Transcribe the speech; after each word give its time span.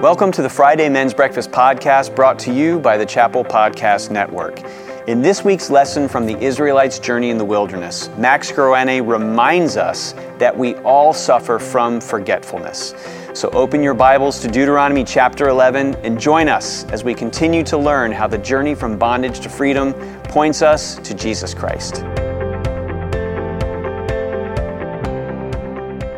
Welcome 0.00 0.32
to 0.32 0.40
the 0.40 0.48
Friday 0.48 0.88
Men's 0.88 1.12
Breakfast 1.12 1.50
Podcast 1.50 2.16
brought 2.16 2.38
to 2.38 2.54
you 2.54 2.78
by 2.78 2.96
the 2.96 3.04
Chapel 3.04 3.44
Podcast 3.44 4.10
Network. 4.10 4.58
In 5.06 5.20
this 5.20 5.44
week's 5.44 5.68
lesson 5.68 6.08
from 6.08 6.24
the 6.24 6.38
Israelites' 6.38 6.98
journey 6.98 7.28
in 7.28 7.36
the 7.36 7.44
wilderness, 7.44 8.08
Max 8.16 8.50
Groene 8.50 9.06
reminds 9.06 9.76
us 9.76 10.14
that 10.38 10.56
we 10.56 10.74
all 10.76 11.12
suffer 11.12 11.58
from 11.58 12.00
forgetfulness. 12.00 12.94
So 13.34 13.50
open 13.50 13.82
your 13.82 13.92
Bibles 13.92 14.40
to 14.40 14.48
Deuteronomy 14.48 15.04
chapter 15.04 15.48
11 15.48 15.96
and 15.96 16.18
join 16.18 16.48
us 16.48 16.84
as 16.84 17.04
we 17.04 17.12
continue 17.12 17.62
to 17.64 17.76
learn 17.76 18.10
how 18.10 18.26
the 18.26 18.38
journey 18.38 18.74
from 18.74 18.98
bondage 18.98 19.40
to 19.40 19.50
freedom 19.50 19.92
points 20.24 20.62
us 20.62 20.96
to 21.00 21.12
Jesus 21.12 21.52
Christ. 21.52 21.96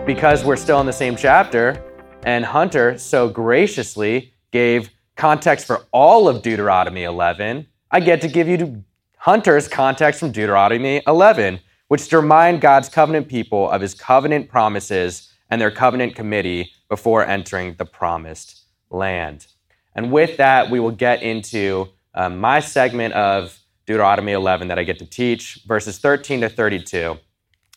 Because 0.07 0.45
we're 0.45 0.55
still 0.55 0.79
in 0.79 0.87
the 0.87 0.93
same 0.93 1.17
chapter, 1.17 1.83
and 2.25 2.45
Hunter 2.45 2.98
so 2.98 3.29
graciously 3.29 4.35
gave 4.50 4.90
context 5.17 5.67
for 5.67 5.86
all 5.93 6.29
of 6.29 6.43
Deuteronomy 6.43 7.04
11, 7.04 7.67
I 7.90 8.00
get 8.00 8.21
to 8.22 8.29
give 8.29 8.49
you 8.49 8.85
Hunter's 9.17 9.68
context 9.68 10.21
from 10.21 10.32
Deuteronomy 10.32 11.03
11, 11.07 11.61
which 11.89 12.08
to 12.08 12.18
remind 12.18 12.61
God's 12.61 12.89
covenant 12.89 13.29
people 13.29 13.71
of 13.71 13.80
his 13.80 13.94
covenant 13.94 14.49
promises 14.49 15.30
and 15.50 15.61
their 15.61 15.71
covenant 15.71 16.14
committee 16.14 16.72
before 16.89 17.27
entering 17.27 17.75
the 17.75 17.85
promised 17.85 18.63
land. 18.91 19.46
And 19.94 20.11
with 20.11 20.39
that, 20.39 20.71
we 20.71 20.80
will 20.80 20.91
get 20.91 21.22
into 21.22 21.89
um, 22.14 22.39
my 22.39 22.61
segment 22.61 23.14
of 23.14 23.58
Deuteronomy 23.86 24.32
11 24.32 24.68
that 24.68 24.79
I 24.79 24.85
get 24.85 24.99
to 25.00 25.07
teach, 25.07 25.61
verses 25.66 25.99
13 25.99 26.43
to 26.43 26.49
32. 26.49 27.18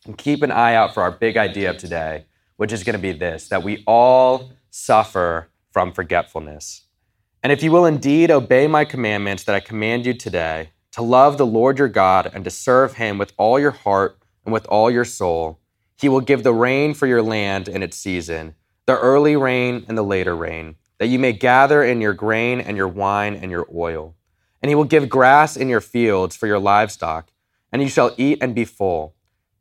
And 0.05 0.17
keep 0.17 0.43
an 0.43 0.51
eye 0.51 0.75
out 0.75 0.93
for 0.93 1.01
our 1.01 1.11
big 1.11 1.35
idea 1.35 1.71
of 1.71 1.77
today, 1.77 2.25
which 2.57 2.71
is 2.71 2.83
going 2.83 2.95
to 2.95 3.01
be 3.01 3.11
this 3.11 3.47
that 3.49 3.63
we 3.63 3.83
all 3.85 4.51
suffer 4.69 5.49
from 5.71 5.91
forgetfulness. 5.91 6.83
And 7.43 7.51
if 7.51 7.61
you 7.61 7.71
will 7.71 7.85
indeed 7.85 8.31
obey 8.31 8.67
my 8.67 8.85
commandments 8.85 9.43
that 9.43 9.55
I 9.55 9.59
command 9.59 10.05
you 10.05 10.13
today, 10.13 10.69
to 10.93 11.01
love 11.01 11.37
the 11.37 11.45
Lord 11.45 11.77
your 11.77 11.89
God 11.89 12.31
and 12.33 12.45
to 12.45 12.49
serve 12.49 12.93
him 12.93 13.17
with 13.17 13.33
all 13.37 13.59
your 13.59 13.71
heart 13.71 14.17
and 14.45 14.53
with 14.53 14.65
all 14.67 14.89
your 14.89 15.03
soul, 15.03 15.59
he 15.97 16.07
will 16.07 16.21
give 16.21 16.43
the 16.43 16.53
rain 16.53 16.93
for 16.93 17.05
your 17.05 17.21
land 17.21 17.67
in 17.67 17.83
its 17.83 17.97
season, 17.97 18.55
the 18.85 18.97
early 18.97 19.35
rain 19.35 19.85
and 19.87 19.97
the 19.97 20.03
later 20.03 20.35
rain, 20.35 20.75
that 20.97 21.07
you 21.07 21.19
may 21.19 21.33
gather 21.33 21.83
in 21.83 21.99
your 21.99 22.13
grain 22.13 22.61
and 22.61 22.77
your 22.77 22.87
wine 22.87 23.35
and 23.35 23.51
your 23.51 23.67
oil. 23.75 24.15
And 24.61 24.69
he 24.69 24.75
will 24.75 24.85
give 24.85 25.09
grass 25.09 25.57
in 25.57 25.67
your 25.67 25.81
fields 25.81 26.35
for 26.35 26.47
your 26.47 26.59
livestock, 26.59 27.29
and 27.71 27.81
you 27.81 27.89
shall 27.89 28.15
eat 28.17 28.37
and 28.41 28.55
be 28.55 28.65
full. 28.65 29.15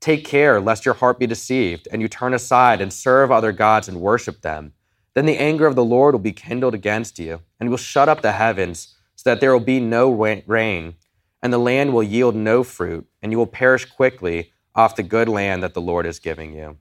Take 0.04 0.26
care 0.26 0.60
lest 0.60 0.84
your 0.84 0.92
heart 0.92 1.18
be 1.18 1.26
deceived, 1.26 1.88
and 1.90 2.02
you 2.02 2.08
turn 2.08 2.34
aside 2.34 2.82
and 2.82 2.92
serve 2.92 3.32
other 3.32 3.52
gods 3.52 3.88
and 3.88 4.02
worship 4.02 4.42
them. 4.42 4.74
Then 5.14 5.24
the 5.24 5.38
anger 5.38 5.66
of 5.66 5.76
the 5.76 5.84
Lord 5.84 6.14
will 6.14 6.20
be 6.20 6.30
kindled 6.30 6.74
against 6.74 7.18
you, 7.18 7.40
and 7.58 7.70
will 7.70 7.78
shut 7.78 8.10
up 8.10 8.20
the 8.20 8.32
heavens, 8.32 8.98
so 9.16 9.30
that 9.30 9.40
there 9.40 9.50
will 9.50 9.64
be 9.64 9.80
no 9.80 10.10
rain, 10.10 10.96
and 11.42 11.50
the 11.50 11.58
land 11.58 11.94
will 11.94 12.02
yield 12.02 12.36
no 12.36 12.62
fruit, 12.62 13.06
and 13.22 13.32
you 13.32 13.38
will 13.38 13.46
perish 13.46 13.86
quickly 13.86 14.52
off 14.74 14.94
the 14.94 15.02
good 15.02 15.26
land 15.26 15.62
that 15.62 15.72
the 15.72 15.80
Lord 15.80 16.04
is 16.04 16.18
giving 16.18 16.52
you. 16.52 16.76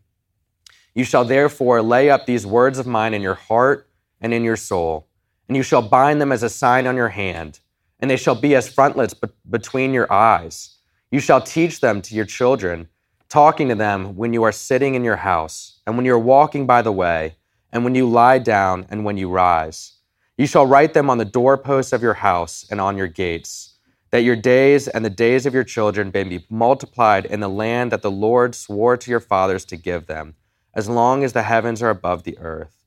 You 0.93 1.05
shall 1.05 1.23
therefore 1.23 1.81
lay 1.81 2.09
up 2.09 2.25
these 2.25 2.45
words 2.45 2.77
of 2.77 2.85
mine 2.85 3.13
in 3.13 3.21
your 3.21 3.35
heart 3.35 3.89
and 4.19 4.33
in 4.33 4.43
your 4.43 4.57
soul, 4.57 5.07
and 5.47 5.55
you 5.55 5.63
shall 5.63 5.81
bind 5.81 6.19
them 6.19 6.33
as 6.33 6.43
a 6.43 6.49
sign 6.49 6.87
on 6.87 6.97
your 6.97 7.07
hand, 7.07 7.61
and 8.01 8.11
they 8.11 8.17
shall 8.17 8.35
be 8.35 8.53
as 8.53 8.67
frontlets 8.67 9.15
between 9.49 9.93
your 9.93 10.11
eyes. 10.11 10.75
You 11.09 11.21
shall 11.21 11.39
teach 11.39 11.79
them 11.79 12.01
to 12.01 12.15
your 12.15 12.25
children 12.25 12.89
talking 13.33 13.67
to 13.67 13.73
them 13.73 14.15
when 14.15 14.31
you 14.31 14.43
are 14.43 14.51
sitting 14.51 14.93
in 14.93 15.03
your 15.03 15.15
house, 15.15 15.79
and 15.87 15.97
when 15.97 16.05
you 16.05 16.13
are 16.13 16.19
walking 16.19 16.67
by 16.67 16.83
the 16.83 16.91
way, 16.91 17.35
and 17.71 17.83
when 17.83 17.95
you 17.95 18.07
lie 18.07 18.37
down, 18.37 18.85
and 18.91 19.03
when 19.03 19.17
you 19.17 19.27
rise. 19.27 19.93
You 20.37 20.45
shall 20.45 20.67
write 20.67 20.93
them 20.93 21.09
on 21.09 21.17
the 21.17 21.25
doorposts 21.25 21.93
of 21.93 22.03
your 22.03 22.13
house 22.13 22.63
and 22.69 22.79
on 22.79 22.95
your 22.95 23.07
gates, 23.07 23.79
that 24.11 24.21
your 24.21 24.35
days 24.35 24.87
and 24.87 25.03
the 25.03 25.09
days 25.09 25.47
of 25.47 25.53
your 25.55 25.63
children 25.63 26.11
may 26.13 26.23
be 26.23 26.45
multiplied 26.47 27.25
in 27.25 27.39
the 27.39 27.49
land 27.49 27.91
that 27.91 28.03
the 28.03 28.11
Lord 28.11 28.53
swore 28.53 28.97
to 28.97 29.09
your 29.09 29.19
fathers 29.19 29.65
to 29.65 29.77
give 29.77 30.05
them, 30.05 30.35
as 30.75 30.87
long 30.87 31.23
as 31.23 31.33
the 31.33 31.41
heavens 31.41 31.81
are 31.81 31.89
above 31.89 32.25
the 32.25 32.37
earth. 32.37 32.85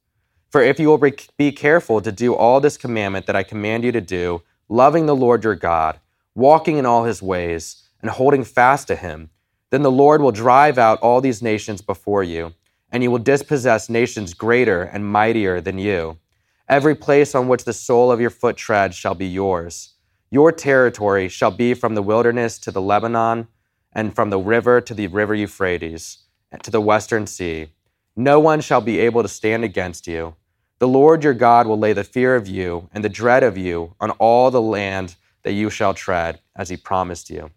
For 0.49 0.63
if 0.63 0.79
you 0.79 0.87
will 0.87 1.11
be 1.37 1.51
careful 1.51 2.01
to 2.01 2.13
do 2.13 2.37
all 2.37 2.61
this 2.61 2.77
commandment 2.77 3.27
that 3.27 3.35
I 3.35 3.43
command 3.43 3.83
you 3.83 3.91
to 3.91 4.01
do, 4.01 4.43
loving 4.69 5.07
the 5.07 5.17
Lord 5.17 5.43
your 5.43 5.57
God, 5.57 5.99
walking 6.37 6.77
in 6.77 6.87
all 6.87 7.03
his 7.03 7.21
ways, 7.21 7.83
and 8.01 8.13
holding 8.13 8.45
fast 8.45 8.87
to 8.87 8.95
him, 8.95 9.31
then 9.71 9.83
the 9.83 9.91
Lord 9.91 10.21
will 10.21 10.33
drive 10.33 10.79
out 10.79 11.01
all 11.01 11.21
these 11.21 11.43
nations 11.43 11.83
before 11.83 12.23
you, 12.23 12.55
and 12.91 13.03
you 13.03 13.11
will 13.11 13.19
dispossess 13.19 13.89
nations 13.89 14.35
greater 14.35 14.83
and 14.83 15.11
mightier 15.11 15.61
than 15.61 15.79
you. 15.79 16.19
Every 16.69 16.95
place 16.95 17.35
on 17.35 17.49
which 17.49 17.65
the 17.65 17.73
sole 17.73 18.11
of 18.11 18.21
your 18.21 18.31
foot 18.31 18.57
treads 18.57 18.97
shall 18.97 19.15
be 19.15 19.27
yours. 19.27 19.95
Your 20.31 20.51
territory 20.53 21.29
shall 21.29 21.51
be 21.51 21.75
from 21.75 21.95
the 21.95 22.03
wilderness 22.03 22.59
to 22.61 22.71
the 22.71 22.81
Lebanon, 22.81 23.49
and 23.93 24.15
from 24.15 24.31
the 24.31 24.39
river 24.39 24.81
to 24.81 24.93
the 24.95 25.07
river 25.07 25.35
Euphrates, 25.35 26.19
to 26.63 26.71
the 26.71 26.81
western 26.81 27.27
sea. 27.27 27.69
No 28.15 28.39
one 28.39 28.61
shall 28.61 28.81
be 28.81 28.99
able 28.99 29.23
to 29.23 29.29
stand 29.29 29.65
against 29.65 30.07
you. 30.07 30.35
The 30.79 30.89
Lord 30.89 31.25
your 31.25 31.35
God 31.35 31.67
will 31.67 31.79
lay 31.79 31.95
the 31.95 32.05
fear 32.05 32.37
of 32.37 32.47
you 32.47 32.91
and 32.93 33.03
the 33.03 33.09
dread 33.09 33.43
of 33.43 33.57
you 33.57 33.95
on 33.99 34.11
all 34.13 34.51
the 34.51 34.61
land 34.61 35.17
that 35.43 35.53
you 35.53 35.71
shall 35.71 35.95
tread, 35.95 36.41
as 36.55 36.69
he 36.69 36.77
promised 36.77 37.31
you. 37.31 37.51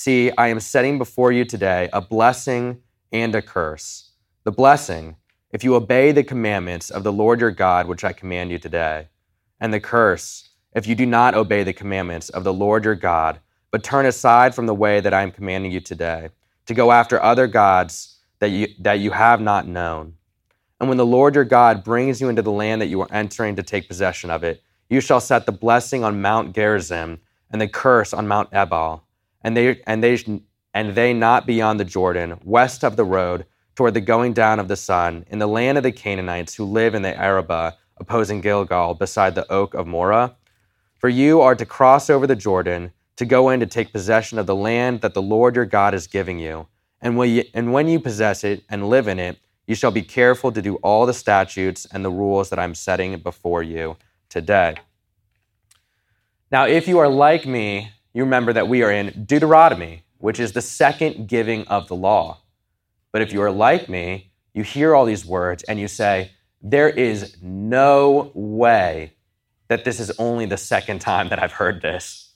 See, 0.00 0.30
I 0.38 0.46
am 0.46 0.60
setting 0.60 0.96
before 0.96 1.32
you 1.32 1.44
today 1.44 1.88
a 1.92 2.00
blessing 2.00 2.82
and 3.10 3.34
a 3.34 3.42
curse. 3.42 4.12
The 4.44 4.52
blessing, 4.52 5.16
if 5.50 5.64
you 5.64 5.74
obey 5.74 6.12
the 6.12 6.22
commandments 6.22 6.88
of 6.88 7.02
the 7.02 7.12
Lord 7.12 7.40
your 7.40 7.50
God, 7.50 7.88
which 7.88 8.04
I 8.04 8.12
command 8.12 8.52
you 8.52 8.60
today. 8.60 9.08
And 9.58 9.74
the 9.74 9.80
curse, 9.80 10.50
if 10.72 10.86
you 10.86 10.94
do 10.94 11.04
not 11.04 11.34
obey 11.34 11.64
the 11.64 11.72
commandments 11.72 12.28
of 12.28 12.44
the 12.44 12.52
Lord 12.52 12.84
your 12.84 12.94
God, 12.94 13.40
but 13.72 13.82
turn 13.82 14.06
aside 14.06 14.54
from 14.54 14.66
the 14.66 14.74
way 14.74 15.00
that 15.00 15.12
I 15.12 15.22
am 15.22 15.32
commanding 15.32 15.72
you 15.72 15.80
today, 15.80 16.28
to 16.66 16.74
go 16.74 16.92
after 16.92 17.20
other 17.20 17.48
gods 17.48 18.20
that 18.38 18.50
you, 18.50 18.68
that 18.78 19.00
you 19.00 19.10
have 19.10 19.40
not 19.40 19.66
known. 19.66 20.14
And 20.78 20.88
when 20.88 20.98
the 20.98 21.04
Lord 21.04 21.34
your 21.34 21.42
God 21.42 21.82
brings 21.82 22.20
you 22.20 22.28
into 22.28 22.42
the 22.42 22.52
land 22.52 22.80
that 22.82 22.86
you 22.86 23.00
are 23.00 23.12
entering 23.12 23.56
to 23.56 23.64
take 23.64 23.88
possession 23.88 24.30
of 24.30 24.44
it, 24.44 24.62
you 24.88 25.00
shall 25.00 25.20
set 25.20 25.44
the 25.44 25.50
blessing 25.50 26.04
on 26.04 26.22
Mount 26.22 26.54
Gerizim 26.54 27.18
and 27.50 27.60
the 27.60 27.66
curse 27.66 28.14
on 28.14 28.28
Mount 28.28 28.50
Ebal 28.52 29.02
and 29.42 29.56
they 29.56 29.80
and 29.86 30.02
they 30.02 30.18
and 30.74 30.94
they 30.94 31.12
not 31.12 31.46
beyond 31.46 31.80
the 31.80 31.84
Jordan, 31.84 32.38
west 32.44 32.84
of 32.84 32.96
the 32.96 33.04
road, 33.04 33.46
toward 33.74 33.94
the 33.94 34.00
going 34.00 34.32
down 34.32 34.60
of 34.60 34.68
the 34.68 34.76
sun, 34.76 35.24
in 35.28 35.38
the 35.38 35.48
land 35.48 35.78
of 35.78 35.84
the 35.84 35.92
Canaanites 35.92 36.54
who 36.54 36.64
live 36.64 36.94
in 36.94 37.02
the 37.02 37.16
Arabah, 37.16 37.72
opposing 37.96 38.40
Gilgal, 38.40 38.94
beside 38.94 39.34
the 39.34 39.50
oak 39.50 39.74
of 39.74 39.86
Moreh. 39.86 40.34
For 40.98 41.08
you 41.08 41.40
are 41.40 41.54
to 41.54 41.64
cross 41.64 42.10
over 42.10 42.26
the 42.26 42.36
Jordan, 42.36 42.92
to 43.16 43.24
go 43.24 43.50
in 43.50 43.60
to 43.60 43.66
take 43.66 43.92
possession 43.92 44.38
of 44.38 44.46
the 44.46 44.54
land 44.54 45.00
that 45.00 45.14
the 45.14 45.22
Lord 45.22 45.56
your 45.56 45.64
God 45.64 45.94
is 45.94 46.06
giving 46.06 46.38
you. 46.38 46.66
And 47.00 47.16
you, 47.28 47.44
and 47.54 47.72
when 47.72 47.88
you 47.88 48.00
possess 48.00 48.42
it 48.44 48.64
and 48.68 48.88
live 48.88 49.06
in 49.06 49.18
it, 49.18 49.38
you 49.66 49.74
shall 49.74 49.90
be 49.90 50.02
careful 50.02 50.50
to 50.50 50.62
do 50.62 50.76
all 50.76 51.06
the 51.06 51.14
statutes 51.14 51.86
and 51.92 52.04
the 52.04 52.10
rules 52.10 52.50
that 52.50 52.58
I'm 52.58 52.74
setting 52.74 53.16
before 53.18 53.62
you 53.62 53.96
today. 54.28 54.76
Now, 56.50 56.66
if 56.66 56.88
you 56.88 56.98
are 56.98 57.08
like 57.08 57.46
me, 57.46 57.92
you 58.18 58.24
remember 58.24 58.52
that 58.52 58.66
we 58.66 58.82
are 58.82 58.90
in 58.90 59.26
Deuteronomy, 59.26 60.02
which 60.18 60.40
is 60.40 60.50
the 60.50 60.60
second 60.60 61.28
giving 61.28 61.64
of 61.68 61.86
the 61.86 61.94
law. 61.94 62.38
But 63.12 63.22
if 63.22 63.32
you 63.32 63.40
are 63.42 63.50
like 63.52 63.88
me, 63.88 64.32
you 64.52 64.64
hear 64.64 64.92
all 64.92 65.04
these 65.04 65.24
words 65.24 65.62
and 65.62 65.78
you 65.78 65.86
say, 65.86 66.32
There 66.60 66.88
is 66.88 67.36
no 67.40 68.32
way 68.34 69.12
that 69.68 69.84
this 69.84 70.00
is 70.00 70.10
only 70.18 70.46
the 70.46 70.56
second 70.56 70.98
time 70.98 71.28
that 71.28 71.40
I've 71.40 71.52
heard 71.52 71.80
this. 71.80 72.32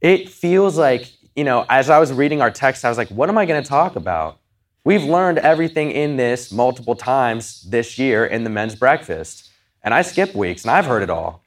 It 0.00 0.30
feels 0.30 0.78
like, 0.78 1.12
you 1.36 1.44
know, 1.44 1.66
as 1.68 1.90
I 1.90 1.98
was 1.98 2.10
reading 2.10 2.40
our 2.40 2.50
text, 2.50 2.82
I 2.82 2.88
was 2.88 2.96
like, 2.96 3.10
What 3.10 3.28
am 3.28 3.36
I 3.36 3.44
going 3.44 3.62
to 3.62 3.68
talk 3.68 3.94
about? 3.94 4.40
We've 4.84 5.04
learned 5.04 5.36
everything 5.36 5.90
in 5.90 6.16
this 6.16 6.50
multiple 6.50 6.96
times 6.96 7.60
this 7.68 7.98
year 7.98 8.24
in 8.24 8.42
the 8.42 8.50
men's 8.50 8.74
breakfast. 8.74 9.50
And 9.82 9.92
I 9.92 10.00
skip 10.00 10.34
weeks 10.34 10.62
and 10.62 10.70
I've 10.70 10.86
heard 10.86 11.02
it 11.02 11.10
all. 11.10 11.44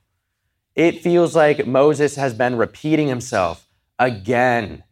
It 0.75 1.01
feels 1.01 1.35
like 1.35 1.67
Moses 1.67 2.15
has 2.15 2.33
been 2.33 2.55
repeating 2.55 3.07
himself 3.07 3.67
again 3.99 4.83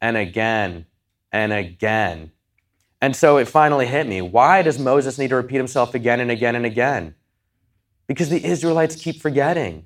and 0.00 0.16
again 0.16 0.86
and 1.32 1.52
again. 1.52 2.32
And 3.00 3.14
so 3.14 3.36
it 3.36 3.46
finally 3.46 3.86
hit 3.86 4.08
me. 4.08 4.20
Why 4.20 4.62
does 4.62 4.78
Moses 4.78 5.18
need 5.18 5.28
to 5.28 5.36
repeat 5.36 5.58
himself 5.58 5.94
again 5.94 6.18
and 6.18 6.30
again 6.30 6.56
and 6.56 6.66
again? 6.66 7.14
Because 8.08 8.30
the 8.30 8.44
Israelites 8.44 8.96
keep 8.96 9.20
forgetting, 9.20 9.84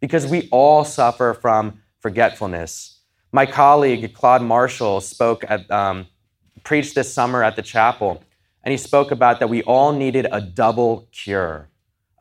because 0.00 0.26
we 0.26 0.48
all 0.50 0.84
suffer 0.84 1.32
from 1.40 1.80
forgetfulness. 2.00 2.98
My 3.30 3.46
colleague, 3.46 4.12
Claude 4.12 4.42
Marshall, 4.42 5.00
spoke 5.00 5.44
at, 5.48 5.70
um, 5.70 6.06
preached 6.64 6.94
this 6.94 7.14
summer 7.14 7.42
at 7.42 7.56
the 7.56 7.62
chapel, 7.62 8.22
and 8.62 8.72
he 8.72 8.78
spoke 8.78 9.10
about 9.10 9.40
that 9.40 9.48
we 9.48 9.62
all 9.62 9.92
needed 9.92 10.26
a 10.30 10.40
double 10.40 11.08
cure 11.12 11.68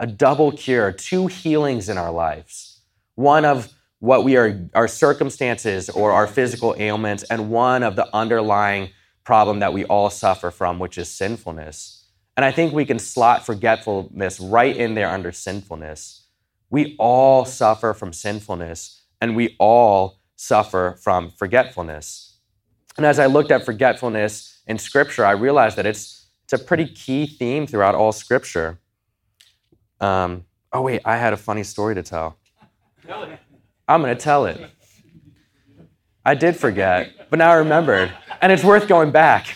a 0.01 0.07
double 0.07 0.51
cure, 0.51 0.91
two 0.91 1.27
healings 1.27 1.87
in 1.87 1.97
our 1.97 2.11
lives. 2.11 2.81
One 3.13 3.45
of 3.45 3.71
what 3.99 4.23
we 4.23 4.35
are, 4.35 4.67
our 4.73 4.87
circumstances 4.87 5.91
or 5.91 6.11
our 6.11 6.25
physical 6.25 6.75
ailments, 6.79 7.21
and 7.23 7.51
one 7.51 7.83
of 7.83 7.95
the 7.95 8.09
underlying 8.13 8.89
problem 9.23 9.59
that 9.59 9.73
we 9.73 9.85
all 9.85 10.09
suffer 10.09 10.49
from, 10.49 10.79
which 10.79 10.97
is 10.97 11.07
sinfulness. 11.07 12.07
And 12.35 12.43
I 12.43 12.51
think 12.51 12.73
we 12.73 12.83
can 12.83 12.97
slot 12.97 13.45
forgetfulness 13.45 14.39
right 14.39 14.75
in 14.75 14.95
there 14.95 15.07
under 15.07 15.31
sinfulness. 15.31 16.25
We 16.71 16.95
all 16.97 17.45
suffer 17.45 17.93
from 17.93 18.11
sinfulness, 18.11 19.03
and 19.21 19.35
we 19.35 19.55
all 19.59 20.19
suffer 20.35 20.97
from 20.99 21.29
forgetfulness. 21.29 22.39
And 22.97 23.05
as 23.05 23.19
I 23.19 23.27
looked 23.27 23.51
at 23.51 23.65
forgetfulness 23.65 24.61
in 24.65 24.79
Scripture, 24.79 25.25
I 25.25 25.31
realized 25.31 25.77
that 25.77 25.85
it's, 25.85 26.27
it's 26.45 26.53
a 26.53 26.57
pretty 26.57 26.87
key 26.87 27.27
theme 27.27 27.67
throughout 27.67 27.93
all 27.93 28.11
Scripture. 28.11 28.79
Um, 30.01 30.45
oh, 30.73 30.81
wait, 30.81 31.01
I 31.05 31.17
had 31.17 31.31
a 31.31 31.37
funny 31.37 31.63
story 31.63 31.95
to 31.95 32.03
tell. 32.03 32.37
I'm 33.87 34.01
going 34.01 34.15
to 34.15 34.21
tell 34.21 34.45
it. 34.45 34.59
I 36.25 36.35
did 36.35 36.55
forget, 36.55 37.29
but 37.29 37.39
now 37.39 37.51
I 37.51 37.55
remembered, 37.55 38.13
and 38.41 38.51
it's 38.51 38.63
worth 38.63 38.87
going 38.87 39.11
back. 39.11 39.55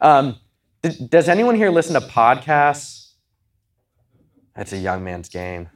Um, 0.00 0.36
does 1.08 1.28
anyone 1.28 1.56
here 1.56 1.70
listen 1.70 2.00
to 2.00 2.06
podcasts? 2.06 3.12
That's 4.54 4.72
a 4.72 4.78
young 4.78 5.02
man's 5.02 5.28
game. 5.28 5.68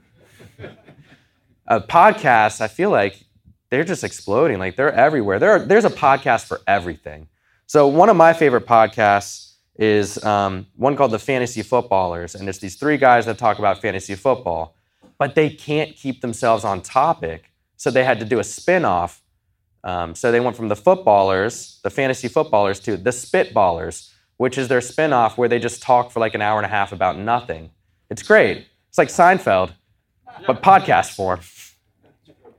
Uh, 1.67 1.81
podcasts, 1.81 2.61
I 2.61 2.69
feel 2.69 2.91
like 2.91 3.25
they're 3.71 3.85
just 3.85 4.05
exploding. 4.05 4.59
Like 4.59 4.77
they're 4.77 4.93
everywhere. 4.93 5.39
There 5.39 5.53
are, 5.53 5.59
there's 5.61 5.85
a 5.85 5.91
podcast 5.91 6.45
for 6.45 6.61
everything. 6.67 7.29
So 7.67 7.89
one 7.89 8.09
of 8.09 8.17
my 8.17 8.33
favorite 8.33 8.67
podcasts 8.67 9.52
is 9.83 10.23
um, 10.23 10.65
one 10.77 10.95
called 10.95 11.11
The 11.11 11.19
Fantasy 11.19 11.61
Footballers, 11.63 12.37
and 12.37 12.49
it's 12.49 12.59
these 12.59 12.77
three 12.77 12.97
guys 12.97 13.27
that 13.27 13.37
talk 13.37 13.59
about 13.59 13.83
fantasy 13.83 14.15
football, 14.15 14.77
but 15.19 15.35
they 15.35 15.51
can't 15.51 15.97
keep 15.97 16.21
themselves 16.21 16.65
on 16.65 16.83
topic, 16.83 17.51
so 17.77 17.91
they 17.91 18.05
had 18.05 18.21
to 18.21 18.25
do 18.25 18.39
a 18.39 18.45
spin-off. 18.45 19.23
Um, 19.83 20.15
so 20.15 20.31
they 20.31 20.39
went 20.39 20.55
from 20.55 20.69
the 20.69 20.77
footballers, 20.77 21.81
the 21.83 21.91
fantasy 21.91 22.29
footballers, 22.29 22.79
to 22.81 22.97
the 22.97 23.11
spitballers, 23.11 24.13
which 24.37 24.57
is 24.57 24.69
their 24.69 24.79
spinoff 24.79 25.37
where 25.37 25.49
they 25.49 25.59
just 25.59 25.83
talk 25.83 26.13
for 26.13 26.21
like 26.21 26.35
an 26.35 26.43
hour 26.43 26.61
and 26.61 26.67
a 26.67 26.69
half 26.69 26.93
about 26.93 27.19
nothing. 27.19 27.71
It's 28.09 28.23
great. 28.23 28.67
It's 28.89 28.99
like 28.99 29.09
Seinfeld, 29.09 29.73
but 30.47 30.63
podcast 30.63 31.17
form. 31.17 31.41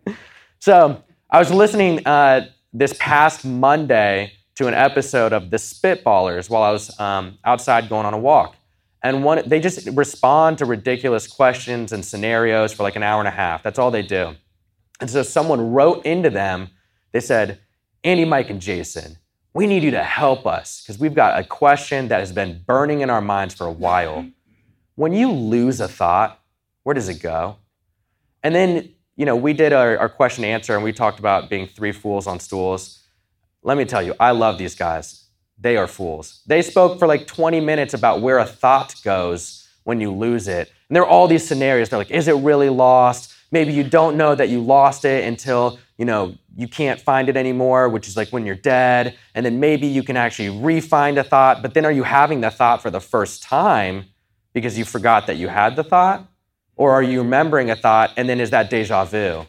so 0.59 1.01
I 1.29 1.39
was 1.39 1.51
listening 1.51 2.05
uh, 2.05 2.47
this 2.73 2.93
past 2.99 3.45
Monday 3.45 4.33
to 4.55 4.67
an 4.67 4.73
episode 4.73 5.33
of 5.33 5.49
The 5.49 5.57
Spitballers 5.57 6.49
while 6.49 6.63
I 6.63 6.71
was 6.71 6.99
um, 6.99 7.37
outside 7.43 7.89
going 7.89 8.05
on 8.05 8.13
a 8.13 8.19
walk. 8.19 8.55
And 9.01 9.23
one, 9.23 9.41
they 9.45 9.59
just 9.59 9.87
respond 9.93 10.57
to 10.59 10.65
ridiculous 10.65 11.27
questions 11.27 11.91
and 11.91 12.05
scenarios 12.05 12.73
for 12.73 12.83
like 12.83 12.95
an 12.95 13.03
hour 13.03 13.19
and 13.19 13.27
a 13.27 13.31
half. 13.31 13.61
That's 13.61 13.77
all 13.77 13.91
they 13.91 14.01
do. 14.01 14.35
And 15.01 15.09
so 15.09 15.23
someone 15.23 15.73
wrote 15.73 16.05
into 16.05 16.29
them, 16.29 16.69
they 17.11 17.19
said, 17.19 17.59
Andy, 18.03 18.23
Mike, 18.25 18.49
and 18.49 18.61
Jason, 18.61 19.17
we 19.53 19.67
need 19.67 19.83
you 19.83 19.91
to 19.91 20.03
help 20.03 20.47
us 20.47 20.81
because 20.81 20.99
we've 20.99 21.13
got 21.13 21.39
a 21.39 21.43
question 21.43 22.07
that 22.07 22.19
has 22.19 22.31
been 22.31 22.63
burning 22.65 23.01
in 23.01 23.09
our 23.09 23.21
minds 23.21 23.53
for 23.53 23.67
a 23.67 23.71
while. 23.71 24.25
When 24.95 25.13
you 25.13 25.31
lose 25.31 25.79
a 25.79 25.87
thought, 25.87 26.39
where 26.83 26.93
does 26.93 27.09
it 27.09 27.21
go? 27.21 27.57
And 28.41 28.55
then, 28.55 28.93
you 29.15 29.25
know, 29.25 29.35
we 29.35 29.53
did 29.53 29.73
our, 29.73 29.97
our 29.97 30.09
question 30.09 30.43
answer 30.43 30.75
and 30.75 30.83
we 30.83 30.93
talked 30.93 31.19
about 31.19 31.49
being 31.49 31.67
three 31.67 31.91
fools 31.91 32.25
on 32.27 32.39
stools. 32.39 33.02
Let 33.63 33.77
me 33.77 33.85
tell 33.85 34.03
you, 34.03 34.13
I 34.19 34.31
love 34.31 34.57
these 34.57 34.75
guys. 34.75 35.25
They 35.57 35.77
are 35.77 35.87
fools. 35.87 36.41
They 36.45 36.61
spoke 36.61 36.99
for 36.99 37.07
like 37.07 37.27
20 37.27 37.61
minutes 37.61 37.93
about 37.93 38.21
where 38.21 38.39
a 38.39 38.45
thought 38.45 38.95
goes 39.03 39.69
when 39.83 40.01
you 40.01 40.11
lose 40.11 40.47
it. 40.49 40.71
And 40.89 40.95
there 40.95 41.03
are 41.03 41.07
all 41.07 41.27
these 41.27 41.47
scenarios. 41.47 41.89
They're 41.89 41.99
like, 41.99 42.11
is 42.11 42.27
it 42.27 42.35
really 42.35 42.69
lost? 42.69 43.33
Maybe 43.51 43.71
you 43.71 43.83
don't 43.83 44.17
know 44.17 44.35
that 44.35 44.49
you 44.49 44.59
lost 44.59 45.05
it 45.05 45.23
until, 45.25 45.79
you 45.97 46.03
know, 46.03 46.35
you 46.55 46.67
can't 46.67 46.99
find 46.99 47.29
it 47.29 47.37
anymore, 47.37 47.87
which 47.87 48.07
is 48.07 48.17
like 48.17 48.29
when 48.29 48.45
you're 48.45 48.55
dead. 48.55 49.17
And 49.33 49.45
then 49.45 49.59
maybe 49.59 49.87
you 49.87 50.03
can 50.03 50.17
actually 50.17 50.49
re-find 50.49 51.17
a 51.17 51.23
thought, 51.23 51.61
but 51.61 51.73
then 51.73 51.85
are 51.85 51.91
you 51.91 52.03
having 52.03 52.41
the 52.41 52.51
thought 52.51 52.81
for 52.81 52.89
the 52.89 52.99
first 52.99 53.43
time 53.43 54.05
because 54.53 54.77
you 54.77 54.83
forgot 54.83 55.27
that 55.27 55.37
you 55.37 55.47
had 55.47 55.75
the 55.77 55.83
thought? 55.83 56.27
Or 56.75 56.91
are 56.91 57.03
you 57.03 57.21
remembering 57.21 57.69
a 57.69 57.75
thought 57.75 58.11
and 58.17 58.27
then 58.27 58.41
is 58.41 58.49
that 58.49 58.69
deja 58.69 59.05
vu? 59.05 59.45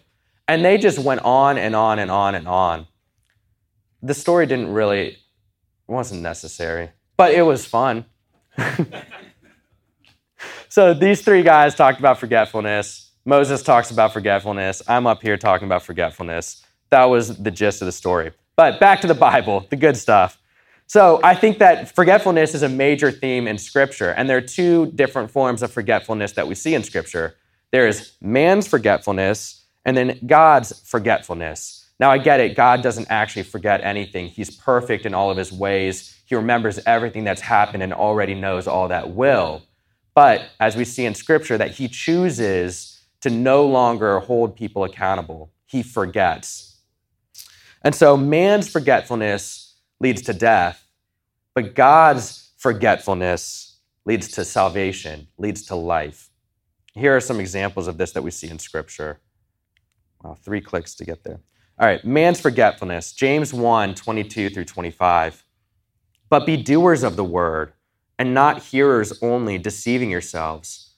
And 0.46 0.64
they 0.64 0.78
just 0.78 0.98
went 0.98 1.22
on 1.22 1.58
and 1.58 1.74
on 1.74 1.98
and 1.98 2.10
on 2.10 2.34
and 2.34 2.46
on. 2.46 2.86
The 4.04 4.12
story 4.12 4.44
didn't 4.44 4.70
really, 4.70 5.16
wasn't 5.86 6.20
necessary, 6.20 6.90
but 7.16 7.32
it 7.32 7.40
was 7.40 7.64
fun. 7.64 8.04
so 10.68 10.92
these 10.92 11.22
three 11.22 11.42
guys 11.42 11.74
talked 11.74 12.00
about 12.00 12.20
forgetfulness. 12.20 13.12
Moses 13.24 13.62
talks 13.62 13.90
about 13.90 14.12
forgetfulness. 14.12 14.82
I'm 14.86 15.06
up 15.06 15.22
here 15.22 15.38
talking 15.38 15.64
about 15.66 15.82
forgetfulness. 15.82 16.62
That 16.90 17.06
was 17.06 17.38
the 17.38 17.50
gist 17.50 17.80
of 17.80 17.86
the 17.86 17.92
story. 17.92 18.32
But 18.56 18.78
back 18.78 19.00
to 19.00 19.06
the 19.06 19.14
Bible, 19.14 19.66
the 19.70 19.76
good 19.76 19.96
stuff. 19.96 20.38
So 20.86 21.18
I 21.24 21.34
think 21.34 21.58
that 21.60 21.94
forgetfulness 21.94 22.54
is 22.54 22.62
a 22.62 22.68
major 22.68 23.10
theme 23.10 23.48
in 23.48 23.56
Scripture, 23.56 24.10
and 24.10 24.28
there 24.28 24.36
are 24.36 24.42
two 24.42 24.92
different 24.92 25.30
forms 25.30 25.62
of 25.62 25.72
forgetfulness 25.72 26.32
that 26.32 26.46
we 26.46 26.54
see 26.54 26.74
in 26.74 26.82
Scripture. 26.82 27.36
There 27.72 27.88
is 27.88 28.12
man's 28.20 28.68
forgetfulness, 28.68 29.64
and 29.86 29.96
then 29.96 30.20
God's 30.26 30.78
forgetfulness. 30.86 31.83
Now 32.00 32.10
I 32.10 32.18
get 32.18 32.40
it, 32.40 32.56
God 32.56 32.82
doesn't 32.82 33.06
actually 33.10 33.44
forget 33.44 33.80
anything. 33.82 34.26
He's 34.28 34.50
perfect 34.50 35.06
in 35.06 35.14
all 35.14 35.30
of 35.30 35.36
his 35.36 35.52
ways. 35.52 36.20
He 36.26 36.34
remembers 36.34 36.80
everything 36.86 37.24
that's 37.24 37.40
happened 37.40 37.82
and 37.82 37.92
already 37.92 38.34
knows 38.34 38.66
all 38.66 38.88
that 38.88 39.10
will. 39.10 39.62
But 40.14 40.48
as 40.60 40.76
we 40.76 40.84
see 40.84 41.04
in 41.04 41.14
Scripture, 41.14 41.58
that 41.58 41.72
he 41.72 41.88
chooses 41.88 43.02
to 43.20 43.30
no 43.30 43.66
longer 43.66 44.20
hold 44.20 44.56
people 44.56 44.84
accountable. 44.84 45.52
He 45.66 45.82
forgets. 45.82 46.78
And 47.82 47.94
so 47.94 48.16
man's 48.16 48.68
forgetfulness 48.68 49.76
leads 50.00 50.22
to 50.22 50.32
death, 50.32 50.86
but 51.54 51.74
God's 51.74 52.52
forgetfulness 52.58 53.78
leads 54.04 54.28
to 54.32 54.44
salvation, 54.44 55.28
leads 55.38 55.62
to 55.66 55.74
life. 55.74 56.30
Here 56.94 57.16
are 57.16 57.20
some 57.20 57.40
examples 57.40 57.88
of 57.88 57.98
this 57.98 58.12
that 58.12 58.22
we 58.22 58.30
see 58.30 58.48
in 58.48 58.58
Scripture. 58.58 59.20
Wow, 60.22 60.36
three 60.40 60.60
clicks 60.60 60.94
to 60.96 61.04
get 61.04 61.24
there. 61.24 61.40
All 61.76 61.88
right, 61.88 62.04
man's 62.04 62.40
forgetfulness, 62.40 63.12
James 63.12 63.52
1 63.52 63.96
22 63.96 64.50
through 64.50 64.64
25. 64.64 65.44
But 66.30 66.46
be 66.46 66.56
doers 66.56 67.02
of 67.02 67.16
the 67.16 67.24
word, 67.24 67.72
and 68.16 68.32
not 68.32 68.62
hearers 68.62 69.18
only, 69.20 69.58
deceiving 69.58 70.08
yourselves. 70.08 70.92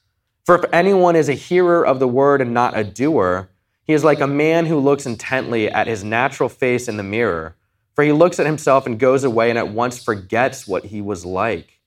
For 0.45 0.55
if 0.55 0.71
anyone 0.75 1.17
is 1.17 1.31
a 1.31 1.35
hearer 1.35 1.85
of 1.85 1.99
the 1.99 2.07
word 2.07 2.43
and 2.43 2.53
not 2.53 2.77
a 2.77 2.85
doer, 2.85 3.49
he 3.85 3.95
is 3.95 4.05
like 4.05 4.21
a 4.21 4.27
man 4.27 4.67
who 4.67 4.79
looks 4.79 5.07
intently 5.07 5.71
at 5.71 5.87
his 5.87 6.05
natural 6.05 6.51
face 6.51 6.89
in 6.89 6.99
the 6.99 7.03
mirror, 7.03 7.57
for 7.95 8.05
he 8.05 8.13
looks 8.13 8.39
at 8.39 8.45
himself 8.45 8.85
and 8.85 8.99
goes 8.99 9.25
away 9.25 9.49
and 9.49 9.59
at 9.59 9.69
once 9.69 10.05
forgets 10.05 10.69
what 10.69 10.85
he 10.85 11.01
was 11.01 11.25
like. 11.25 11.81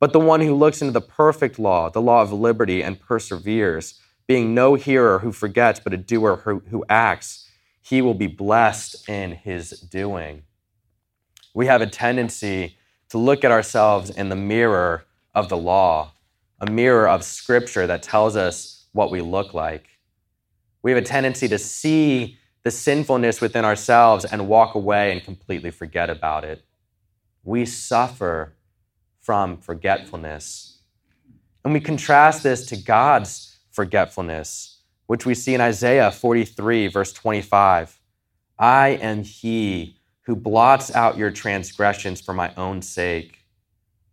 But 0.00 0.12
the 0.12 0.18
one 0.18 0.40
who 0.40 0.56
looks 0.56 0.82
into 0.82 0.92
the 0.92 1.00
perfect 1.00 1.60
law, 1.60 1.90
the 1.90 2.02
law 2.02 2.22
of 2.22 2.32
liberty, 2.32 2.82
and 2.82 2.98
perseveres, 2.98 4.00
being 4.26 4.52
no 4.52 4.74
hearer 4.74 5.20
who 5.20 5.30
forgets, 5.30 5.78
but 5.78 5.94
a 5.94 5.96
doer 5.96 6.40
who, 6.44 6.58
who 6.70 6.84
acts, 6.88 7.48
he 7.82 8.00
will 8.00 8.14
be 8.14 8.28
blessed 8.28 9.08
in 9.08 9.32
his 9.32 9.70
doing. 9.70 10.44
We 11.54 11.66
have 11.66 11.82
a 11.82 11.86
tendency 11.86 12.78
to 13.10 13.18
look 13.18 13.44
at 13.44 13.50
ourselves 13.50 14.08
in 14.08 14.28
the 14.28 14.36
mirror 14.36 15.04
of 15.34 15.48
the 15.48 15.56
law, 15.56 16.12
a 16.60 16.70
mirror 16.70 17.08
of 17.08 17.24
scripture 17.24 17.86
that 17.86 18.02
tells 18.02 18.36
us 18.36 18.86
what 18.92 19.10
we 19.10 19.20
look 19.20 19.52
like. 19.52 19.86
We 20.82 20.90
have 20.92 21.02
a 21.02 21.06
tendency 21.06 21.48
to 21.48 21.58
see 21.58 22.38
the 22.62 22.70
sinfulness 22.70 23.40
within 23.40 23.64
ourselves 23.64 24.24
and 24.24 24.48
walk 24.48 24.74
away 24.74 25.12
and 25.12 25.22
completely 25.22 25.70
forget 25.70 26.08
about 26.08 26.44
it. 26.44 26.64
We 27.44 27.66
suffer 27.66 28.54
from 29.20 29.58
forgetfulness. 29.58 30.78
And 31.64 31.72
we 31.72 31.80
contrast 31.80 32.42
this 32.42 32.66
to 32.66 32.76
God's 32.76 33.58
forgetfulness, 33.70 34.71
which 35.12 35.26
we 35.26 35.34
see 35.34 35.52
in 35.52 35.60
Isaiah 35.60 36.10
43, 36.10 36.86
verse 36.86 37.12
25. 37.12 38.00
I 38.58 38.88
am 38.88 39.24
he 39.24 39.98
who 40.22 40.34
blots 40.34 40.90
out 40.96 41.18
your 41.18 41.30
transgressions 41.30 42.18
for 42.22 42.32
my 42.32 42.50
own 42.54 42.80
sake, 42.80 43.40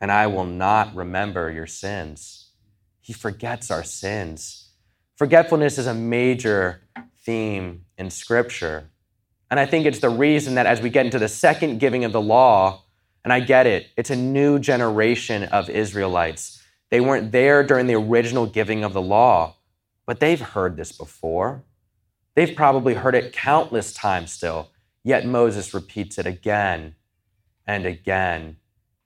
and 0.02 0.12
I 0.12 0.28
will 0.28 0.44
not 0.46 0.94
remember 0.94 1.50
your 1.54 1.68
sins. 1.68 2.50
He 3.00 3.14
forgets 3.14 3.72
our 3.72 3.86
sins. 3.86 4.72
Forgetfulness 5.16 5.78
is 5.78 5.88
a 5.88 5.94
major 5.94 6.82
theme 7.24 7.86
in 7.98 8.10
Scripture. 8.10 8.90
And 9.50 9.58
I 9.58 9.66
think 9.66 9.86
it's 9.86 10.00
the 10.00 10.10
reason 10.10 10.56
that 10.56 10.66
as 10.66 10.82
we 10.82 10.90
get 10.90 11.06
into 11.06 11.18
the 11.18 11.30
second 11.30 11.80
giving 11.80 12.04
of 12.04 12.12
the 12.12 12.20
law, 12.20 12.84
and 13.24 13.32
I 13.32 13.40
get 13.40 13.68
it, 13.68 13.88
it's 13.96 14.10
a 14.10 14.18
new 14.18 14.60
generation 14.60 15.44
of 15.44 15.70
Israelites. 15.70 16.62
They 16.90 17.00
weren't 17.00 17.32
there 17.32 17.64
during 17.64 17.88
the 17.88 17.96
original 17.96 18.48
giving 18.48 18.84
of 18.84 18.92
the 18.92 19.02
law, 19.02 19.56
but 20.10 20.20
they've 20.20 20.42
heard 20.42 20.76
this 20.76 20.92
before. 20.92 21.64
They've 22.34 22.56
probably 22.56 22.96
heard 22.96 23.14
it 23.14 23.32
countless 23.32 23.94
times 23.94 24.32
still, 24.32 24.72
yet 25.04 25.24
Moses 25.24 25.72
repeats 25.72 26.18
it 26.18 26.26
again 26.26 26.96
and 27.68 27.86
again 27.86 28.58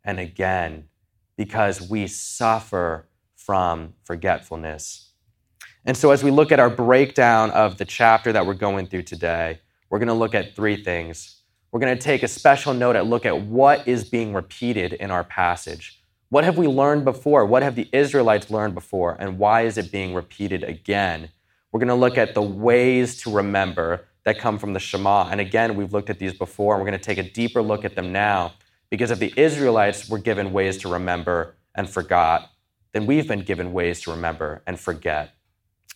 and 0.06 0.18
again 0.18 0.86
because 1.36 1.82
we 1.90 2.08
suffer 2.08 3.10
from 3.36 3.96
forgetfulness. 4.06 5.12
And 5.84 5.98
so, 5.98 6.12
as 6.12 6.24
we 6.24 6.32
look 6.32 6.54
at 6.54 6.62
our 6.62 6.70
breakdown 6.70 7.52
of 7.52 7.78
the 7.78 7.84
chapter 7.84 8.32
that 8.32 8.46
we're 8.46 8.54
going 8.54 8.88
through 8.88 9.04
today, 9.04 9.60
we're 9.90 10.00
going 10.00 10.08
to 10.08 10.14
look 10.14 10.34
at 10.34 10.56
three 10.56 10.82
things. 10.82 11.42
We're 11.74 11.82
going 11.82 11.98
to 11.98 12.02
take 12.02 12.24
a 12.24 12.30
special 12.30 12.74
note 12.74 12.96
at 12.96 13.08
look 13.08 13.26
at 13.26 13.42
what 13.42 13.86
is 13.90 14.06
being 14.06 14.34
repeated 14.34 14.94
in 14.94 15.12
our 15.12 15.26
passage. 15.26 16.02
What 16.34 16.46
have 16.46 16.58
we 16.58 16.66
learned 16.66 17.06
before? 17.06 17.46
What 17.46 17.62
have 17.62 17.76
the 17.76 17.88
Israelites 17.94 18.50
learned 18.50 18.74
before? 18.74 19.16
And 19.20 19.38
why 19.38 19.66
is 19.66 19.78
it 19.78 19.92
being 19.92 20.16
repeated 20.16 20.64
again? 20.64 21.30
We're 21.72 21.80
going 21.80 21.90
to 21.90 21.94
look 21.94 22.18
at 22.18 22.34
the 22.34 22.42
ways 22.42 23.22
to 23.22 23.32
remember 23.32 24.08
that 24.24 24.40
come 24.40 24.58
from 24.58 24.74
the 24.74 24.80
Shema. 24.80 25.28
And 25.30 25.40
again, 25.40 25.76
we've 25.76 25.94
looked 25.94 26.10
at 26.10 26.18
these 26.18 26.34
before, 26.34 26.74
and 26.74 26.82
we're 26.82 26.90
going 26.90 27.00
to 27.00 27.06
take 27.06 27.20
a 27.20 27.30
deeper 27.32 27.62
look 27.62 27.86
at 27.86 27.96
them 27.96 28.12
now 28.12 28.54
because 28.90 29.12
if 29.12 29.20
the 29.20 29.32
Israelites 29.38 30.10
were 30.10 30.18
given 30.18 30.52
ways 30.52 30.80
to 30.80 30.88
remember 30.88 31.54
and 31.76 31.88
forgot, 31.88 32.50
then 32.94 33.06
we've 33.06 33.28
been 33.28 33.44
given 33.44 33.72
ways 33.72 34.02
to 34.02 34.10
remember 34.10 34.64
and 34.66 34.80
forget. 34.80 35.36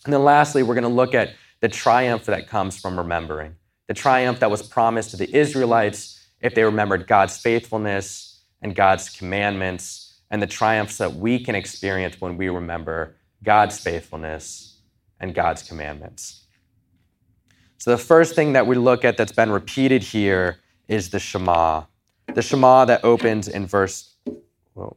And 0.04 0.14
then 0.14 0.22
lastly, 0.22 0.62
we're 0.62 0.74
going 0.74 0.84
to 0.84 0.88
look 0.88 1.14
at 1.14 1.34
the 1.58 1.68
triumph 1.68 2.26
that 2.26 2.46
comes 2.46 2.78
from 2.78 2.96
remembering. 2.96 3.56
The 3.88 3.94
triumph 3.94 4.38
that 4.38 4.52
was 4.52 4.62
promised 4.62 5.10
to 5.10 5.16
the 5.16 5.36
Israelites 5.36 6.28
if 6.40 6.54
they 6.54 6.62
remembered 6.62 7.08
God's 7.08 7.36
faithfulness 7.38 8.38
and 8.62 8.76
God's 8.76 9.10
commandments, 9.10 9.97
and 10.30 10.42
the 10.42 10.46
triumphs 10.46 10.98
that 10.98 11.14
we 11.14 11.42
can 11.42 11.54
experience 11.54 12.20
when 12.20 12.36
we 12.36 12.48
remember 12.48 13.16
God's 13.42 13.78
faithfulness 13.78 14.80
and 15.20 15.34
God's 15.34 15.62
commandments. 15.62 16.44
So, 17.78 17.92
the 17.92 17.98
first 17.98 18.34
thing 18.34 18.54
that 18.54 18.66
we 18.66 18.76
look 18.76 19.04
at 19.04 19.16
that's 19.16 19.32
been 19.32 19.50
repeated 19.50 20.02
here 20.02 20.58
is 20.88 21.10
the 21.10 21.18
Shema. 21.18 21.84
The 22.34 22.42
Shema 22.42 22.84
that 22.86 23.04
opens 23.04 23.48
in 23.48 23.66
verse. 23.66 24.16
Whoa. 24.74 24.96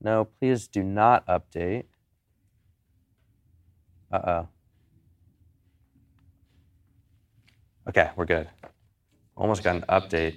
No, 0.00 0.24
please 0.24 0.66
do 0.66 0.82
not 0.82 1.26
update. 1.26 1.84
Uh 4.12 4.20
oh. 4.26 4.48
Okay, 7.88 8.10
we're 8.16 8.24
good. 8.26 8.48
Almost 9.36 9.62
got 9.62 9.76
an 9.76 9.84
update. 9.88 10.36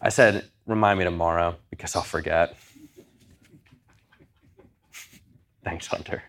I 0.00 0.08
said, 0.08 0.50
remind 0.66 0.98
me 0.98 1.04
tomorrow 1.04 1.56
because 1.70 1.94
I'll 1.96 2.02
forget. 2.02 2.56
Thanks, 5.64 5.86
Hunter. 5.86 6.22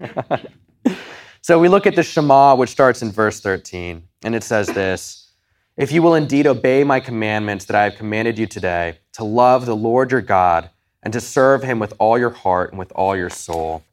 so 1.41 1.59
we 1.59 1.67
look 1.67 1.85
at 1.85 1.95
the 1.95 2.03
Shema, 2.03 2.55
which 2.55 2.69
starts 2.69 3.01
in 3.01 3.11
verse 3.11 3.39
13, 3.41 4.03
and 4.23 4.35
it 4.35 4.43
says 4.43 4.67
this 4.67 5.31
If 5.77 5.91
you 5.91 6.01
will 6.01 6.15
indeed 6.15 6.47
obey 6.47 6.83
my 6.83 6.99
commandments 6.99 7.65
that 7.65 7.75
I 7.75 7.83
have 7.83 7.95
commanded 7.95 8.39
you 8.39 8.47
today, 8.47 8.99
to 9.13 9.23
love 9.23 9.65
the 9.65 9.75
Lord 9.75 10.11
your 10.11 10.21
God, 10.21 10.69
and 11.03 11.13
to 11.13 11.21
serve 11.21 11.63
him 11.63 11.79
with 11.79 11.93
all 11.99 12.17
your 12.17 12.29
heart 12.29 12.71
and 12.71 12.79
with 12.79 12.91
all 12.93 13.15
your 13.15 13.29
soul, 13.29 13.83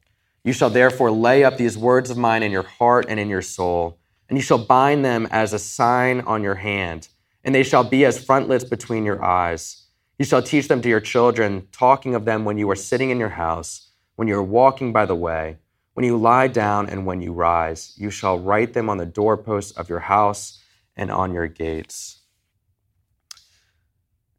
you 0.43 0.53
shall 0.53 0.69
therefore 0.69 1.11
lay 1.11 1.43
up 1.43 1.57
these 1.57 1.77
words 1.77 2.09
of 2.09 2.17
mine 2.17 2.43
in 2.43 2.51
your 2.51 2.63
heart 2.63 3.05
and 3.07 3.19
in 3.19 3.29
your 3.29 3.41
soul, 3.41 3.97
and 4.29 4.37
you 4.37 4.41
shall 4.41 4.57
bind 4.57 5.03
them 5.03 5.27
as 5.29 5.53
a 5.53 5.59
sign 5.59 6.21
on 6.21 6.41
your 6.41 6.55
hand, 6.55 7.09
and 7.43 7.53
they 7.53 7.63
shall 7.63 7.83
be 7.83 8.05
as 8.05 8.23
frontlets 8.23 8.63
between 8.63 9.05
your 9.05 9.23
eyes. 9.23 9.82
You 10.17 10.25
shall 10.25 10.43
teach 10.43 10.67
them 10.67 10.81
to 10.81 10.89
your 10.89 10.99
children, 10.99 11.67
talking 11.71 12.15
of 12.15 12.25
them 12.25 12.45
when 12.45 12.57
you 12.57 12.69
are 12.69 12.75
sitting 12.75 13.09
in 13.09 13.19
your 13.19 13.29
house 13.29 13.89
when 14.15 14.27
you 14.27 14.35
are 14.35 14.43
walking 14.43 14.93
by 14.93 15.05
the 15.05 15.15
way, 15.15 15.57
when 15.93 16.05
you 16.05 16.17
lie 16.17 16.47
down, 16.47 16.89
and 16.89 17.05
when 17.05 17.21
you 17.21 17.33
rise. 17.33 17.93
You 17.97 18.09
shall 18.09 18.39
write 18.39 18.73
them 18.73 18.89
on 18.89 18.97
the 18.97 19.05
doorposts 19.05 19.71
of 19.77 19.89
your 19.89 19.99
house 19.99 20.59
and 20.95 21.11
on 21.11 21.33
your 21.33 21.47
gates. 21.47 22.19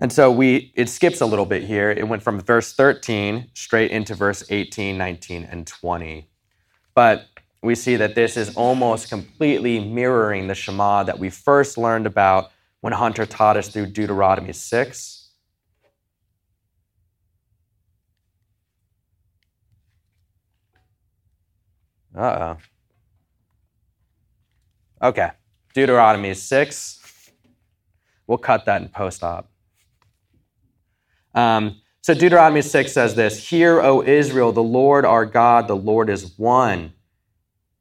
And 0.00 0.12
so 0.12 0.30
we 0.30 0.72
it 0.74 0.88
skips 0.88 1.20
a 1.20 1.26
little 1.26 1.46
bit 1.46 1.62
here. 1.62 1.90
It 1.90 2.08
went 2.08 2.22
from 2.22 2.40
verse 2.40 2.72
13 2.72 3.50
straight 3.54 3.90
into 3.90 4.14
verse 4.14 4.44
18, 4.50 4.98
19, 4.98 5.44
and 5.44 5.66
20. 5.66 6.28
But 6.94 7.26
we 7.62 7.74
see 7.74 7.96
that 7.96 8.14
this 8.14 8.36
is 8.36 8.54
almost 8.56 9.08
completely 9.08 9.80
mirroring 9.80 10.48
the 10.48 10.54
Shema 10.54 11.04
that 11.04 11.18
we 11.18 11.30
first 11.30 11.78
learned 11.78 12.06
about 12.06 12.50
when 12.80 12.92
Hunter 12.92 13.24
taught 13.24 13.56
us 13.56 13.68
through 13.68 13.86
Deuteronomy 13.86 14.52
6 14.52 15.13
Uh 22.16 22.56
oh. 25.02 25.08
Okay. 25.08 25.30
Deuteronomy 25.74 26.34
6. 26.34 27.30
We'll 28.26 28.38
cut 28.38 28.64
that 28.66 28.80
in 28.80 28.88
post 28.88 29.22
op. 29.22 29.50
Um, 31.34 31.80
so 32.00 32.14
Deuteronomy 32.14 32.62
6 32.62 32.92
says 32.92 33.14
this 33.14 33.48
Hear, 33.48 33.80
O 33.80 34.02
Israel, 34.02 34.52
the 34.52 34.62
Lord 34.62 35.04
our 35.04 35.26
God, 35.26 35.68
the 35.68 35.76
Lord 35.76 36.08
is 36.08 36.38
one. 36.38 36.92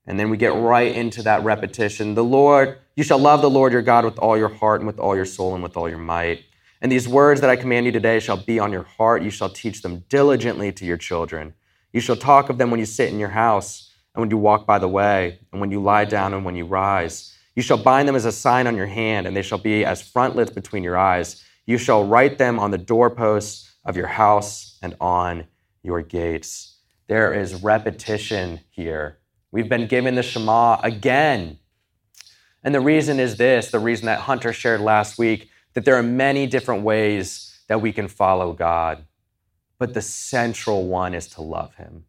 And 0.05 0.19
then 0.19 0.29
we 0.29 0.37
get 0.37 0.53
right 0.53 0.93
into 0.93 1.21
that 1.23 1.43
repetition. 1.43 2.15
The 2.15 2.23
Lord, 2.23 2.77
you 2.95 3.03
shall 3.03 3.19
love 3.19 3.41
the 3.41 3.49
Lord 3.49 3.71
your 3.71 3.81
God 3.81 4.03
with 4.03 4.19
all 4.19 4.37
your 4.37 4.49
heart 4.49 4.81
and 4.81 4.87
with 4.87 4.99
all 4.99 5.15
your 5.15 5.25
soul 5.25 5.53
and 5.53 5.63
with 5.63 5.77
all 5.77 5.87
your 5.87 5.97
might. 5.97 6.43
And 6.81 6.91
these 6.91 7.07
words 7.07 7.39
that 7.39 7.49
I 7.49 7.55
command 7.55 7.85
you 7.85 7.93
today 7.93 8.19
shall 8.19 8.35
be 8.35 8.59
on 8.59 8.73
your 8.73 8.83
heart. 8.83 9.21
You 9.23 9.29
shall 9.29 9.49
teach 9.49 9.81
them 9.81 10.03
diligently 10.09 10.73
to 10.73 10.85
your 10.85 10.97
children. 10.97 11.53
You 11.93 12.01
shall 12.01 12.17
talk 12.17 12.49
of 12.49 12.57
them 12.57 12.69
when 12.69 12.81
you 12.81 12.85
sit 12.85 13.13
in 13.13 13.19
your 13.19 13.29
house 13.29 13.92
and 14.13 14.21
when 14.21 14.29
you 14.29 14.37
walk 14.37 14.67
by 14.67 14.79
the 14.79 14.87
way, 14.87 15.39
and 15.51 15.59
when 15.59 15.71
you 15.71 15.81
lie 15.81 16.05
down, 16.05 16.33
and 16.33 16.45
when 16.45 16.55
you 16.55 16.65
rise. 16.65 17.33
You 17.55 17.63
shall 17.63 17.77
bind 17.77 18.07
them 18.07 18.15
as 18.15 18.25
a 18.25 18.31
sign 18.31 18.67
on 18.67 18.75
your 18.75 18.87
hand, 18.87 19.27
and 19.27 19.35
they 19.35 19.41
shall 19.41 19.57
be 19.57 19.85
as 19.85 20.01
frontlets 20.01 20.51
between 20.51 20.83
your 20.83 20.97
eyes. 20.97 21.43
You 21.65 21.77
shall 21.77 22.05
write 22.05 22.37
them 22.37 22.59
on 22.59 22.71
the 22.71 22.77
doorposts 22.77 23.71
of 23.85 23.97
your 23.97 24.07
house 24.07 24.77
and 24.81 24.95
on 24.99 25.47
your 25.81 26.01
gates. 26.01 26.77
There 27.07 27.33
is 27.33 27.63
repetition 27.63 28.59
here. 28.69 29.19
We've 29.51 29.69
been 29.69 29.87
given 29.87 30.15
the 30.15 30.23
Shema 30.23 30.79
again. 30.81 31.59
And 32.63 32.73
the 32.73 32.81
reason 32.81 33.19
is 33.19 33.37
this 33.37 33.71
the 33.71 33.79
reason 33.79 34.05
that 34.05 34.21
Hunter 34.21 34.53
shared 34.53 34.81
last 34.81 35.17
week 35.17 35.49
that 35.73 35.85
there 35.85 35.95
are 35.95 36.03
many 36.03 36.47
different 36.47 36.83
ways 36.83 37.59
that 37.67 37.81
we 37.81 37.91
can 37.91 38.07
follow 38.07 38.53
God, 38.53 39.05
but 39.79 39.93
the 39.93 40.01
central 40.01 40.87
one 40.87 41.13
is 41.13 41.27
to 41.29 41.41
love 41.41 41.75
Him 41.75 42.05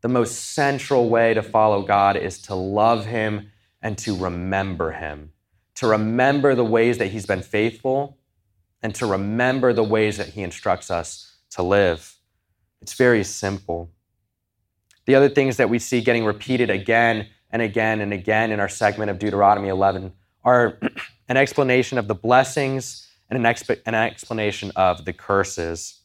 the 0.00 0.08
most 0.08 0.52
central 0.52 1.08
way 1.08 1.34
to 1.34 1.42
follow 1.42 1.82
God 1.82 2.16
is 2.16 2.40
to 2.42 2.54
love 2.54 3.06
Him 3.06 3.50
and 3.82 3.96
to 3.98 4.16
remember 4.16 4.92
Him, 4.92 5.32
to 5.76 5.86
remember 5.86 6.54
the 6.54 6.64
ways 6.64 6.98
that 6.98 7.08
He's 7.08 7.26
been 7.26 7.42
faithful 7.42 8.18
and 8.82 8.94
to 8.94 9.06
remember 9.06 9.72
the 9.72 9.84
ways 9.84 10.16
that 10.16 10.28
He 10.28 10.42
instructs 10.42 10.90
us 10.90 11.36
to 11.50 11.62
live. 11.62 12.16
It's 12.80 12.94
very 12.94 13.24
simple. 13.24 13.90
The 15.06 15.14
other 15.14 15.28
things 15.28 15.56
that 15.56 15.68
we 15.68 15.78
see 15.78 16.00
getting 16.00 16.24
repeated 16.24 16.70
again 16.70 17.28
and 17.50 17.60
again 17.62 18.00
and 18.00 18.12
again 18.12 18.52
in 18.52 18.60
our 18.60 18.68
segment 18.68 19.10
of 19.10 19.18
Deuteronomy 19.18 19.68
11 19.68 20.12
are 20.44 20.78
an 21.28 21.36
explanation 21.36 21.98
of 21.98 22.08
the 22.08 22.14
blessings 22.14 23.08
and 23.28 23.36
an, 23.36 23.52
exp- 23.52 23.80
an 23.86 23.94
explanation 23.94 24.72
of 24.76 25.04
the 25.04 25.12
curses. 25.12 25.99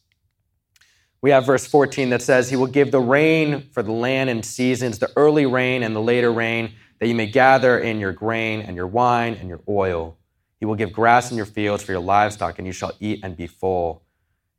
We 1.22 1.30
have 1.30 1.46
verse 1.46 1.66
14 1.66 2.10
that 2.10 2.22
says, 2.22 2.50
He 2.50 2.56
will 2.56 2.66
give 2.66 2.90
the 2.90 3.00
rain 3.00 3.68
for 3.72 3.82
the 3.82 3.92
land 3.92 4.30
and 4.30 4.44
seasons, 4.44 4.98
the 4.98 5.10
early 5.16 5.46
rain 5.46 5.82
and 5.82 5.94
the 5.94 6.00
later 6.00 6.32
rain, 6.32 6.74
that 6.98 7.08
you 7.08 7.14
may 7.14 7.26
gather 7.26 7.78
in 7.78 7.98
your 7.98 8.12
grain 8.12 8.60
and 8.60 8.76
your 8.76 8.86
wine 8.86 9.34
and 9.34 9.48
your 9.48 9.60
oil. 9.68 10.16
He 10.58 10.66
will 10.66 10.74
give 10.74 10.92
grass 10.92 11.30
in 11.30 11.36
your 11.36 11.46
fields 11.46 11.82
for 11.82 11.92
your 11.92 12.00
livestock, 12.00 12.58
and 12.58 12.66
you 12.66 12.72
shall 12.72 12.92
eat 13.00 13.20
and 13.22 13.36
be 13.36 13.46
full. 13.46 14.02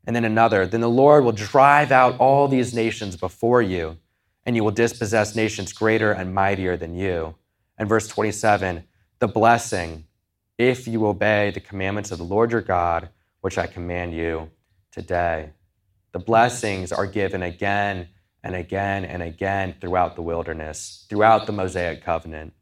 And 0.05 0.15
then 0.15 0.25
another, 0.25 0.65
then 0.65 0.81
the 0.81 0.89
Lord 0.89 1.23
will 1.23 1.31
drive 1.31 1.91
out 1.91 2.17
all 2.19 2.47
these 2.47 2.73
nations 2.73 3.15
before 3.15 3.61
you, 3.61 3.97
and 4.45 4.55
you 4.55 4.63
will 4.63 4.71
dispossess 4.71 5.35
nations 5.35 5.73
greater 5.73 6.11
and 6.11 6.33
mightier 6.33 6.77
than 6.77 6.95
you. 6.95 7.35
And 7.77 7.89
verse 7.89 8.07
27, 8.07 8.83
the 9.19 9.27
blessing, 9.27 10.05
if 10.57 10.87
you 10.87 11.05
obey 11.05 11.51
the 11.51 11.59
commandments 11.59 12.11
of 12.11 12.17
the 12.17 12.23
Lord 12.23 12.51
your 12.51 12.61
God, 12.61 13.09
which 13.41 13.57
I 13.57 13.67
command 13.67 14.13
you 14.13 14.49
today. 14.91 15.51
The 16.17 16.23
blessings 16.23 16.91
are 16.91 17.05
given 17.05 17.43
again 17.43 18.07
and 18.41 18.55
again 18.55 19.05
and 19.05 19.21
again 19.21 19.75
throughout 19.79 20.15
the 20.15 20.23
wilderness, 20.23 21.05
throughout 21.09 21.45
the 21.45 21.51
Mosaic 21.51 22.03
covenant. 22.03 22.53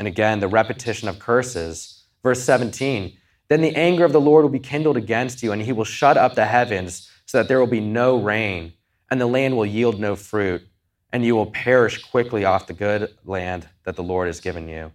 And 0.00 0.08
again, 0.08 0.40
the 0.40 0.48
repetition 0.48 1.06
of 1.08 1.20
curses. 1.20 2.02
Verse 2.24 2.42
17 2.42 3.16
Then 3.46 3.60
the 3.60 3.76
anger 3.76 4.04
of 4.04 4.10
the 4.10 4.20
Lord 4.20 4.42
will 4.42 4.50
be 4.50 4.58
kindled 4.58 4.96
against 4.96 5.40
you, 5.40 5.52
and 5.52 5.62
he 5.62 5.72
will 5.72 5.84
shut 5.84 6.16
up 6.16 6.34
the 6.34 6.46
heavens 6.46 7.08
so 7.26 7.38
that 7.38 7.46
there 7.46 7.60
will 7.60 7.68
be 7.68 7.78
no 7.78 8.16
rain, 8.16 8.72
and 9.08 9.20
the 9.20 9.26
land 9.26 9.56
will 9.56 9.66
yield 9.66 10.00
no 10.00 10.16
fruit, 10.16 10.66
and 11.12 11.24
you 11.24 11.36
will 11.36 11.46
perish 11.46 12.02
quickly 12.02 12.44
off 12.44 12.66
the 12.66 12.72
good 12.72 13.14
land 13.24 13.68
that 13.84 13.94
the 13.94 14.02
Lord 14.02 14.26
has 14.26 14.40
given 14.40 14.68
you. 14.68 14.90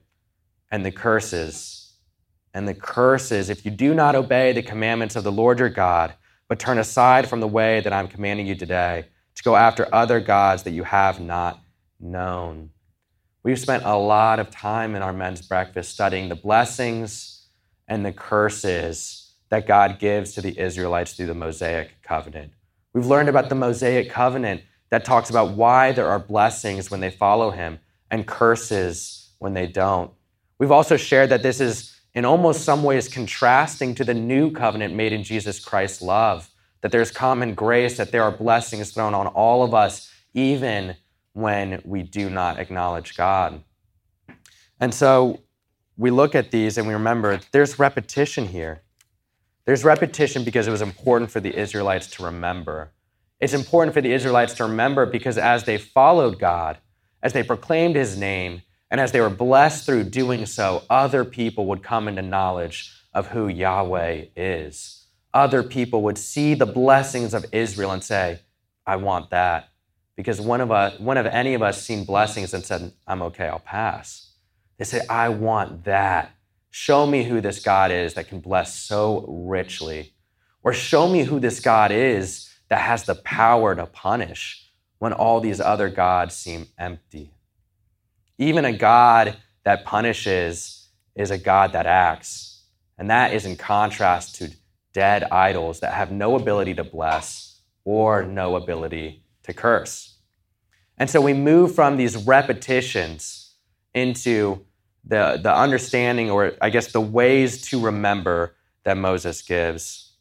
And 0.70 0.86
the 0.86 0.92
curses, 0.92 1.94
and 2.54 2.68
the 2.68 2.76
curses, 2.76 3.50
if 3.50 3.64
you 3.64 3.72
do 3.72 3.94
not 3.94 4.16
obey 4.16 4.52
the 4.52 4.62
commandments 4.62 5.16
of 5.16 5.24
the 5.24 5.32
Lord 5.32 5.60
your 5.60 5.70
God, 5.70 6.14
but 6.52 6.60
turn 6.60 6.80
aside 6.80 7.30
from 7.30 7.40
the 7.40 7.48
way 7.48 7.80
that 7.80 7.94
I'm 7.94 8.10
commanding 8.10 8.46
you 8.46 8.56
today 8.56 9.06
to 9.36 9.44
go 9.44 9.56
after 9.56 9.88
other 9.96 10.20
gods 10.20 10.64
that 10.64 10.72
you 10.72 10.84
have 10.84 11.22
not 11.22 11.62
known. 11.98 12.72
We've 13.42 13.58
spent 13.58 13.86
a 13.86 13.96
lot 13.96 14.38
of 14.38 14.52
time 14.52 14.94
in 14.94 15.02
our 15.02 15.14
men's 15.14 15.42
breakfast 15.42 15.94
studying 15.94 16.28
the 16.28 16.36
blessings 16.36 17.48
and 17.88 18.06
the 18.06 18.12
curses 18.12 19.32
that 19.48 19.66
God 19.66 19.98
gives 19.98 20.34
to 20.34 20.42
the 20.42 20.60
Israelites 20.60 21.14
through 21.14 21.28
the 21.28 21.34
Mosaic 21.34 22.02
covenant. 22.04 22.52
We've 22.92 23.08
learned 23.08 23.30
about 23.30 23.48
the 23.48 23.56
Mosaic 23.56 24.10
covenant 24.10 24.62
that 24.90 25.06
talks 25.06 25.30
about 25.30 25.52
why 25.52 25.94
there 25.94 26.10
are 26.10 26.20
blessings 26.20 26.92
when 26.92 27.00
they 27.00 27.12
follow 27.12 27.52
him 27.52 27.80
and 28.10 28.28
curses 28.28 29.30
when 29.40 29.54
they 29.54 29.68
don't. 29.68 30.12
We've 30.60 30.70
also 30.70 30.98
shared 30.98 31.30
that 31.30 31.44
this 31.44 31.62
is 31.62 31.98
in 32.14 32.26
almost 32.26 32.64
some 32.64 32.84
ways 32.84 33.08
contrasting 33.08 33.96
to 33.96 34.04
the 34.04 34.14
new 34.14 34.52
covenant 34.52 34.94
made 34.94 35.14
in 35.14 35.24
Jesus 35.24 35.64
Christ's 35.64 36.02
love, 36.02 36.50
that 36.82 36.92
there's 36.92 37.12
common 37.12 37.54
grace, 37.54 37.98
that 37.98 38.12
there 38.12 38.24
are 38.24 38.32
blessings 38.32 38.92
thrown 38.92 39.14
on 39.14 39.28
all 39.28 39.64
of 39.64 39.74
us, 39.74 40.12
even 40.34 40.96
when 41.34 41.82
we 41.86 42.04
do 42.04 42.30
not 42.30 42.60
acknowledge 42.60 43.16
God. 43.16 43.64
And 44.80 44.94
so 44.94 45.42
we 45.98 46.12
look 46.12 46.36
at 46.36 46.52
these 46.52 46.78
and 46.78 46.88
we 46.88 46.94
remember 46.94 47.40
there's 47.52 47.80
repetition 47.80 48.48
here. 48.48 48.82
There's 49.66 49.86
repetition 49.86 50.44
because 50.44 50.68
it 50.68 50.72
was 50.72 50.82
important 50.82 51.32
for 51.32 51.40
the 51.40 51.56
Israelites 51.56 52.08
to 52.12 52.26
remember. 52.26 52.92
It's 53.40 53.54
important 53.54 53.94
for 53.94 54.02
the 54.02 54.12
Israelites 54.12 54.54
to 54.56 54.64
remember 54.64 55.06
because 55.06 55.38
as 55.38 55.64
they 55.64 55.78
followed 55.78 56.40
God, 56.40 56.80
as 57.24 57.34
they 57.34 57.44
proclaimed 57.44 57.96
his 57.96 58.18
name, 58.18 58.64
and 58.92 59.00
as 59.00 59.14
they 59.14 59.22
were 59.22 59.30
blessed 59.30 59.86
through 59.86 60.04
doing 60.04 60.46
so, 60.46 60.84
other 60.90 61.24
people 61.24 61.66
would 61.68 61.82
come 61.82 62.10
into 62.10 62.22
knowledge 62.22 62.94
of 63.14 63.28
who 63.28 63.48
Yahweh 63.48 64.26
is. 64.36 65.06
Other 65.34 65.64
people 65.64 66.04
would 66.04 66.18
see 66.18 66.54
the 66.56 66.66
blessings 66.66 67.34
of 67.34 67.46
Israel 67.54 67.92
and 67.92 68.04
say, 68.04 68.40
I 68.86 68.98
want 68.98 69.30
that. 69.30 69.70
Because 70.18 70.42
one 70.42 70.60
of, 70.60 70.72
us, 70.72 71.00
one 71.00 71.16
of 71.16 71.26
any 71.26 71.54
of 71.54 71.62
us 71.62 71.82
seen 71.82 72.04
blessings 72.04 72.54
and 72.54 72.66
said, 72.66 72.92
I'm 73.08 73.22
okay, 73.22 73.48
I'll 73.48 73.60
pass. 73.60 74.34
They 74.78 74.84
say, 74.84 75.02
I 75.10 75.30
want 75.30 75.86
that. 75.86 76.36
Show 76.70 77.08
me 77.08 77.24
who 77.24 77.40
this 77.40 77.64
God 77.64 77.92
is 77.92 78.14
that 78.16 78.28
can 78.28 78.42
bless 78.42 78.76
so 78.76 79.26
richly. 79.28 80.14
Or 80.64 80.74
show 80.74 81.08
me 81.08 81.24
who 81.24 81.40
this 81.40 81.62
God 81.62 81.92
is 81.92 82.50
that 82.68 82.82
has 82.82 83.06
the 83.06 83.16
power 83.16 83.74
to 83.74 83.86
punish 83.86 84.68
when 85.00 85.14
all 85.14 85.40
these 85.40 85.62
other 85.62 85.90
gods 85.90 86.36
seem 86.36 86.68
empty. 86.78 87.32
Even 88.42 88.66
a 88.66 88.74
God 88.74 89.38
that 89.66 89.86
punishes 89.86 90.90
is 91.16 91.30
a 91.30 91.38
God 91.38 91.74
that 91.74 91.86
acts. 91.86 92.64
And 92.98 93.12
that 93.12 93.36
is 93.36 93.46
in 93.46 93.56
contrast 93.56 94.34
to 94.38 94.50
dead 94.94 95.26
idols 95.26 95.82
that 95.82 95.94
have 95.94 96.12
no 96.12 96.36
ability 96.36 96.74
to 96.74 96.84
bless 96.84 97.62
or 97.86 98.24
no 98.24 98.56
ability 98.56 99.24
to 99.44 99.54
curse. 99.54 100.18
And 100.98 101.08
so 101.08 101.22
we 101.22 101.34
move 101.34 101.76
from 101.76 101.98
these 101.98 102.18
repetitions 102.18 103.54
into 103.94 104.66
the, 105.04 105.40
the 105.42 105.56
understanding, 105.56 106.32
or 106.32 106.54
I 106.62 106.72
guess 106.72 106.92
the 106.92 107.00
ways 107.00 107.62
to 107.70 107.80
remember 107.80 108.56
that 108.86 108.98
Moses 108.98 109.44
gives. 109.44 110.14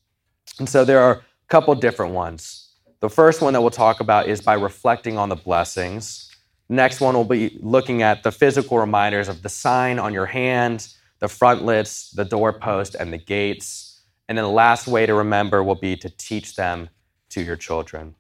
And 0.58 0.68
so 0.68 0.84
there 0.84 1.00
are 1.00 1.12
a 1.14 1.22
couple 1.48 1.74
different 1.74 2.12
ones. 2.12 2.74
The 3.00 3.08
first 3.08 3.40
one 3.40 3.54
that 3.54 3.62
we'll 3.62 3.70
talk 3.70 4.00
about 4.00 4.28
is 4.28 4.42
by 4.42 4.54
reflecting 4.54 5.16
on 5.16 5.30
the 5.30 5.36
blessings. 5.36 6.29
Next 6.70 7.00
one 7.00 7.16
will 7.16 7.24
be 7.24 7.58
looking 7.60 8.00
at 8.00 8.22
the 8.22 8.30
physical 8.30 8.78
reminders 8.78 9.28
of 9.28 9.42
the 9.42 9.48
sign 9.48 9.98
on 9.98 10.14
your 10.14 10.26
hand, 10.26 10.86
the 11.18 11.26
frontlets, 11.26 12.12
the 12.12 12.24
doorpost, 12.24 12.94
and 12.94 13.12
the 13.12 13.18
gates. 13.18 14.02
And 14.28 14.38
then 14.38 14.44
the 14.44 14.50
last 14.52 14.86
way 14.86 15.04
to 15.04 15.12
remember 15.12 15.64
will 15.64 15.74
be 15.74 15.96
to 15.96 16.08
teach 16.08 16.54
them 16.54 16.88
to 17.30 17.42
your 17.42 17.56
children. 17.56 18.14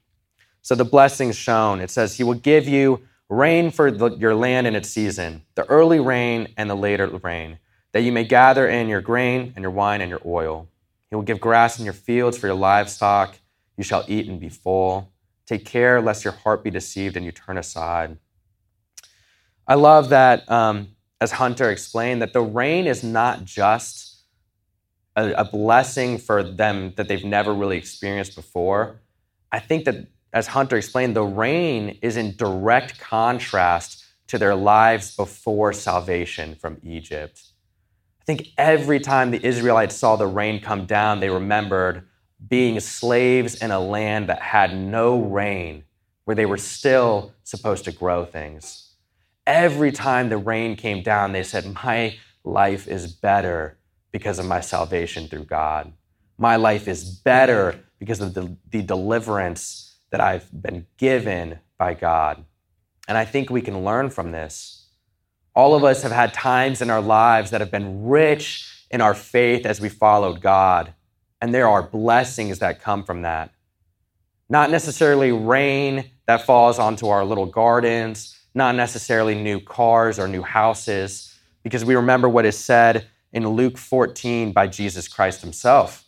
So 0.62 0.74
the 0.74 0.84
blessings 0.84 1.36
shown, 1.36 1.80
it 1.80 1.90
says, 1.90 2.16
He 2.16 2.24
will 2.24 2.34
give 2.34 2.66
you 2.66 3.02
rain 3.28 3.70
for 3.70 3.92
the, 3.92 4.10
your 4.16 4.34
land 4.34 4.66
in 4.66 4.74
its 4.74 4.88
season, 4.88 5.44
the 5.54 5.64
early 5.66 6.00
rain 6.00 6.52
and 6.56 6.68
the 6.68 6.74
later 6.74 7.06
rain, 7.06 7.60
that 7.92 8.00
you 8.00 8.10
may 8.10 8.24
gather 8.24 8.68
in 8.68 8.88
your 8.88 9.00
grain 9.00 9.52
and 9.54 9.62
your 9.62 9.70
wine 9.70 10.00
and 10.00 10.10
your 10.10 10.22
oil. 10.26 10.66
He 11.08 11.14
will 11.14 11.22
give 11.22 11.40
grass 11.40 11.78
in 11.78 11.84
your 11.84 11.94
fields 11.94 12.36
for 12.36 12.48
your 12.48 12.56
livestock. 12.56 13.38
You 13.76 13.84
shall 13.84 14.04
eat 14.08 14.26
and 14.26 14.40
be 14.40 14.48
full. 14.48 15.12
Take 15.46 15.64
care 15.64 16.00
lest 16.00 16.24
your 16.24 16.32
heart 16.32 16.64
be 16.64 16.70
deceived 16.70 17.16
and 17.16 17.24
you 17.24 17.30
turn 17.30 17.56
aside. 17.56 18.18
I 19.70 19.74
love 19.74 20.08
that, 20.08 20.50
um, 20.50 20.88
as 21.20 21.30
Hunter 21.30 21.70
explained, 21.70 22.22
that 22.22 22.32
the 22.32 22.40
rain 22.40 22.88
is 22.88 23.04
not 23.04 23.44
just 23.44 24.24
a, 25.14 25.30
a 25.30 25.44
blessing 25.44 26.18
for 26.18 26.42
them 26.42 26.92
that 26.96 27.06
they've 27.06 27.24
never 27.24 27.54
really 27.54 27.78
experienced 27.78 28.34
before. 28.34 29.00
I 29.52 29.60
think 29.60 29.84
that 29.84 30.08
as 30.32 30.48
Hunter 30.48 30.76
explained, 30.76 31.14
the 31.14 31.22
rain 31.22 32.00
is 32.02 32.16
in 32.16 32.34
direct 32.34 32.98
contrast 32.98 34.04
to 34.26 34.38
their 34.38 34.56
lives 34.56 35.14
before 35.14 35.72
salvation 35.72 36.56
from 36.56 36.78
Egypt. 36.82 37.40
I 38.20 38.24
think 38.24 38.48
every 38.58 38.98
time 38.98 39.30
the 39.30 39.46
Israelites 39.46 39.94
saw 39.94 40.16
the 40.16 40.26
rain 40.26 40.60
come 40.60 40.84
down, 40.84 41.20
they 41.20 41.30
remembered 41.30 42.08
being 42.48 42.80
slaves 42.80 43.62
in 43.62 43.70
a 43.70 43.78
land 43.78 44.30
that 44.30 44.42
had 44.42 44.76
no 44.76 45.20
rain, 45.20 45.84
where 46.24 46.34
they 46.34 46.46
were 46.46 46.58
still 46.58 47.32
supposed 47.44 47.84
to 47.84 47.92
grow 47.92 48.24
things. 48.24 48.89
Every 49.50 49.90
time 49.90 50.28
the 50.28 50.36
rain 50.36 50.76
came 50.76 51.02
down, 51.02 51.32
they 51.32 51.42
said, 51.42 51.74
My 51.82 52.16
life 52.44 52.86
is 52.86 53.12
better 53.12 53.76
because 54.12 54.38
of 54.38 54.46
my 54.46 54.60
salvation 54.60 55.26
through 55.26 55.46
God. 55.46 55.92
My 56.38 56.54
life 56.54 56.86
is 56.86 57.02
better 57.02 57.80
because 57.98 58.20
of 58.20 58.34
the, 58.34 58.56
the 58.70 58.80
deliverance 58.80 59.96
that 60.10 60.20
I've 60.20 60.48
been 60.62 60.86
given 60.98 61.58
by 61.78 61.94
God. 61.94 62.44
And 63.08 63.18
I 63.18 63.24
think 63.24 63.50
we 63.50 63.60
can 63.60 63.84
learn 63.84 64.10
from 64.10 64.30
this. 64.30 64.86
All 65.52 65.74
of 65.74 65.82
us 65.82 66.04
have 66.04 66.12
had 66.12 66.32
times 66.32 66.80
in 66.80 66.88
our 66.88 67.02
lives 67.02 67.50
that 67.50 67.60
have 67.60 67.72
been 67.72 68.04
rich 68.04 68.86
in 68.88 69.00
our 69.00 69.14
faith 69.14 69.66
as 69.66 69.80
we 69.80 69.88
followed 69.88 70.40
God. 70.40 70.94
And 71.42 71.52
there 71.52 71.68
are 71.68 71.82
blessings 71.82 72.60
that 72.60 72.80
come 72.80 73.02
from 73.02 73.22
that. 73.22 73.50
Not 74.48 74.70
necessarily 74.70 75.32
rain 75.32 76.08
that 76.26 76.46
falls 76.46 76.78
onto 76.78 77.08
our 77.08 77.24
little 77.24 77.46
gardens, 77.46 78.39
not 78.54 78.74
necessarily 78.74 79.34
new 79.34 79.60
cars 79.60 80.18
or 80.18 80.26
new 80.26 80.42
houses, 80.42 81.38
because 81.62 81.84
we 81.84 81.94
remember 81.94 82.28
what 82.28 82.46
is 82.46 82.58
said 82.58 83.06
in 83.32 83.46
Luke 83.48 83.78
14 83.78 84.52
by 84.52 84.66
Jesus 84.66 85.08
Christ 85.08 85.40
himself. 85.40 86.04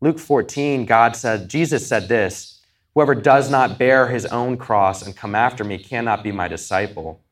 Luke 0.00 0.18
14, 0.18 0.86
God 0.86 1.16
said, 1.16 1.48
Jesus 1.48 1.86
said 1.86 2.08
this 2.08 2.60
Whoever 2.94 3.14
does 3.14 3.50
not 3.50 3.78
bear 3.78 4.08
his 4.08 4.26
own 4.26 4.56
cross 4.56 5.02
and 5.04 5.16
come 5.16 5.34
after 5.34 5.64
me 5.64 5.78
cannot 5.78 6.22
be 6.22 6.30
my 6.30 6.46
disciple. 6.46 7.22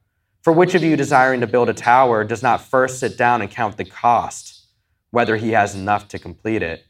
For 0.43 0.53
which 0.53 0.75
of 0.75 0.83
you 0.83 0.97
desiring 0.97 1.41
to 1.41 1.47
build 1.47 1.69
a 1.69 1.75
tower 1.75 2.25
does 2.25 2.43
not 2.43 2.63
first 2.63 2.99
sit 2.99 3.19
down 3.19 3.43
and 3.43 3.51
count 3.51 3.77
the 3.77 3.85
cost, 3.85 4.67
whether 5.11 5.37
he 5.37 5.51
has 5.51 5.75
enough 5.75 6.09
to 6.09 6.19
complete 6.19 6.63
it? 6.63 6.85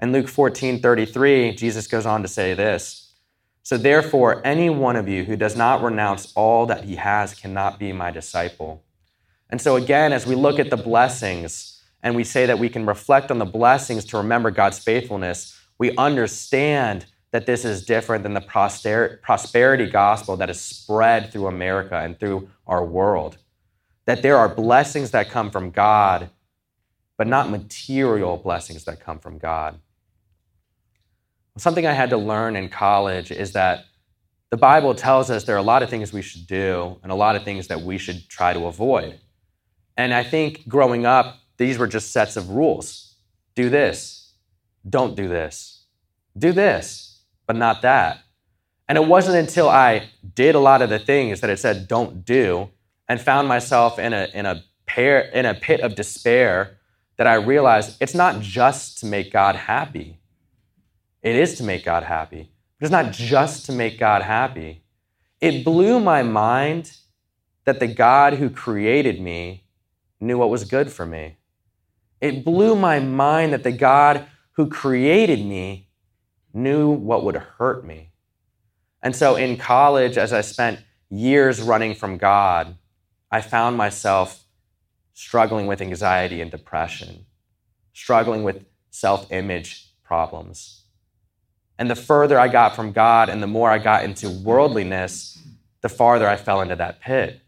In 0.00 0.12
Luke 0.12 0.28
14 0.28 0.80
33, 0.80 1.54
Jesus 1.54 1.86
goes 1.86 2.06
on 2.06 2.22
to 2.22 2.28
say 2.28 2.54
this 2.54 3.07
So 3.68 3.76
therefore, 3.76 4.40
any 4.46 4.70
one 4.70 4.96
of 4.96 5.08
you 5.08 5.24
who 5.24 5.36
does 5.36 5.54
not 5.54 5.82
renounce 5.82 6.32
all 6.32 6.64
that 6.64 6.84
he 6.84 6.96
has 6.96 7.34
cannot 7.34 7.78
be 7.78 7.92
my 7.92 8.10
disciple. 8.10 8.82
And 9.50 9.60
so, 9.60 9.76
again, 9.76 10.14
as 10.14 10.26
we 10.26 10.36
look 10.36 10.58
at 10.58 10.70
the 10.70 10.78
blessings 10.78 11.78
and 12.02 12.16
we 12.16 12.24
say 12.24 12.46
that 12.46 12.58
we 12.58 12.70
can 12.70 12.86
reflect 12.86 13.30
on 13.30 13.36
the 13.36 13.44
blessings 13.44 14.06
to 14.06 14.16
remember 14.16 14.50
God's 14.50 14.78
faithfulness, 14.78 15.54
we 15.76 15.94
understand 15.98 17.04
that 17.32 17.44
this 17.44 17.66
is 17.66 17.84
different 17.84 18.22
than 18.22 18.32
the 18.32 18.40
prosperity 18.40 19.90
gospel 19.90 20.38
that 20.38 20.48
is 20.48 20.58
spread 20.58 21.30
through 21.30 21.48
America 21.48 21.98
and 21.98 22.18
through 22.18 22.48
our 22.66 22.82
world. 22.82 23.36
That 24.06 24.22
there 24.22 24.38
are 24.38 24.48
blessings 24.48 25.10
that 25.10 25.28
come 25.28 25.50
from 25.50 25.72
God, 25.72 26.30
but 27.18 27.26
not 27.26 27.50
material 27.50 28.38
blessings 28.38 28.84
that 28.84 28.98
come 28.98 29.18
from 29.18 29.36
God. 29.36 29.78
Something 31.58 31.86
I 31.86 31.92
had 31.92 32.10
to 32.10 32.16
learn 32.16 32.56
in 32.56 32.68
college 32.68 33.30
is 33.30 33.52
that 33.52 33.84
the 34.50 34.56
Bible 34.56 34.94
tells 34.94 35.30
us 35.30 35.44
there 35.44 35.56
are 35.56 35.58
a 35.58 35.62
lot 35.62 35.82
of 35.82 35.90
things 35.90 36.12
we 36.12 36.22
should 36.22 36.46
do 36.46 36.96
and 37.02 37.12
a 37.12 37.14
lot 37.14 37.36
of 37.36 37.44
things 37.44 37.66
that 37.68 37.82
we 37.82 37.98
should 37.98 38.28
try 38.28 38.52
to 38.52 38.66
avoid. 38.66 39.20
And 39.96 40.14
I 40.14 40.22
think 40.22 40.66
growing 40.68 41.04
up, 41.04 41.40
these 41.58 41.76
were 41.76 41.86
just 41.86 42.12
sets 42.12 42.36
of 42.36 42.50
rules 42.50 43.16
do 43.54 43.68
this, 43.68 44.34
don't 44.88 45.16
do 45.16 45.26
this, 45.26 45.84
do 46.38 46.52
this 46.52 47.08
but 47.48 47.56
not 47.56 47.82
that. 47.82 48.20
And 48.88 48.96
it 48.96 49.06
wasn't 49.08 49.36
until 49.36 49.68
I 49.68 50.10
did 50.34 50.54
a 50.54 50.60
lot 50.60 50.82
of 50.82 50.90
the 50.90 50.98
things 51.00 51.40
that 51.40 51.50
it 51.50 51.58
said 51.58 51.88
don't 51.88 52.24
do 52.24 52.70
and 53.08 53.20
found 53.20 53.48
myself 53.48 53.98
in 53.98 54.12
a, 54.12 54.28
in 54.32 54.46
a, 54.46 54.62
pair, 54.86 55.20
in 55.20 55.46
a 55.46 55.54
pit 55.54 55.80
of 55.80 55.96
despair 55.96 56.78
that 57.16 57.26
I 57.26 57.34
realized 57.34 57.96
it's 58.00 58.14
not 58.14 58.40
just 58.40 58.98
to 58.98 59.06
make 59.06 59.32
God 59.32 59.56
happy. 59.56 60.20
It 61.22 61.36
is 61.36 61.56
to 61.56 61.64
make 61.64 61.84
God 61.84 62.04
happy, 62.04 62.50
but 62.78 62.86
it's 62.86 62.92
not 62.92 63.12
just 63.12 63.66
to 63.66 63.72
make 63.72 63.98
God 63.98 64.22
happy. 64.22 64.82
It 65.40 65.64
blew 65.64 66.00
my 66.00 66.22
mind 66.22 66.92
that 67.64 67.80
the 67.80 67.86
God 67.86 68.34
who 68.34 68.50
created 68.50 69.20
me 69.20 69.64
knew 70.20 70.38
what 70.38 70.50
was 70.50 70.64
good 70.64 70.90
for 70.90 71.06
me. 71.06 71.36
It 72.20 72.44
blew 72.44 72.74
my 72.74 72.98
mind 72.98 73.52
that 73.52 73.62
the 73.62 73.72
God 73.72 74.26
who 74.52 74.68
created 74.68 75.44
me 75.44 75.88
knew 76.52 76.90
what 76.90 77.24
would 77.24 77.36
hurt 77.36 77.84
me. 77.84 78.10
And 79.02 79.14
so 79.14 79.36
in 79.36 79.56
college, 79.56 80.18
as 80.18 80.32
I 80.32 80.40
spent 80.40 80.80
years 81.08 81.60
running 81.62 81.94
from 81.94 82.18
God, 82.18 82.76
I 83.30 83.40
found 83.40 83.76
myself 83.76 84.44
struggling 85.14 85.66
with 85.66 85.80
anxiety 85.80 86.40
and 86.40 86.50
depression, 86.50 87.26
struggling 87.92 88.42
with 88.42 88.64
self 88.90 89.30
image 89.30 89.92
problems. 90.02 90.77
And 91.78 91.90
the 91.90 91.96
further 91.96 92.38
I 92.38 92.48
got 92.48 92.74
from 92.74 92.92
God 92.92 93.28
and 93.28 93.42
the 93.42 93.46
more 93.46 93.70
I 93.70 93.78
got 93.78 94.04
into 94.04 94.28
worldliness, 94.30 95.38
the 95.80 95.88
farther 95.88 96.28
I 96.28 96.36
fell 96.36 96.60
into 96.60 96.76
that 96.76 97.00
pit. 97.00 97.40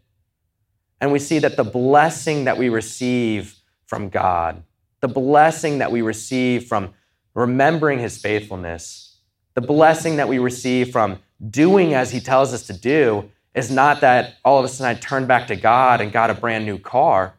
And 1.01 1.13
we 1.13 1.19
see 1.19 1.39
that 1.41 1.57
the 1.57 1.65
blessing 1.65 2.45
that 2.45 2.59
we 2.59 2.69
receive 2.69 3.57
from 3.87 4.09
God, 4.09 4.63
the 5.01 5.09
blessing 5.09 5.79
that 5.79 5.91
we 5.91 6.03
receive 6.03 6.67
from 6.67 6.95
remembering 7.35 7.99
his 7.99 8.19
faithfulness 8.19 9.11
The 9.55 9.61
blessing 9.61 10.17
that 10.17 10.29
we 10.29 10.39
receive 10.39 10.93
from 10.93 11.19
doing 11.51 11.95
as 11.95 12.13
He 12.13 12.21
tells 12.21 12.55
us 12.55 12.67
to 12.69 12.73
do 12.73 13.31
is 13.55 13.71
not 13.71 14.01
that 14.01 14.37
all 14.45 14.59
of 14.59 14.65
a 14.65 14.69
sudden 14.69 14.97
I 14.97 14.99
turned 15.01 15.29
back 15.29 15.49
to 15.49 15.57
God 15.57 16.01
and 16.01 16.13
got 16.13 16.31
a 16.31 16.35
brand 16.35 16.65
new 16.65 16.79
car. 16.79 17.35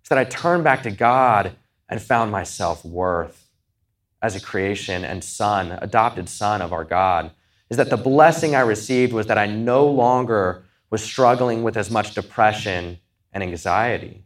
It's 0.00 0.08
that 0.08 0.18
I 0.18 0.24
turned 0.24 0.64
back 0.64 0.82
to 0.84 0.90
God 0.90 1.56
and 1.88 2.00
found 2.00 2.30
my 2.32 2.44
self 2.44 2.84
worth 2.84 3.49
as 4.22 4.36
a 4.36 4.40
creation 4.40 5.04
and 5.04 5.24
son, 5.24 5.72
adopted 5.80 6.28
son 6.28 6.62
of 6.62 6.72
our 6.72 6.84
God. 6.84 7.30
Is 7.70 7.76
that 7.76 7.90
the 7.90 7.96
blessing 7.96 8.54
I 8.54 8.60
received 8.60 9.12
was 9.12 9.26
that 9.26 9.38
I 9.38 9.46
no 9.46 9.86
longer 9.86 10.64
was 10.90 11.02
struggling 11.02 11.62
with 11.62 11.76
as 11.76 11.90
much 11.90 12.14
depression 12.14 12.98
and 13.32 13.42
anxiety. 13.42 14.24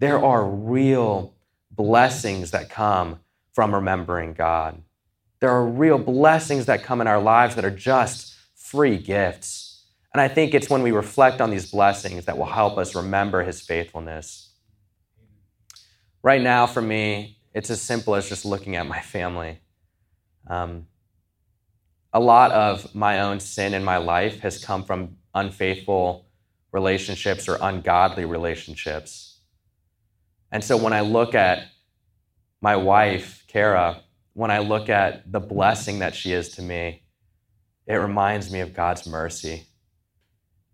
There 0.00 0.22
are 0.22 0.44
real 0.44 1.34
blessings 1.70 2.50
that 2.50 2.68
come 2.68 3.20
from 3.52 3.74
remembering 3.74 4.34
God. 4.34 4.82
There 5.40 5.50
are 5.50 5.64
real 5.64 5.98
blessings 5.98 6.66
that 6.66 6.82
come 6.82 7.00
in 7.00 7.06
our 7.06 7.20
lives 7.20 7.54
that 7.54 7.64
are 7.64 7.70
just 7.70 8.34
free 8.56 8.98
gifts. 8.98 9.86
And 10.12 10.20
I 10.20 10.28
think 10.28 10.54
it's 10.54 10.70
when 10.70 10.82
we 10.82 10.90
reflect 10.90 11.40
on 11.40 11.50
these 11.50 11.70
blessings 11.70 12.24
that 12.24 12.38
will 12.38 12.46
help 12.46 12.78
us 12.78 12.94
remember 12.94 13.42
his 13.42 13.60
faithfulness. 13.60 14.50
Right 16.22 16.40
now, 16.40 16.66
for 16.66 16.80
me, 16.80 17.33
it's 17.54 17.70
as 17.70 17.80
simple 17.80 18.16
as 18.16 18.28
just 18.28 18.44
looking 18.44 18.76
at 18.76 18.86
my 18.86 19.00
family. 19.00 19.60
Um, 20.48 20.86
a 22.12 22.20
lot 22.20 22.50
of 22.50 22.94
my 22.94 23.20
own 23.20 23.40
sin 23.40 23.74
in 23.74 23.84
my 23.84 23.96
life 23.96 24.40
has 24.40 24.62
come 24.62 24.84
from 24.84 25.16
unfaithful 25.34 26.26
relationships 26.72 27.48
or 27.48 27.56
ungodly 27.60 28.24
relationships. 28.24 29.40
And 30.50 30.62
so 30.62 30.76
when 30.76 30.92
I 30.92 31.00
look 31.00 31.34
at 31.34 31.68
my 32.60 32.76
wife, 32.76 33.44
Kara, 33.48 34.02
when 34.32 34.50
I 34.50 34.58
look 34.58 34.88
at 34.88 35.30
the 35.30 35.40
blessing 35.40 36.00
that 36.00 36.14
she 36.14 36.32
is 36.32 36.50
to 36.50 36.62
me, 36.62 37.02
it 37.86 37.94
reminds 37.94 38.50
me 38.50 38.60
of 38.60 38.74
God's 38.74 39.06
mercy. 39.06 39.66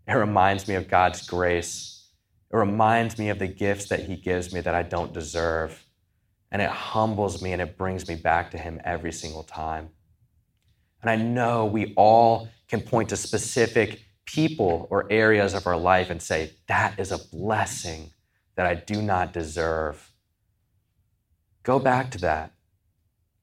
It 0.07 0.13
reminds 0.13 0.67
me 0.67 0.75
of 0.75 0.87
God's 0.87 1.27
grace. 1.27 2.07
It 2.51 2.57
reminds 2.57 3.17
me 3.19 3.29
of 3.29 3.39
the 3.39 3.47
gifts 3.47 3.85
that 3.89 4.01
He 4.01 4.15
gives 4.15 4.53
me 4.53 4.61
that 4.61 4.73
I 4.73 4.83
don't 4.83 5.13
deserve. 5.13 5.85
And 6.51 6.61
it 6.61 6.69
humbles 6.69 7.41
me 7.41 7.53
and 7.53 7.61
it 7.61 7.77
brings 7.77 8.07
me 8.07 8.15
back 8.15 8.51
to 8.51 8.57
Him 8.57 8.81
every 8.83 9.11
single 9.11 9.43
time. 9.43 9.89
And 11.01 11.09
I 11.09 11.15
know 11.15 11.65
we 11.65 11.93
all 11.95 12.49
can 12.67 12.81
point 12.81 13.09
to 13.09 13.17
specific 13.17 14.01
people 14.25 14.87
or 14.89 15.11
areas 15.11 15.53
of 15.53 15.65
our 15.67 15.77
life 15.77 16.09
and 16.09 16.21
say, 16.21 16.51
that 16.67 16.99
is 16.99 17.11
a 17.11 17.17
blessing 17.17 18.11
that 18.55 18.65
I 18.65 18.75
do 18.75 19.01
not 19.01 19.33
deserve. 19.33 20.11
Go 21.63 21.79
back 21.79 22.11
to 22.11 22.17
that 22.19 22.53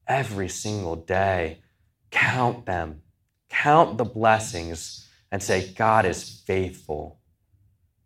every 0.07 0.49
single 0.49 0.95
day. 0.95 1.59
Count 2.11 2.65
them, 2.65 3.01
count 3.49 3.97
the 3.97 4.05
blessings, 4.05 5.07
and 5.31 5.43
say, 5.43 5.71
God 5.73 6.05
is 6.05 6.41
faithful. 6.45 7.19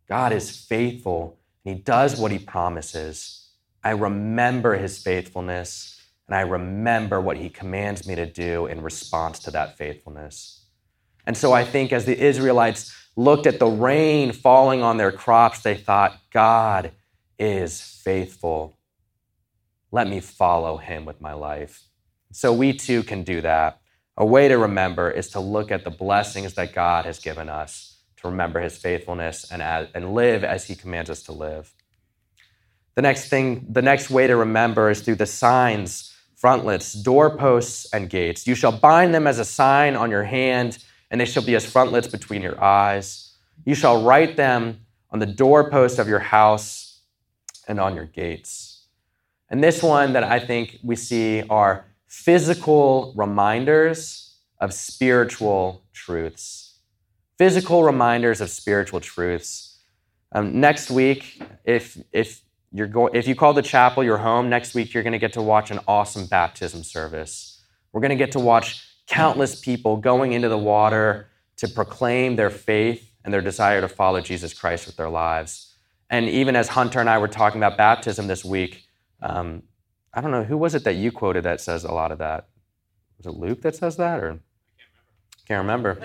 God 0.09 0.33
is 0.33 0.65
faithful, 0.65 1.39
and 1.63 1.77
He 1.77 1.81
does 1.81 2.19
what 2.19 2.31
He 2.31 2.39
promises. 2.39 3.42
I 3.84 3.91
remember 3.91 4.76
His 4.76 4.98
faithfulness, 4.98 6.02
and 6.28 6.36
I 6.36 6.41
remember 6.41 7.19
what 7.19 7.38
He 7.38 7.50
commands 7.50 8.08
me 8.08 8.15
to 8.15 8.26
do 8.26 8.65
in 8.65 8.82
response 8.82 9.39
to 9.39 9.52
that 9.52 9.78
faithfulness. 9.78 10.65
And 11.26 11.38
so 11.38 11.54
I 11.54 11.63
think 11.63 11.93
as 11.93 12.06
the 12.06 12.19
Israelites 12.19 12.93
looked 13.15 13.48
at 13.48 13.60
the 13.60 13.67
rain 13.67 14.32
falling 14.32 14.82
on 14.82 14.98
their 14.98 15.12
crops, 15.12 15.60
they 15.62 15.76
thought, 15.76 16.19
God 16.32 16.91
is 17.38 17.82
faithful. 17.82 18.78
Let 19.91 20.08
me 20.08 20.19
follow 20.19 20.78
him 20.78 21.06
with 21.06 21.22
my 21.22 21.34
life. 21.34 21.84
So 22.32 22.52
we 22.52 22.74
too 22.74 23.04
can 23.04 23.24
do 23.24 23.41
that. 23.41 23.80
A 24.17 24.26
way 24.26 24.48
to 24.48 24.58
remember 24.58 25.10
is 25.10 25.30
to 25.30 25.39
look 25.39 25.72
at 25.72 25.84
the 25.84 25.89
blessings 25.91 26.54
that 26.56 26.74
God 26.74 27.06
has 27.06 27.19
given 27.19 27.50
us, 27.50 28.00
to 28.17 28.28
remember 28.28 28.60
his 28.60 28.78
faithfulness 28.78 29.52
and, 29.52 29.62
and 29.62 30.13
live 30.13 30.43
as 30.43 30.65
he 30.65 30.76
commands 30.76 31.10
us 31.10 31.24
to 31.24 31.32
live. 31.32 31.74
The 32.95 33.01
next 33.01 33.29
thing, 33.29 33.65
the 33.69 33.82
next 33.82 34.10
way 34.10 34.27
to 34.27 34.36
remember 34.36 34.89
is 34.89 35.01
through 35.01 35.15
the 35.15 35.25
signs, 35.25 36.15
frontlets, 36.36 36.93
doorposts, 36.93 37.91
and 37.93 38.10
gates. 38.10 38.45
You 38.45 38.56
shall 38.56 38.71
bind 38.71 39.13
them 39.13 39.27
as 39.27 39.39
a 39.39 39.45
sign 39.45 39.95
on 39.95 40.12
your 40.12 40.23
hand 40.23 40.77
and 41.10 41.21
they 41.21 41.25
shall 41.25 41.43
be 41.43 41.56
as 41.56 41.65
frontlets 41.65 42.08
between 42.08 42.41
your 42.41 42.62
eyes. 42.62 43.36
You 43.65 43.75
shall 43.75 44.03
write 44.03 44.36
them 44.36 44.79
on 45.12 45.19
the 45.19 45.25
doorpost 45.25 45.99
of 45.99 46.08
your 46.08 46.19
house 46.19 47.01
and 47.67 47.79
on 47.79 47.95
your 47.95 48.06
gates. 48.06 48.86
And 49.49 49.63
this 49.63 49.84
one 49.84 50.13
that 50.13 50.23
I 50.23 50.39
think 50.39 50.79
we 50.84 50.95
see 50.95 51.43
are 51.49 51.86
physical 52.08 53.13
reminders 53.15 54.36
of 54.60 54.73
spiritual 54.73 55.84
truths. 55.93 56.79
Physical 57.38 57.84
reminders 57.84 58.41
of 58.41 58.49
spiritual 58.49 58.99
truths. 58.99 59.79
Um, 60.32 60.60
next 60.60 60.89
week, 60.89 61.41
if, 61.63 62.01
if, 62.12 62.42
you're 62.73 62.88
go- 62.88 63.07
if 63.07 63.27
you 63.27 63.36
call 63.36 63.53
the 63.53 63.62
chapel 63.62 64.03
your 64.03 64.17
home, 64.17 64.49
next 64.49 64.73
week 64.73 64.93
you're 64.93 65.03
going 65.03 65.13
to 65.13 65.19
get 65.19 65.33
to 65.33 65.41
watch 65.41 65.71
an 65.71 65.79
awesome 65.88 66.25
baptism 66.25 66.83
service. 66.83 67.62
We're 67.91 68.01
going 68.01 68.09
to 68.09 68.15
get 68.15 68.31
to 68.33 68.39
watch 68.39 68.88
countless 69.07 69.62
people 69.62 69.97
going 69.97 70.33
into 70.33 70.49
the 70.49 70.57
water 70.57 71.29
to 71.57 71.67
proclaim 71.67 72.36
their 72.36 72.49
faith 72.49 73.12
and 73.23 73.33
their 73.33 73.41
desire 73.41 73.79
to 73.79 73.88
follow 73.88 74.19
Jesus 74.21 74.53
Christ 74.53 74.88
with 74.88 74.97
their 74.97 75.09
lives. 75.09 75.75
And 76.09 76.27
even 76.27 76.55
as 76.55 76.69
Hunter 76.69 76.99
and 76.99 77.09
I 77.09 77.19
were 77.19 77.27
talking 77.27 77.62
about 77.62 77.77
baptism 77.77 78.27
this 78.27 78.43
week, 78.43 78.86
um, 79.21 79.63
I 80.13 80.21
don't 80.21 80.31
know, 80.31 80.43
who 80.43 80.57
was 80.57 80.75
it 80.75 80.83
that 80.83 80.95
you 80.95 81.12
quoted 81.12 81.43
that 81.43 81.62
says 81.62 81.83
a 81.83 81.91
lot 81.91 82.12
of 82.12 82.17
that? 82.17 82.47
Was 83.17 83.27
it 83.27 83.39
Luke 83.39 83.62
that 83.62 83.75
says 83.75 83.97
that? 83.97 84.19
Or 84.19 84.39
can't 85.47 85.62
remember. 85.62 85.95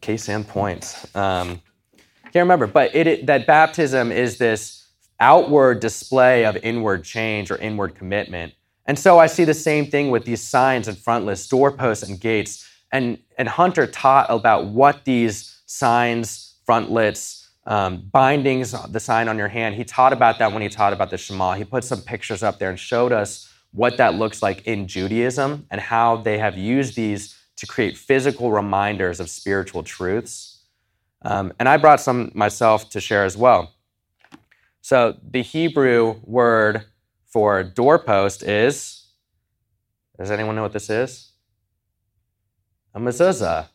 Case 0.00 0.28
and 0.28 0.46
points. 0.46 1.14
Um, 1.16 1.60
can't 2.36 2.44
remember, 2.44 2.66
but 2.66 2.94
it, 2.94 3.06
it, 3.06 3.26
that 3.26 3.46
baptism 3.46 4.12
is 4.12 4.36
this 4.36 4.90
outward 5.20 5.80
display 5.80 6.44
of 6.44 6.54
inward 6.58 7.02
change 7.02 7.50
or 7.50 7.56
inward 7.56 7.94
commitment. 7.94 8.52
And 8.84 8.98
so 8.98 9.18
I 9.18 9.26
see 9.26 9.44
the 9.44 9.54
same 9.54 9.86
thing 9.86 10.10
with 10.10 10.26
these 10.26 10.42
signs 10.42 10.86
and 10.86 10.98
frontlets, 10.98 11.48
doorposts 11.48 12.06
and 12.06 12.20
gates. 12.20 12.68
And, 12.92 13.18
and 13.38 13.48
Hunter 13.48 13.86
taught 13.86 14.26
about 14.28 14.66
what 14.66 15.06
these 15.06 15.62
signs, 15.64 16.56
frontlets, 16.66 17.48
um, 17.66 18.06
bindings, 18.12 18.74
the 18.90 19.00
sign 19.00 19.28
on 19.28 19.38
your 19.38 19.48
hand, 19.48 19.74
he 19.74 19.84
taught 19.84 20.12
about 20.12 20.38
that 20.38 20.52
when 20.52 20.60
he 20.60 20.68
taught 20.68 20.92
about 20.92 21.08
the 21.08 21.16
Shema. 21.16 21.54
He 21.54 21.64
put 21.64 21.84
some 21.84 22.02
pictures 22.02 22.42
up 22.42 22.58
there 22.58 22.68
and 22.68 22.78
showed 22.78 23.12
us 23.12 23.50
what 23.72 23.96
that 23.96 24.14
looks 24.14 24.42
like 24.42 24.66
in 24.66 24.86
Judaism 24.86 25.66
and 25.70 25.80
how 25.80 26.18
they 26.18 26.36
have 26.36 26.58
used 26.58 26.96
these 26.96 27.34
to 27.56 27.66
create 27.66 27.96
physical 27.96 28.52
reminders 28.52 29.20
of 29.20 29.30
spiritual 29.30 29.82
truths. 29.82 30.55
Um, 31.26 31.52
and 31.58 31.68
I 31.68 31.76
brought 31.76 32.00
some 32.00 32.30
myself 32.34 32.88
to 32.90 33.00
share 33.00 33.24
as 33.24 33.36
well. 33.36 33.74
So 34.80 35.18
the 35.28 35.42
Hebrew 35.42 36.20
word 36.22 36.84
for 37.26 37.64
doorpost 37.64 38.44
is 38.44 39.08
does 40.16 40.30
anyone 40.30 40.54
know 40.54 40.62
what 40.62 40.72
this 40.72 40.88
is? 40.88 41.32
A 42.94 43.00
mezuzah. 43.00 43.66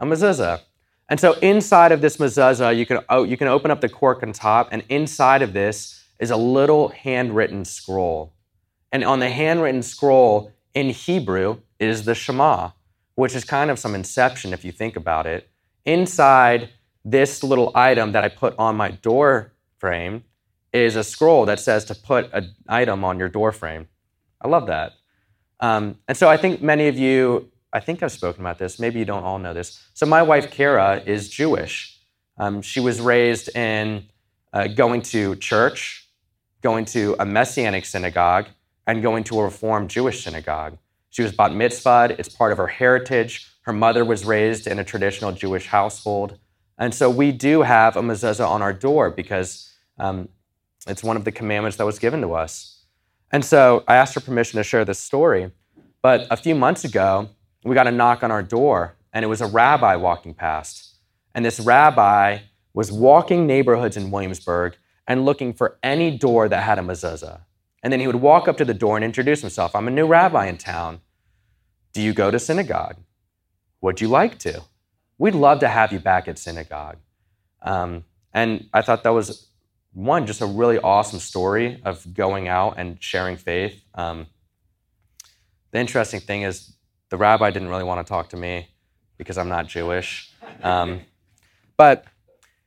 A 0.00 0.04
mezuzah. 0.04 0.60
And 1.08 1.20
so 1.20 1.34
inside 1.34 1.92
of 1.92 2.00
this 2.00 2.16
mezuzah, 2.16 2.76
you 2.76 2.84
can, 2.84 2.98
oh, 3.08 3.22
you 3.22 3.36
can 3.36 3.46
open 3.46 3.70
up 3.70 3.80
the 3.80 3.88
cork 3.88 4.22
on 4.24 4.32
top, 4.32 4.68
and 4.72 4.82
inside 4.88 5.42
of 5.42 5.52
this 5.52 6.04
is 6.18 6.30
a 6.30 6.36
little 6.36 6.88
handwritten 6.88 7.64
scroll. 7.64 8.34
And 8.90 9.04
on 9.04 9.20
the 9.20 9.30
handwritten 9.30 9.82
scroll 9.82 10.52
in 10.74 10.90
Hebrew 10.90 11.60
is 11.78 12.04
the 12.04 12.14
Shema, 12.14 12.72
which 13.14 13.36
is 13.36 13.44
kind 13.44 13.70
of 13.70 13.78
some 13.78 13.94
inception 13.94 14.52
if 14.52 14.64
you 14.64 14.72
think 14.72 14.96
about 14.96 15.26
it. 15.26 15.48
Inside 15.86 16.70
this 17.04 17.42
little 17.42 17.70
item 17.74 18.12
that 18.12 18.24
I 18.24 18.28
put 18.28 18.54
on 18.58 18.76
my 18.76 18.90
door 18.90 19.52
frame 19.78 20.24
is 20.72 20.96
a 20.96 21.04
scroll 21.04 21.46
that 21.46 21.60
says 21.60 21.84
to 21.86 21.94
put 21.94 22.28
an 22.32 22.54
item 22.68 23.04
on 23.04 23.18
your 23.18 23.28
door 23.28 23.52
frame. 23.52 23.88
I 24.40 24.48
love 24.48 24.66
that. 24.66 24.94
Um, 25.60 25.98
and 26.08 26.18
so 26.18 26.28
I 26.28 26.36
think 26.36 26.60
many 26.60 26.88
of 26.88 26.98
you, 26.98 27.50
I 27.72 27.80
think 27.80 28.02
I've 28.02 28.12
spoken 28.12 28.42
about 28.42 28.58
this, 28.58 28.78
maybe 28.78 28.98
you 28.98 29.04
don't 29.04 29.22
all 29.22 29.38
know 29.38 29.54
this. 29.54 29.80
So 29.94 30.04
my 30.04 30.22
wife, 30.22 30.50
Kara, 30.50 31.02
is 31.06 31.28
Jewish. 31.28 31.98
Um, 32.36 32.60
she 32.60 32.80
was 32.80 33.00
raised 33.00 33.56
in 33.56 34.06
uh, 34.52 34.66
going 34.66 35.02
to 35.02 35.36
church, 35.36 36.08
going 36.62 36.84
to 36.86 37.16
a 37.18 37.24
Messianic 37.24 37.86
synagogue, 37.86 38.46
and 38.86 39.02
going 39.02 39.24
to 39.24 39.40
a 39.40 39.44
Reformed 39.44 39.88
Jewish 39.88 40.24
synagogue. 40.24 40.78
She 41.10 41.22
was 41.22 41.32
bat 41.32 41.52
mitzvahed, 41.52 42.18
it's 42.18 42.28
part 42.28 42.52
of 42.52 42.58
her 42.58 42.66
heritage. 42.66 43.50
Her 43.66 43.72
mother 43.72 44.04
was 44.04 44.24
raised 44.24 44.68
in 44.68 44.78
a 44.78 44.84
traditional 44.84 45.32
Jewish 45.32 45.66
household. 45.66 46.38
And 46.78 46.94
so 46.94 47.10
we 47.10 47.32
do 47.32 47.62
have 47.62 47.96
a 47.96 48.00
mezuzah 48.00 48.48
on 48.48 48.62
our 48.62 48.72
door 48.72 49.10
because 49.10 49.72
um, 49.98 50.28
it's 50.86 51.02
one 51.02 51.16
of 51.16 51.24
the 51.24 51.32
commandments 51.32 51.76
that 51.78 51.84
was 51.84 51.98
given 51.98 52.20
to 52.20 52.34
us. 52.34 52.84
And 53.32 53.44
so 53.44 53.82
I 53.88 53.96
asked 53.96 54.14
her 54.14 54.20
permission 54.20 54.58
to 54.58 54.64
share 54.64 54.84
this 54.84 55.00
story. 55.00 55.50
But 56.00 56.28
a 56.30 56.36
few 56.36 56.54
months 56.54 56.84
ago, 56.84 57.30
we 57.64 57.74
got 57.74 57.88
a 57.88 57.90
knock 57.90 58.22
on 58.22 58.30
our 58.30 58.42
door, 58.42 58.94
and 59.12 59.24
it 59.24 59.28
was 59.28 59.40
a 59.40 59.46
rabbi 59.46 59.96
walking 59.96 60.32
past. 60.32 60.94
And 61.34 61.44
this 61.44 61.58
rabbi 61.58 62.38
was 62.72 62.92
walking 62.92 63.48
neighborhoods 63.48 63.96
in 63.96 64.12
Williamsburg 64.12 64.76
and 65.08 65.24
looking 65.24 65.52
for 65.52 65.76
any 65.82 66.16
door 66.16 66.48
that 66.48 66.62
had 66.62 66.78
a 66.78 66.82
mezuzah. 66.82 67.40
And 67.82 67.92
then 67.92 67.98
he 67.98 68.06
would 68.06 68.16
walk 68.16 68.46
up 68.46 68.56
to 68.58 68.64
the 68.64 68.74
door 68.74 68.96
and 68.96 69.04
introduce 69.04 69.40
himself. 69.40 69.74
I'm 69.74 69.88
a 69.88 69.90
new 69.90 70.06
rabbi 70.06 70.46
in 70.46 70.56
town. 70.56 71.00
Do 71.92 72.00
you 72.00 72.12
go 72.12 72.30
to 72.30 72.38
synagogue? 72.38 72.98
Would 73.80 74.00
you 74.00 74.08
like 74.08 74.38
to? 74.40 74.62
We'd 75.18 75.34
love 75.34 75.60
to 75.60 75.68
have 75.68 75.92
you 75.92 75.98
back 75.98 76.28
at 76.28 76.38
synagogue. 76.38 76.98
Um, 77.62 78.04
and 78.32 78.68
I 78.72 78.82
thought 78.82 79.02
that 79.04 79.10
was 79.10 79.48
one, 79.92 80.26
just 80.26 80.42
a 80.42 80.46
really 80.46 80.78
awesome 80.78 81.20
story 81.20 81.80
of 81.84 82.12
going 82.12 82.48
out 82.48 82.74
and 82.76 83.02
sharing 83.02 83.36
faith. 83.36 83.82
Um, 83.94 84.26
the 85.70 85.78
interesting 85.78 86.20
thing 86.20 86.42
is, 86.42 86.74
the 87.08 87.16
rabbi 87.16 87.50
didn't 87.50 87.68
really 87.68 87.84
want 87.84 88.04
to 88.04 88.08
talk 88.08 88.30
to 88.30 88.36
me 88.36 88.68
because 89.16 89.38
I'm 89.38 89.48
not 89.48 89.68
Jewish. 89.68 90.30
Um, 90.62 91.00
but 91.76 92.04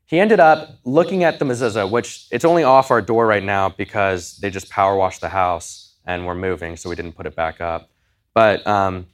he 0.05 0.19
ended 0.19 0.39
up 0.39 0.79
looking 0.85 1.23
at 1.23 1.37
the 1.37 1.45
mezuzah, 1.45 1.89
which 1.91 2.27
it's 2.31 2.45
only 2.45 2.63
off 2.63 2.89
our 2.89 3.01
door 3.01 3.27
right 3.27 3.43
now 3.43 3.69
because 3.69 4.37
they 4.37 4.49
just 4.49 4.69
power 4.69 4.95
washed 4.95 5.21
the 5.21 5.29
house 5.29 5.95
and 6.05 6.25
we're 6.25 6.35
moving, 6.35 6.77
so 6.77 6.89
we 6.89 6.95
didn't 6.95 7.11
put 7.11 7.27
it 7.27 7.35
back 7.35 7.61
up. 7.61 7.91
But 8.33 8.65
um, 8.65 9.05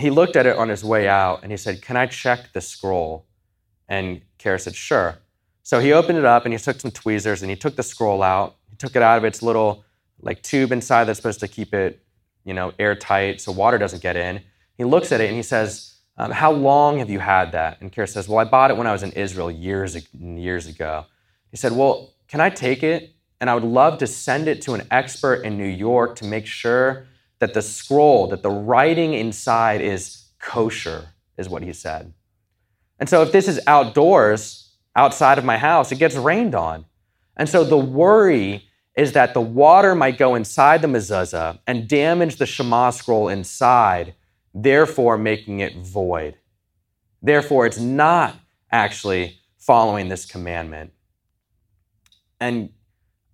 he 0.00 0.10
looked 0.10 0.36
at 0.36 0.46
it 0.46 0.56
on 0.56 0.68
his 0.68 0.84
way 0.84 1.08
out 1.08 1.42
and 1.42 1.50
he 1.50 1.56
said, 1.56 1.82
Can 1.82 1.96
I 1.96 2.06
check 2.06 2.52
the 2.52 2.60
scroll? 2.60 3.26
And 3.88 4.22
Kara 4.38 4.58
said, 4.58 4.74
Sure. 4.74 5.18
So 5.62 5.78
he 5.78 5.92
opened 5.92 6.18
it 6.18 6.24
up 6.24 6.44
and 6.44 6.54
he 6.54 6.58
took 6.58 6.80
some 6.80 6.90
tweezers 6.90 7.42
and 7.42 7.50
he 7.50 7.56
took 7.56 7.76
the 7.76 7.82
scroll 7.82 8.22
out. 8.22 8.56
He 8.70 8.76
took 8.76 8.96
it 8.96 9.02
out 9.02 9.18
of 9.18 9.24
its 9.24 9.42
little 9.42 9.84
like 10.20 10.42
tube 10.42 10.72
inside 10.72 11.04
that's 11.04 11.18
supposed 11.18 11.40
to 11.40 11.48
keep 11.48 11.74
it, 11.74 12.02
you 12.44 12.54
know, 12.54 12.72
airtight 12.78 13.40
so 13.40 13.52
water 13.52 13.78
doesn't 13.78 14.02
get 14.02 14.16
in. 14.16 14.40
He 14.76 14.84
looks 14.84 15.12
at 15.12 15.20
it 15.20 15.26
and 15.26 15.36
he 15.36 15.42
says, 15.42 15.98
um, 16.16 16.30
"How 16.30 16.50
long 16.50 16.98
have 16.98 17.10
you 17.10 17.18
had 17.18 17.52
that?" 17.52 17.80
And 17.80 17.92
Kara 17.92 18.06
says, 18.06 18.28
"Well, 18.28 18.38
I 18.38 18.44
bought 18.44 18.70
it 18.70 18.76
when 18.76 18.86
I 18.86 18.92
was 18.92 19.02
in 19.02 19.12
Israel 19.12 19.50
years 19.50 19.96
years 20.12 20.66
ago." 20.66 21.06
He 21.50 21.56
said, 21.56 21.72
"Well, 21.72 22.14
can 22.28 22.40
I 22.40 22.50
take 22.50 22.82
it? 22.82 23.14
And 23.40 23.48
I 23.48 23.54
would 23.54 23.64
love 23.64 23.98
to 23.98 24.06
send 24.06 24.48
it 24.48 24.60
to 24.62 24.74
an 24.74 24.86
expert 24.90 25.44
in 25.44 25.56
New 25.56 25.64
York 25.64 26.16
to 26.16 26.24
make 26.24 26.46
sure 26.46 27.06
that 27.40 27.52
the 27.52 27.62
scroll, 27.62 28.28
that 28.28 28.42
the 28.42 28.50
writing 28.50 29.14
inside 29.14 29.80
is 29.80 30.28
kosher." 30.38 31.08
Is 31.36 31.48
what 31.48 31.62
he 31.62 31.72
said. 31.72 32.12
And 32.98 33.08
so, 33.08 33.22
if 33.22 33.32
this 33.32 33.48
is 33.48 33.60
outdoors, 33.66 34.76
outside 34.94 35.38
of 35.38 35.44
my 35.44 35.58
house, 35.58 35.90
it 35.92 35.98
gets 35.98 36.16
rained 36.16 36.54
on. 36.54 36.84
And 37.36 37.48
so 37.48 37.64
the 37.64 37.78
worry 37.78 38.68
is 38.96 39.12
that 39.12 39.34
the 39.34 39.40
water 39.40 39.94
might 39.94 40.18
go 40.18 40.34
inside 40.34 40.82
the 40.82 40.88
mezuzah 40.88 41.58
and 41.66 41.88
damage 41.88 42.36
the 42.36 42.46
Shema 42.46 42.90
scroll 42.90 43.28
inside, 43.28 44.14
therefore 44.52 45.16
making 45.16 45.60
it 45.60 45.76
void. 45.76 46.36
Therefore, 47.22 47.66
it's 47.66 47.78
not 47.78 48.36
actually 48.70 49.38
following 49.58 50.08
this 50.08 50.26
commandment. 50.26 50.92
And 52.40 52.70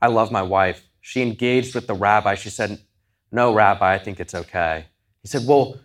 I 0.00 0.08
love 0.08 0.30
my 0.30 0.42
wife. 0.42 0.86
She 1.00 1.22
engaged 1.22 1.74
with 1.74 1.86
the 1.86 1.94
rabbi. 1.94 2.34
She 2.34 2.50
said, 2.50 2.78
No, 3.32 3.54
rabbi, 3.54 3.94
I 3.94 3.98
think 3.98 4.20
it's 4.20 4.34
okay. 4.34 4.86
He 5.22 5.28
said, 5.28 5.46
Well, 5.46 5.78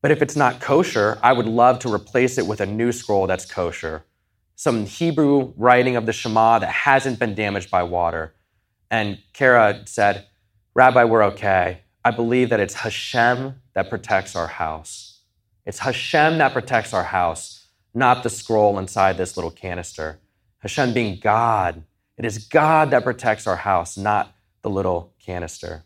but 0.00 0.10
if 0.10 0.22
it's 0.22 0.36
not 0.36 0.60
kosher, 0.60 1.18
I 1.22 1.32
would 1.32 1.46
love 1.46 1.78
to 1.80 1.92
replace 1.92 2.38
it 2.38 2.46
with 2.46 2.60
a 2.60 2.66
new 2.66 2.92
scroll 2.92 3.26
that's 3.26 3.44
kosher 3.44 4.04
some 4.62 4.86
Hebrew 4.86 5.52
writing 5.56 5.96
of 5.96 6.06
the 6.06 6.12
Shema 6.12 6.60
that 6.60 6.70
hasn't 6.70 7.18
been 7.18 7.34
damaged 7.34 7.68
by 7.68 7.82
water. 7.82 8.32
And 8.92 9.18
Kara 9.32 9.82
said, 9.86 10.26
Rabbi, 10.74 11.02
we're 11.02 11.24
okay. 11.24 11.80
I 12.04 12.12
believe 12.12 12.50
that 12.50 12.60
it's 12.60 12.74
Hashem 12.74 13.56
that 13.74 13.90
protects 13.90 14.36
our 14.36 14.46
house. 14.46 15.20
It's 15.66 15.80
Hashem 15.80 16.38
that 16.38 16.52
protects 16.52 16.94
our 16.94 17.02
house, 17.02 17.66
not 17.92 18.22
the 18.22 18.30
scroll 18.30 18.78
inside 18.78 19.16
this 19.16 19.36
little 19.36 19.50
canister. 19.50 20.20
Hashem 20.58 20.94
being 20.94 21.18
God. 21.20 21.82
It 22.16 22.24
is 22.24 22.46
God 22.46 22.90
that 22.90 23.02
protects 23.02 23.48
our 23.48 23.56
house, 23.56 23.96
not 23.96 24.32
the 24.62 24.70
little 24.70 25.12
canister. 25.18 25.82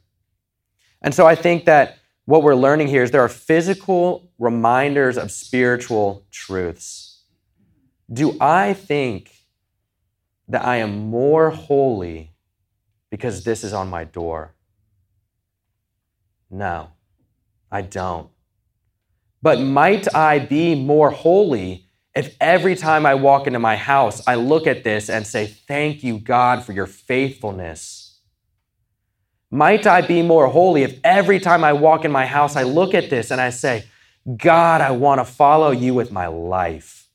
And 1.06 1.14
so 1.14 1.24
I 1.24 1.36
think 1.36 1.66
that 1.66 1.98
what 2.24 2.42
we're 2.42 2.56
learning 2.56 2.88
here 2.88 3.04
is 3.04 3.12
there 3.12 3.24
are 3.24 3.28
physical 3.28 4.28
reminders 4.40 5.16
of 5.16 5.30
spiritual 5.30 6.26
truths. 6.32 7.22
Do 8.12 8.36
I 8.40 8.74
think 8.74 9.30
that 10.48 10.64
I 10.64 10.78
am 10.78 11.08
more 11.08 11.50
holy 11.50 12.32
because 13.08 13.44
this 13.44 13.62
is 13.62 13.72
on 13.72 13.88
my 13.88 14.02
door? 14.02 14.56
No, 16.50 16.90
I 17.70 17.82
don't. 17.82 18.28
But 19.40 19.60
might 19.60 20.12
I 20.12 20.40
be 20.40 20.74
more 20.74 21.10
holy 21.10 21.86
if 22.16 22.34
every 22.40 22.74
time 22.74 23.06
I 23.06 23.14
walk 23.14 23.46
into 23.46 23.60
my 23.60 23.76
house, 23.76 24.26
I 24.26 24.34
look 24.34 24.66
at 24.66 24.82
this 24.82 25.08
and 25.08 25.24
say, 25.24 25.46
Thank 25.46 26.02
you, 26.02 26.18
God, 26.18 26.64
for 26.64 26.72
your 26.72 26.86
faithfulness? 26.86 28.05
Might 29.50 29.86
I 29.86 30.00
be 30.00 30.22
more 30.22 30.48
holy 30.48 30.82
if 30.82 30.98
every 31.04 31.38
time 31.38 31.62
I 31.62 31.72
walk 31.72 32.04
in 32.04 32.10
my 32.10 32.26
house, 32.26 32.56
I 32.56 32.64
look 32.64 32.94
at 32.94 33.10
this 33.10 33.30
and 33.30 33.40
I 33.40 33.50
say, 33.50 33.84
God, 34.36 34.80
I 34.80 34.90
want 34.90 35.20
to 35.20 35.24
follow 35.24 35.70
you 35.70 35.94
with 35.94 36.10
my 36.10 36.26
life? 36.26 37.08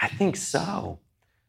I 0.00 0.08
think 0.08 0.36
so. 0.36 1.00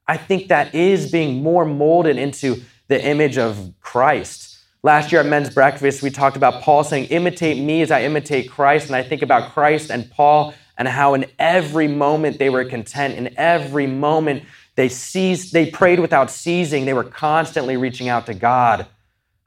I 0.07 0.17
think 0.17 0.47
that 0.47 0.73
is 0.73 1.11
being 1.11 1.43
more 1.43 1.65
molded 1.65 2.17
into 2.17 2.61
the 2.87 3.03
image 3.03 3.37
of 3.37 3.73
Christ. 3.81 4.57
Last 4.83 5.11
year 5.11 5.21
at 5.21 5.27
men's 5.27 5.49
breakfast, 5.49 6.03
we 6.03 6.11
talked 6.11 6.37
about 6.37 6.61
Paul 6.61 6.83
saying, 6.83 7.05
Imitate 7.05 7.57
me 7.57 7.81
as 7.81 7.91
I 7.91 8.03
imitate 8.03 8.49
Christ. 8.49 8.87
And 8.87 8.95
I 8.95 9.03
think 9.03 9.21
about 9.21 9.51
Christ 9.51 9.89
and 9.89 10.09
Paul 10.11 10.53
and 10.77 10.87
how 10.87 11.13
in 11.13 11.25
every 11.39 11.87
moment 11.87 12.37
they 12.37 12.49
were 12.49 12.65
content, 12.65 13.15
in 13.15 13.33
every 13.37 13.87
moment 13.87 14.43
they 14.75 14.89
ceased, 14.89 15.53
they 15.53 15.71
prayed 15.71 15.99
without 15.99 16.29
ceasing, 16.29 16.85
they 16.85 16.93
were 16.93 17.03
constantly 17.03 17.77
reaching 17.77 18.09
out 18.09 18.25
to 18.25 18.33
God. 18.33 18.85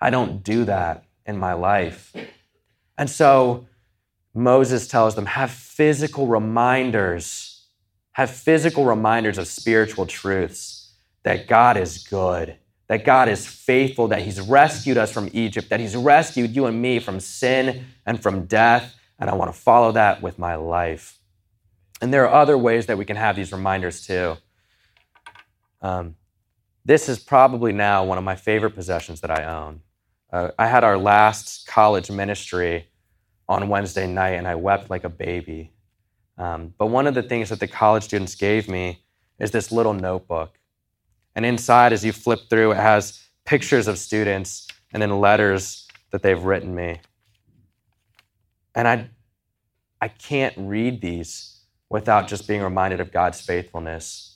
I 0.00 0.10
don't 0.10 0.42
do 0.42 0.64
that 0.64 1.04
in 1.26 1.38
my 1.38 1.52
life. 1.52 2.14
And 2.96 3.08
so 3.08 3.66
Moses 4.34 4.88
tells 4.88 5.14
them, 5.14 5.26
have 5.26 5.50
physical 5.50 6.26
reminders 6.26 7.58
have 8.18 8.30
physical 8.30 8.84
reminders 8.84 9.38
of 9.38 9.46
spiritual 9.46 10.04
truths 10.04 10.92
that 11.22 11.46
God 11.46 11.76
is 11.76 11.98
good, 11.98 12.56
that 12.88 13.04
God 13.04 13.28
is 13.28 13.46
faithful, 13.46 14.08
that 14.08 14.22
He's 14.22 14.40
rescued 14.40 14.96
us 14.96 15.12
from 15.12 15.30
Egypt, 15.32 15.68
that 15.70 15.78
He's 15.78 15.94
rescued 15.94 16.56
you 16.56 16.66
and 16.66 16.82
me 16.82 16.98
from 16.98 17.20
sin 17.20 17.84
and 18.04 18.20
from 18.20 18.46
death. 18.46 18.96
And 19.20 19.30
I 19.30 19.34
want 19.34 19.54
to 19.54 19.60
follow 19.60 19.92
that 19.92 20.20
with 20.20 20.36
my 20.36 20.56
life. 20.56 21.20
And 22.00 22.12
there 22.12 22.26
are 22.26 22.42
other 22.42 22.58
ways 22.58 22.86
that 22.86 22.98
we 22.98 23.04
can 23.04 23.14
have 23.14 23.36
these 23.36 23.52
reminders 23.52 24.04
too. 24.04 24.36
Um, 25.80 26.16
this 26.84 27.08
is 27.08 27.20
probably 27.20 27.72
now 27.72 28.02
one 28.02 28.18
of 28.18 28.24
my 28.24 28.34
favorite 28.34 28.72
possessions 28.72 29.20
that 29.20 29.30
I 29.30 29.44
own. 29.44 29.82
Uh, 30.32 30.50
I 30.58 30.66
had 30.66 30.84
our 30.84 30.98
last 30.98 31.66
college 31.66 32.10
ministry 32.10 32.88
on 33.48 33.68
Wednesday 33.68 34.06
night, 34.06 34.34
and 34.34 34.46
I 34.46 34.54
wept 34.54 34.90
like 34.90 35.04
a 35.04 35.08
baby 35.08 35.72
um, 36.38 36.72
but 36.78 36.86
one 36.86 37.06
of 37.06 37.14
the 37.14 37.22
things 37.22 37.48
that 37.48 37.58
the 37.60 37.66
college 37.66 38.04
students 38.04 38.36
gave 38.36 38.68
me 38.68 39.02
is 39.38 39.50
this 39.50 39.72
little 39.72 39.92
notebook. 39.92 40.58
And 41.34 41.44
inside, 41.44 41.92
as 41.92 42.04
you 42.04 42.12
flip 42.12 42.48
through, 42.48 42.72
it 42.72 42.76
has 42.76 43.20
pictures 43.44 43.88
of 43.88 43.98
students 43.98 44.68
and 44.92 45.02
then 45.02 45.20
letters 45.20 45.86
that 46.10 46.22
they've 46.22 46.42
written 46.42 46.74
me. 46.74 47.00
And 48.74 48.86
I, 48.86 49.10
I 50.00 50.08
can't 50.08 50.54
read 50.56 51.00
these 51.00 51.60
without 51.90 52.28
just 52.28 52.46
being 52.46 52.62
reminded 52.62 53.00
of 53.00 53.12
God's 53.12 53.40
faithfulness. 53.40 54.27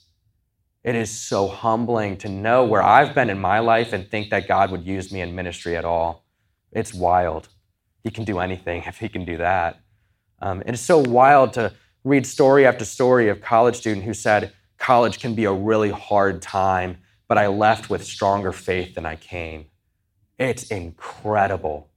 It 0.83 0.95
is 0.95 1.09
so 1.09 1.47
humbling 1.47 2.17
to 2.17 2.29
know 2.29 2.65
where 2.65 2.81
I've 2.81 3.15
been 3.15 3.29
in 3.29 3.39
my 3.39 3.59
life 3.59 3.93
and 3.93 4.09
think 4.09 4.29
that 4.31 4.47
God 4.47 4.69
would 4.71 4.85
use 4.85 5.11
me 5.11 5.21
in 5.21 5.33
ministry 5.33 5.77
at 5.77 5.85
all. 5.85 6.25
It's 6.71 6.93
wild. 6.93 7.47
He 8.03 8.11
can 8.11 8.25
do 8.25 8.39
anything 8.39 8.83
if 8.87 8.97
he 8.97 9.09
can 9.09 9.25
do 9.25 9.37
that. 9.37 9.79
Um, 10.41 10.61
it's 10.65 10.81
so 10.81 10.99
wild 10.99 11.53
to 11.53 11.73
read 12.03 12.27
story 12.27 12.65
after 12.65 12.83
story 12.83 13.29
of 13.29 13.41
college 13.41 13.77
student 13.77 14.05
who 14.05 14.13
said 14.13 14.51
college 14.77 15.19
can 15.19 15.35
be 15.35 15.45
a 15.45 15.53
really 15.53 15.91
hard 15.91 16.41
time, 16.41 16.97
but 17.29 17.37
I 17.37 17.47
left 17.47 17.89
with 17.89 18.03
stronger 18.03 18.51
faith 18.51 18.95
than 18.95 19.05
I 19.05 19.15
came. 19.15 19.67
It's 20.37 20.63
incredible. 20.63 21.89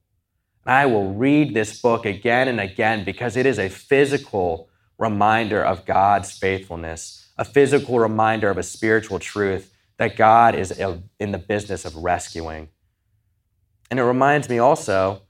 I 0.64 0.86
will 0.86 1.12
read 1.14 1.54
this 1.54 1.80
book 1.80 2.06
again 2.06 2.46
and 2.48 2.60
again 2.60 3.04
because 3.04 3.36
it 3.36 3.46
is 3.46 3.58
a 3.58 3.68
physical 3.68 4.68
reminder 4.98 5.62
of 5.62 5.86
God's 5.86 6.32
faithfulness, 6.32 7.25
a 7.36 7.44
physical 7.44 7.98
reminder 7.98 8.50
of 8.50 8.58
a 8.58 8.62
spiritual 8.62 9.18
truth 9.18 9.72
that 9.98 10.16
God 10.16 10.54
is 10.54 10.70
in 11.18 11.32
the 11.32 11.38
business 11.38 11.84
of 11.84 11.96
rescuing. 11.96 12.68
And 13.90 14.00
it 14.00 14.04
reminds 14.04 14.48
me 14.48 14.58
also 14.58 15.22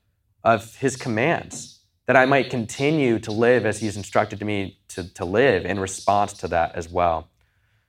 of 0.42 0.77
his 0.77 0.97
commands 0.97 1.77
that 2.07 2.16
I 2.16 2.25
might 2.25 2.51
continue 2.51 3.19
to 3.21 3.33
live 3.33 3.66
as 3.66 3.79
He's 3.81 3.97
instructed 3.97 4.42
me 4.45 4.79
to, 4.88 5.12
to 5.14 5.25
live 5.25 5.64
in 5.64 5.79
response 5.79 6.33
to 6.35 6.49
that 6.49 6.75
as 6.75 6.88
well. 6.88 7.29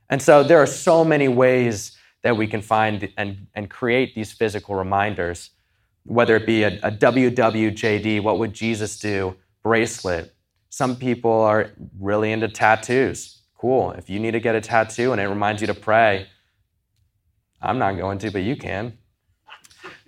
And 0.10 0.22
so 0.22 0.44
there 0.44 0.62
are 0.62 0.68
so 0.68 1.06
many 1.06 1.28
ways 1.28 1.96
that 2.24 2.36
we 2.36 2.48
can 2.48 2.62
find 2.62 3.12
and, 3.18 3.48
and 3.54 3.70
create 3.70 4.16
these 4.16 4.32
physical 4.32 4.76
reminders, 4.76 5.52
whether 6.04 6.36
it 6.36 6.46
be 6.46 6.64
a, 6.64 6.80
a 6.82 6.92
WWJD, 6.92 8.24
what 8.24 8.40
would 8.40 8.54
Jesus 8.54 8.98
do, 9.00 9.36
bracelet. 9.64 10.34
Some 10.70 10.96
people 10.96 11.32
are 11.32 11.72
really 12.00 12.32
into 12.32 12.48
tattoos. 12.48 13.37
Cool. 13.58 13.92
If 13.92 14.10
you 14.10 14.20
need 14.20 14.32
to 14.32 14.40
get 14.40 14.56
a 14.56 14.62
tattoo 14.62 15.12
and 15.12 15.20
it 15.20 15.28
reminds 15.28 15.62
you 15.62 15.68
to 15.68 15.74
pray, 15.74 16.28
I'm 17.62 17.80
not 17.80 17.98
going 17.98 18.20
to, 18.20 18.32
but 18.32 18.44
you 18.44 18.56
can. 18.56 18.98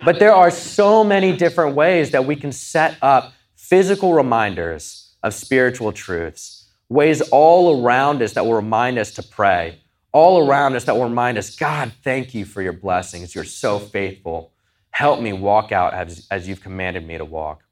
But 0.04 0.20
there 0.20 0.34
are 0.34 0.52
so 0.52 1.04
many 1.04 1.36
different 1.36 1.76
ways 1.76 2.12
that 2.12 2.26
we 2.26 2.36
can 2.36 2.52
set 2.52 2.98
up 3.02 3.34
physical 3.56 4.14
reminders 4.14 5.16
of 5.24 5.34
spiritual 5.34 5.92
truths, 5.92 6.70
ways 6.90 7.22
all 7.22 7.84
around 7.84 8.22
us 8.22 8.34
that 8.34 8.46
will 8.46 8.54
remind 8.54 8.98
us 8.98 9.12
to 9.12 9.24
pray, 9.24 9.80
all 10.12 10.48
around 10.48 10.76
us 10.76 10.86
that 10.86 10.96
will 10.96 11.04
remind 11.04 11.38
us, 11.38 11.56
God, 11.56 11.92
thank 12.04 12.34
you 12.34 12.46
for 12.46 12.62
your 12.62 12.74
blessings. 12.74 13.36
You're 13.36 13.44
so 13.44 13.80
faithful. 13.80 14.54
Help 14.92 15.22
me 15.22 15.34
walk 15.34 15.72
out 15.72 15.94
as, 15.94 16.28
as 16.32 16.48
you've 16.48 16.62
commanded 16.62 17.06
me 17.06 17.18
to 17.18 17.26
walk. 17.26 17.64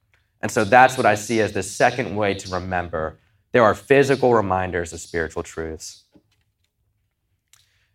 And 0.42 0.52
so 0.52 0.63
that's 0.63 0.98
what 0.98 1.06
I 1.06 1.16
see 1.16 1.42
as 1.42 1.54
the 1.54 1.63
second 1.63 2.16
way 2.16 2.34
to 2.36 2.54
remember. 2.54 3.20
There 3.51 3.63
are 3.63 3.73
physical 3.73 4.33
reminders 4.33 4.93
of 4.93 4.99
spiritual 4.99 5.43
truths. 5.43 6.03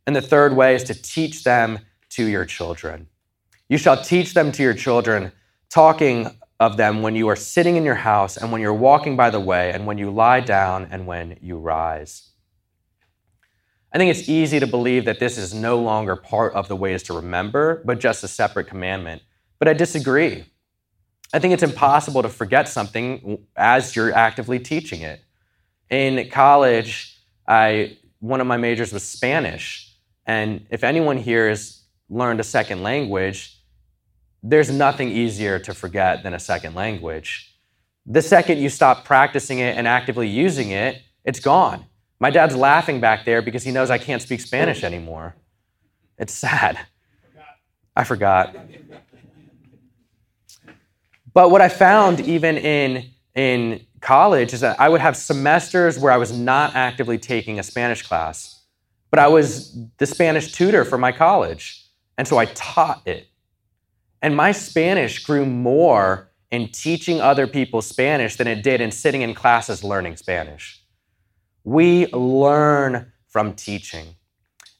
And 0.07 0.17
the 0.17 0.23
third 0.23 0.57
way 0.57 0.75
is 0.75 0.85
to 0.85 0.95
teach 0.95 1.45
them 1.45 1.81
to 2.11 2.25
your 2.25 2.45
children. 2.45 3.09
You 3.69 3.79
shall 3.79 4.03
teach 4.03 4.35
them 4.35 4.53
to 4.53 4.63
your 4.63 4.75
children, 4.75 5.33
talking 5.71 6.29
of 6.59 6.77
them 6.77 7.03
when 7.03 7.17
you 7.17 7.29
are 7.29 7.37
sitting 7.37 7.77
in 7.77 7.85
your 7.85 7.95
house 7.97 8.37
and 8.37 8.53
when 8.53 8.61
you're 8.61 8.75
walking 8.75 9.17
by 9.17 9.31
the 9.31 9.41
way 9.41 9.73
and 9.73 9.87
when 9.87 9.99
you 9.99 10.11
lie 10.11 10.41
down 10.41 10.89
and 10.91 11.07
when 11.07 11.39
you 11.41 11.59
rise. 11.59 12.31
I 13.93 13.99
think 13.99 14.11
it's 14.11 14.29
easy 14.29 14.59
to 14.61 14.67
believe 14.67 15.05
that 15.05 15.21
this 15.21 15.37
is 15.37 15.53
no 15.53 15.79
longer 15.79 16.17
part 16.17 16.55
of 16.55 16.69
the 16.69 16.77
ways 16.77 17.03
to 17.05 17.15
remember, 17.15 17.83
but 17.85 18.01
just 18.01 18.25
a 18.25 18.29
separate 18.29 18.67
commandment. 18.67 19.23
But 19.59 19.69
I 19.69 19.75
disagree. 19.75 20.45
I 21.35 21.39
think 21.39 21.53
it's 21.53 21.63
impossible 21.63 22.23
to 22.23 22.29
forget 22.29 22.69
something 22.69 23.45
as 23.57 23.95
you're 23.95 24.13
actively 24.13 24.59
teaching 24.59 25.03
it. 25.03 25.23
In 25.93 26.31
college, 26.31 27.19
I 27.47 27.99
one 28.19 28.41
of 28.41 28.47
my 28.47 28.57
majors 28.57 28.95
was 28.95 29.03
Spanish, 29.03 29.95
and 30.25 30.67
if 30.71 30.85
anyone 30.85 31.19
here 31.19 31.51
has 31.51 31.83
learned 32.09 32.41
a 32.41 32.45
second 32.45 32.83
language, 32.83 33.59
there's 34.43 34.71
nothing 34.71 35.11
easier 35.11 35.59
to 35.59 35.75
forget 35.75 36.23
than 36.23 36.33
a 36.33 36.39
second 36.39 36.75
language. 36.75 37.55
The 38.07 38.23
second 38.23 38.59
you 38.59 38.71
stop 38.71 39.05
practicing 39.05 39.59
it 39.59 39.77
and 39.77 39.87
actively 39.87 40.29
using 40.29 40.71
it, 40.71 41.03
it's 41.27 41.41
gone. 41.41 41.85
My 42.19 42.31
dad's 42.31 42.57
laughing 42.57 42.99
back 42.99 43.27
there 43.27 43.43
because 43.43 43.63
he 43.63 43.71
knows 43.71 43.91
I 43.91 43.99
can't 43.99 44.23
speak 44.23 44.41
Spanish 44.41 44.85
anymore. 44.85 45.37
It's 46.17 46.33
sad. 46.33 46.79
I 47.95 48.05
forgot. 48.05 48.57
But 51.35 51.51
what 51.51 51.61
I 51.61 51.69
found 51.69 52.21
even 52.21 52.57
in, 52.57 53.11
in 53.35 53.87
college 54.03 54.53
is 54.53 54.61
that 54.61 54.79
I 54.79 54.89
would 54.89 55.01
have 55.01 55.17
semesters 55.17 55.99
where 55.99 56.13
I 56.13 56.19
was 56.19 56.37
not 56.37 56.75
actively 56.75 57.17
taking 57.17 57.59
a 57.59 57.63
Spanish 57.63 58.03
class, 58.03 58.61
but 59.11 59.19
I 59.19 59.29
was 59.29 59.75
the 59.99 60.07
Spanish 60.07 60.53
tutor 60.53 60.85
for 60.85 60.99
my 60.99 61.13
college. 61.13 61.87
And 62.19 62.29
so 62.29 62.37
I 62.37 62.47
taught 62.47 63.07
it. 63.07 63.29
And 64.21 64.37
my 64.37 64.53
Spanish 64.53 65.25
grew 65.25 65.47
more 65.47 66.31
in 66.51 66.69
teaching 66.69 67.21
other 67.21 67.47
people 67.47 67.81
Spanish 67.81 68.37
than 68.37 68.47
it 68.47 68.63
did 68.63 68.81
in 68.81 68.91
sitting 68.91 69.23
in 69.23 69.35
classes 69.35 69.83
learning 69.83 70.17
Spanish. 70.17 70.83
We 71.65 72.07
learn 72.09 73.11
from 73.29 73.55
teaching. 73.55 74.15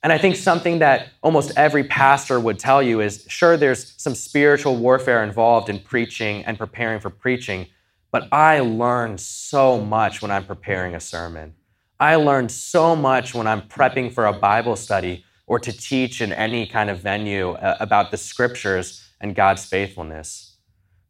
And 0.03 0.13
I 0.13 0.19
think 0.19 0.37
something 0.37 0.81
that 0.81 1.09
almost 1.23 1.53
every 1.57 1.85
pastor 1.85 2.41
would 2.41 2.59
tell 2.59 2.83
you 2.83 3.01
is 3.01 3.25
sure, 3.29 3.57
there's 3.57 3.95
some 3.97 4.15
spiritual 4.15 4.77
warfare 4.77 5.23
involved 5.23 5.69
in 5.69 5.79
preaching 5.79 6.45
and 6.45 6.59
preparing 6.59 7.01
for 7.01 7.09
preaching, 7.09 7.69
but 8.13 8.29
I 8.31 8.61
learn 8.61 9.17
so 9.17 9.81
much 9.81 10.21
when 10.21 10.31
I'm 10.31 10.45
preparing 10.45 10.95
a 10.95 11.01
sermon. 11.01 11.55
I 11.99 12.17
learn 12.17 12.51
so 12.51 12.95
much 12.95 13.35
when 13.35 13.47
I'm 13.47 13.63
prepping 13.63 14.13
for 14.13 14.27
a 14.27 14.33
Bible 14.33 14.77
study 14.77 15.25
or 15.47 15.59
to 15.59 15.73
teach 15.73 16.21
in 16.21 16.33
any 16.33 16.67
kind 16.67 16.91
of 16.91 17.01
venue 17.01 17.53
uh, 17.53 17.79
about 17.81 18.11
the 18.11 18.19
scriptures 18.19 19.09
and 19.21 19.35
God's 19.35 19.65
faithfulness. 19.65 20.57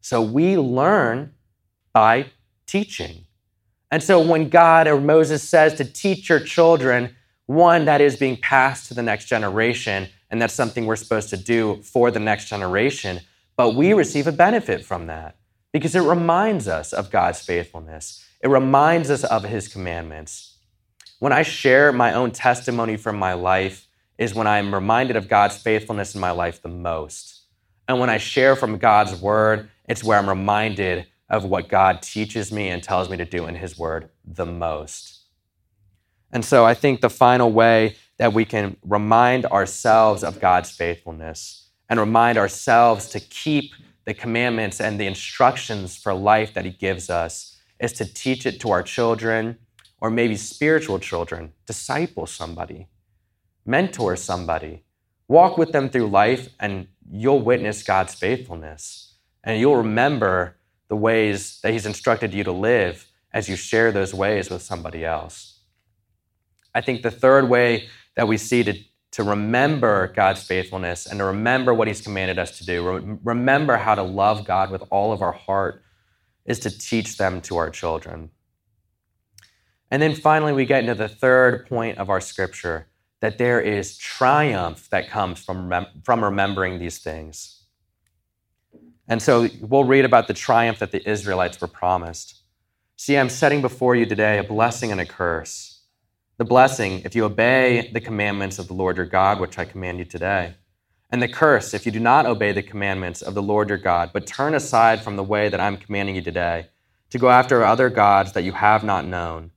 So 0.00 0.22
we 0.22 0.56
learn 0.56 1.32
by 1.92 2.26
teaching. 2.66 3.24
And 3.90 4.02
so 4.02 4.20
when 4.20 4.48
God 4.48 4.86
or 4.86 5.00
Moses 5.00 5.46
says 5.46 5.74
to 5.74 5.84
teach 5.84 6.28
your 6.28 6.40
children, 6.40 7.16
one, 7.46 7.84
that 7.86 8.00
is 8.00 8.16
being 8.16 8.36
passed 8.36 8.88
to 8.88 8.94
the 8.94 9.02
next 9.02 9.26
generation, 9.26 10.08
and 10.30 10.40
that's 10.40 10.54
something 10.54 10.86
we're 10.86 10.96
supposed 10.96 11.30
to 11.30 11.36
do 11.36 11.82
for 11.82 12.10
the 12.10 12.20
next 12.20 12.48
generation. 12.48 13.20
But 13.56 13.74
we 13.74 13.92
receive 13.92 14.26
a 14.26 14.32
benefit 14.32 14.84
from 14.84 15.08
that 15.08 15.36
because 15.72 15.94
it 15.94 16.00
reminds 16.00 16.68
us 16.68 16.92
of 16.92 17.10
God's 17.10 17.40
faithfulness, 17.40 18.24
it 18.40 18.48
reminds 18.48 19.10
us 19.10 19.24
of 19.24 19.44
his 19.44 19.68
commandments. 19.68 20.58
When 21.18 21.32
I 21.32 21.42
share 21.42 21.92
my 21.92 22.12
own 22.12 22.32
testimony 22.32 22.96
from 22.96 23.16
my 23.16 23.32
life, 23.34 23.86
is 24.18 24.34
when 24.34 24.46
I'm 24.46 24.74
reminded 24.74 25.16
of 25.16 25.28
God's 25.28 25.56
faithfulness 25.56 26.14
in 26.14 26.20
my 26.20 26.30
life 26.30 26.62
the 26.62 26.68
most. 26.68 27.40
And 27.88 27.98
when 27.98 28.10
I 28.10 28.18
share 28.18 28.54
from 28.54 28.78
God's 28.78 29.20
word, 29.20 29.68
it's 29.88 30.04
where 30.04 30.18
I'm 30.18 30.28
reminded 30.28 31.06
of 31.28 31.44
what 31.44 31.68
God 31.68 32.02
teaches 32.02 32.52
me 32.52 32.68
and 32.68 32.82
tells 32.82 33.08
me 33.08 33.16
to 33.16 33.24
do 33.24 33.46
in 33.46 33.54
His 33.54 33.78
Word 33.78 34.10
the 34.24 34.46
most. 34.46 35.20
And 36.30 36.44
so 36.44 36.64
I 36.64 36.74
think 36.74 37.00
the 37.00 37.10
final 37.10 37.50
way 37.50 37.96
that 38.18 38.32
we 38.32 38.44
can 38.44 38.76
remind 38.82 39.46
ourselves 39.46 40.22
of 40.22 40.40
God's 40.40 40.70
faithfulness 40.70 41.68
and 41.88 41.98
remind 41.98 42.38
ourselves 42.38 43.08
to 43.08 43.20
keep 43.20 43.72
the 44.04 44.14
commandments 44.14 44.80
and 44.80 44.98
the 44.98 45.06
instructions 45.06 45.96
for 45.96 46.12
life 46.14 46.54
that 46.54 46.64
He 46.64 46.70
gives 46.70 47.10
us 47.10 47.60
is 47.78 47.92
to 47.94 48.04
teach 48.04 48.46
it 48.46 48.60
to 48.60 48.70
our 48.70 48.82
children 48.82 49.58
or 50.00 50.10
maybe 50.10 50.36
spiritual 50.36 50.98
children, 50.98 51.52
disciple 51.66 52.26
somebody, 52.26 52.88
mentor 53.64 54.16
somebody, 54.16 54.82
walk 55.28 55.56
with 55.56 55.72
them 55.72 55.88
through 55.88 56.08
life, 56.08 56.48
and 56.58 56.88
you'll 57.10 57.40
witness 57.40 57.82
God's 57.82 58.14
faithfulness. 58.14 59.14
And 59.44 59.60
you'll 59.60 59.76
remember 59.76 60.56
the 60.88 60.96
ways 60.96 61.60
that 61.62 61.72
He's 61.72 61.86
instructed 61.86 62.34
you 62.34 62.44
to 62.44 62.52
live 62.52 63.06
as 63.32 63.48
you 63.48 63.56
share 63.56 63.92
those 63.92 64.12
ways 64.12 64.50
with 64.50 64.62
somebody 64.62 65.04
else. 65.04 65.60
I 66.74 66.80
think 66.80 67.02
the 67.02 67.10
third 67.10 67.48
way 67.48 67.88
that 68.16 68.28
we 68.28 68.36
see 68.36 68.62
to, 68.64 68.78
to 69.12 69.22
remember 69.22 70.08
God's 70.08 70.42
faithfulness 70.42 71.06
and 71.06 71.18
to 71.18 71.24
remember 71.24 71.72
what 71.72 71.88
He's 71.88 72.00
commanded 72.00 72.38
us 72.38 72.58
to 72.58 72.66
do, 72.66 72.88
re- 72.88 73.18
remember 73.22 73.76
how 73.76 73.94
to 73.94 74.02
love 74.02 74.44
God 74.44 74.70
with 74.70 74.82
all 74.90 75.12
of 75.12 75.22
our 75.22 75.32
heart, 75.32 75.82
is 76.44 76.58
to 76.60 76.70
teach 76.76 77.18
them 77.18 77.40
to 77.42 77.56
our 77.56 77.70
children. 77.70 78.30
And 79.90 80.02
then 80.02 80.14
finally, 80.14 80.52
we 80.52 80.64
get 80.64 80.80
into 80.80 80.94
the 80.94 81.08
third 81.08 81.68
point 81.68 81.98
of 81.98 82.08
our 82.08 82.20
scripture 82.20 82.88
that 83.20 83.38
there 83.38 83.60
is 83.60 83.96
triumph 83.96 84.88
that 84.90 85.08
comes 85.08 85.38
from, 85.38 85.86
from 86.02 86.24
remembering 86.24 86.78
these 86.78 86.98
things. 86.98 87.62
And 89.06 89.22
so 89.22 89.48
we'll 89.60 89.84
read 89.84 90.04
about 90.04 90.26
the 90.26 90.34
triumph 90.34 90.78
that 90.78 90.90
the 90.90 91.08
Israelites 91.08 91.60
were 91.60 91.68
promised. 91.68 92.42
See, 92.96 93.16
I'm 93.16 93.28
setting 93.28 93.60
before 93.60 93.94
you 93.94 94.06
today 94.06 94.38
a 94.38 94.44
blessing 94.44 94.90
and 94.90 95.00
a 95.00 95.06
curse. 95.06 95.71
The 96.38 96.44
blessing, 96.46 97.02
if 97.04 97.14
you 97.14 97.24
obey 97.24 97.90
the 97.92 98.00
commandments 98.00 98.58
of 98.58 98.66
the 98.66 98.72
Lord 98.72 98.96
your 98.96 99.06
God, 99.06 99.38
which 99.38 99.58
I 99.58 99.66
command 99.66 99.98
you 99.98 100.06
today. 100.06 100.54
And 101.10 101.22
the 101.22 101.28
curse, 101.28 101.74
if 101.74 101.84
you 101.84 101.92
do 101.92 102.00
not 102.00 102.24
obey 102.24 102.52
the 102.52 102.62
commandments 102.62 103.20
of 103.20 103.34
the 103.34 103.42
Lord 103.42 103.68
your 103.68 103.76
God, 103.76 104.10
but 104.14 104.26
turn 104.26 104.54
aside 104.54 105.02
from 105.02 105.16
the 105.16 105.22
way 105.22 105.50
that 105.50 105.60
I'm 105.60 105.76
commanding 105.76 106.16
you 106.16 106.22
today, 106.22 106.68
to 107.10 107.18
go 107.18 107.28
after 107.28 107.62
other 107.62 107.90
gods 107.90 108.32
that 108.32 108.44
you 108.44 108.52
have 108.52 108.82
not 108.82 109.04
known. 109.04 109.50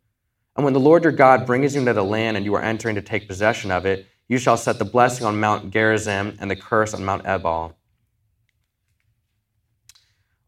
And 0.58 0.66
when 0.66 0.74
the 0.74 0.80
Lord 0.82 1.04
your 1.04 1.14
God 1.14 1.46
brings 1.46 1.76
you 1.76 1.80
into 1.80 1.94
the 1.94 2.04
land 2.04 2.36
and 2.36 2.46
you 2.46 2.54
are 2.56 2.62
entering 2.62 2.96
to 2.96 3.02
take 3.02 3.28
possession 3.28 3.72
of 3.72 3.86
it, 3.86 4.06
you 4.28 4.38
shall 4.38 4.58
set 4.58 4.78
the 4.78 4.86
blessing 4.86 5.26
on 5.26 5.40
Mount 5.40 5.72
Gerizim 5.72 6.38
and 6.42 6.52
the 6.52 6.56
curse 6.58 6.94
on 6.94 7.06
Mount 7.06 7.26
Ebal. 7.26 7.74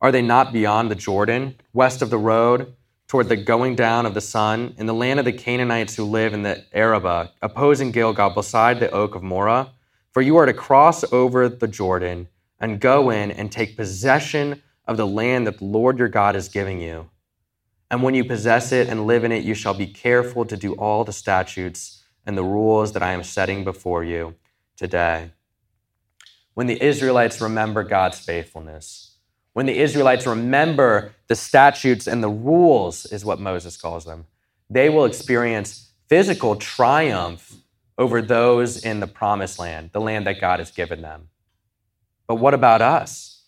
Are 0.01 0.11
they 0.11 0.21
not 0.21 0.53
beyond 0.53 0.91
the 0.91 0.95
Jordan, 0.95 1.55
west 1.73 2.01
of 2.01 2.09
the 2.09 2.17
road, 2.17 2.75
toward 3.07 3.29
the 3.29 3.37
going 3.37 3.75
down 3.75 4.05
of 4.05 4.13
the 4.13 4.21
sun, 4.21 4.75
in 4.77 4.85
the 4.85 4.93
land 4.93 5.19
of 5.19 5.25
the 5.25 5.31
Canaanites 5.31 5.95
who 5.95 6.03
live 6.03 6.33
in 6.33 6.43
the 6.43 6.65
Arabah, 6.73 7.29
opposing 7.41 7.91
Gilgal 7.91 8.31
beside 8.31 8.79
the 8.79 8.91
oak 8.91 9.15
of 9.15 9.23
Moreh? 9.23 9.69
For 10.11 10.21
you 10.21 10.35
are 10.37 10.45
to 10.45 10.53
cross 10.53 11.09
over 11.13 11.47
the 11.47 11.67
Jordan 11.67 12.27
and 12.59 12.79
go 12.79 13.09
in 13.09 13.31
and 13.31 13.51
take 13.51 13.77
possession 13.77 14.61
of 14.85 14.97
the 14.97 15.07
land 15.07 15.47
that 15.47 15.59
the 15.59 15.65
Lord 15.65 15.99
your 15.99 16.07
God 16.07 16.35
is 16.35 16.49
giving 16.49 16.81
you. 16.81 17.09
And 17.89 18.03
when 18.03 18.15
you 18.15 18.25
possess 18.25 18.71
it 18.71 18.89
and 18.89 19.07
live 19.07 19.23
in 19.23 19.31
it, 19.31 19.43
you 19.43 19.53
shall 19.53 19.73
be 19.73 19.87
careful 19.87 20.43
to 20.45 20.57
do 20.57 20.73
all 20.73 21.03
the 21.03 21.13
statutes 21.13 22.03
and 22.25 22.37
the 22.37 22.43
rules 22.43 22.91
that 22.93 23.03
I 23.03 23.13
am 23.13 23.23
setting 23.23 23.63
before 23.63 24.03
you 24.03 24.35
today. 24.75 25.31
When 26.53 26.67
the 26.67 26.81
Israelites 26.83 27.39
remember 27.39 27.83
God's 27.83 28.19
faithfulness, 28.19 29.15
when 29.53 29.67
the 29.67 29.77
Israelites 29.77 30.27
remember 30.27 31.13
the 31.27 31.35
statutes 31.35 32.07
and 32.07 32.23
the 32.23 32.29
rules, 32.29 33.05
is 33.05 33.25
what 33.25 33.39
Moses 33.39 33.77
calls 33.77 34.05
them, 34.05 34.25
they 34.69 34.89
will 34.89 35.05
experience 35.05 35.91
physical 36.07 36.55
triumph 36.55 37.53
over 37.97 38.21
those 38.21 38.83
in 38.83 38.99
the 38.99 39.07
promised 39.07 39.59
land, 39.59 39.89
the 39.91 40.01
land 40.01 40.27
that 40.27 40.39
God 40.39 40.59
has 40.59 40.71
given 40.71 41.01
them. 41.01 41.29
But 42.27 42.35
what 42.35 42.53
about 42.53 42.81
us? 42.81 43.43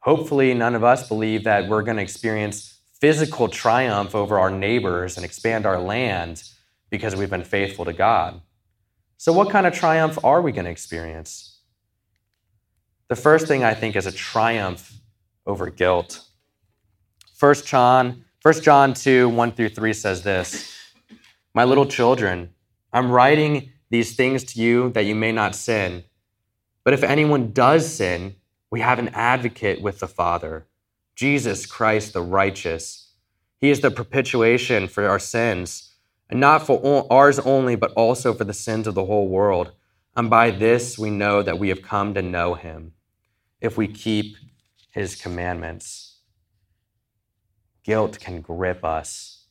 Hopefully, 0.00 0.52
none 0.54 0.74
of 0.74 0.84
us 0.84 1.08
believe 1.08 1.44
that 1.44 1.68
we're 1.68 1.82
going 1.82 1.96
to 1.96 2.02
experience 2.02 2.78
physical 3.00 3.48
triumph 3.48 4.14
over 4.14 4.38
our 4.38 4.50
neighbors 4.50 5.16
and 5.16 5.24
expand 5.24 5.66
our 5.66 5.80
land 5.80 6.42
because 6.90 7.16
we've 7.16 7.30
been 7.30 7.44
faithful 7.44 7.84
to 7.84 7.92
God. 7.92 8.40
So, 9.16 9.32
what 9.32 9.50
kind 9.50 9.66
of 9.66 9.72
triumph 9.72 10.18
are 10.24 10.42
we 10.42 10.52
going 10.52 10.64
to 10.64 10.70
experience? 10.70 11.58
The 13.08 13.16
first 13.16 13.46
thing 13.46 13.62
I 13.62 13.74
think 13.74 13.94
is 13.94 14.06
a 14.06 14.12
triumph 14.12 14.92
over 15.46 15.70
guilt. 15.70 16.24
1 17.42 17.54
John, 17.64 18.24
1 18.42 18.62
John 18.62 18.94
2, 18.94 19.28
1 19.28 19.52
through 19.52 19.70
3 19.70 19.92
says 19.92 20.22
this 20.22 20.94
My 21.54 21.64
little 21.64 21.86
children, 21.86 22.50
I'm 22.92 23.10
writing 23.10 23.72
these 23.90 24.14
things 24.14 24.44
to 24.44 24.60
you 24.60 24.90
that 24.90 25.06
you 25.06 25.16
may 25.16 25.32
not 25.32 25.56
sin. 25.56 26.04
But 26.84 26.94
if 26.94 27.02
anyone 27.02 27.50
does 27.50 27.92
sin, 27.92 28.36
we 28.70 28.78
have 28.78 29.00
an 29.00 29.08
advocate 29.08 29.82
with 29.82 29.98
the 29.98 30.06
Father, 30.06 30.68
Jesus 31.16 31.66
Christ 31.66 32.12
the 32.12 32.22
righteous. 32.22 33.10
He 33.58 33.70
is 33.70 33.80
the 33.80 33.90
propitiation 33.90 34.86
for 34.86 35.08
our 35.08 35.18
sins, 35.18 35.96
and 36.30 36.38
not 36.38 36.64
for 36.64 37.12
ours 37.12 37.40
only, 37.40 37.74
but 37.74 37.90
also 37.94 38.32
for 38.34 38.44
the 38.44 38.54
sins 38.54 38.86
of 38.86 38.94
the 38.94 39.06
whole 39.06 39.26
world. 39.26 39.72
And 40.14 40.30
by 40.30 40.52
this 40.52 40.96
we 40.96 41.10
know 41.10 41.42
that 41.42 41.58
we 41.58 41.70
have 41.70 41.82
come 41.82 42.14
to 42.14 42.22
know 42.22 42.54
him, 42.54 42.92
if 43.60 43.76
we 43.76 43.88
keep 43.88 44.36
his 44.92 45.16
commandments. 45.16 46.11
Guilt 47.84 48.18
can 48.20 48.40
grip 48.40 48.84
us. 48.84 49.46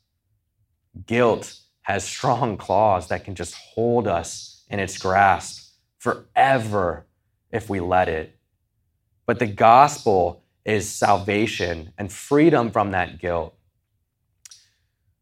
Guilt 1.05 1.59
has 1.83 2.03
strong 2.03 2.57
claws 2.57 3.07
that 3.07 3.25
can 3.25 3.35
just 3.35 3.55
hold 3.55 4.07
us 4.07 4.63
in 4.69 4.79
its 4.79 4.97
grasp 4.97 5.73
forever 5.97 7.05
if 7.51 7.69
we 7.69 7.79
let 7.79 8.07
it. 8.07 8.37
But 9.25 9.39
the 9.39 9.47
gospel 9.47 10.43
is 10.65 10.89
salvation 10.89 11.93
and 11.97 12.11
freedom 12.11 12.71
from 12.71 12.91
that 12.91 13.19
guilt. 13.19 13.55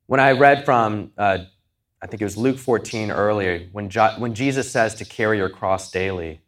When 0.05 0.20
I 0.20 0.32
read 0.32 0.66
from, 0.66 1.12
uh, 1.18 1.39
I 2.01 2.07
think 2.07 2.22
it 2.22 2.26
was 2.26 2.38
Luke 2.38 2.57
14 2.57 3.12
earlier, 3.12 3.68
when, 3.72 3.89
jo- 3.89 4.16
when 4.18 4.34
Jesus 4.34 4.72
says 4.72 4.95
to 4.95 5.05
carry 5.05 5.38
your 5.38 5.49
cross 5.49 5.91
daily, 5.91 6.41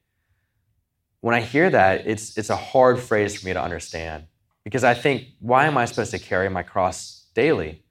when 1.21 1.35
I 1.35 1.41
hear 1.41 1.69
that, 1.69 2.07
it's, 2.07 2.37
it's 2.37 2.49
a 2.49 2.55
hard 2.55 2.99
phrase 2.99 3.39
for 3.39 3.45
me 3.45 3.53
to 3.53 3.61
understand 3.61 4.25
because 4.63 4.83
I 4.83 4.93
think, 4.93 5.27
why 5.39 5.65
am 5.65 5.77
I 5.77 5.85
supposed 5.85 6.11
to 6.11 6.19
carry 6.19 6.49
my 6.49 6.63
cross 6.63 7.25
daily? 7.33 7.83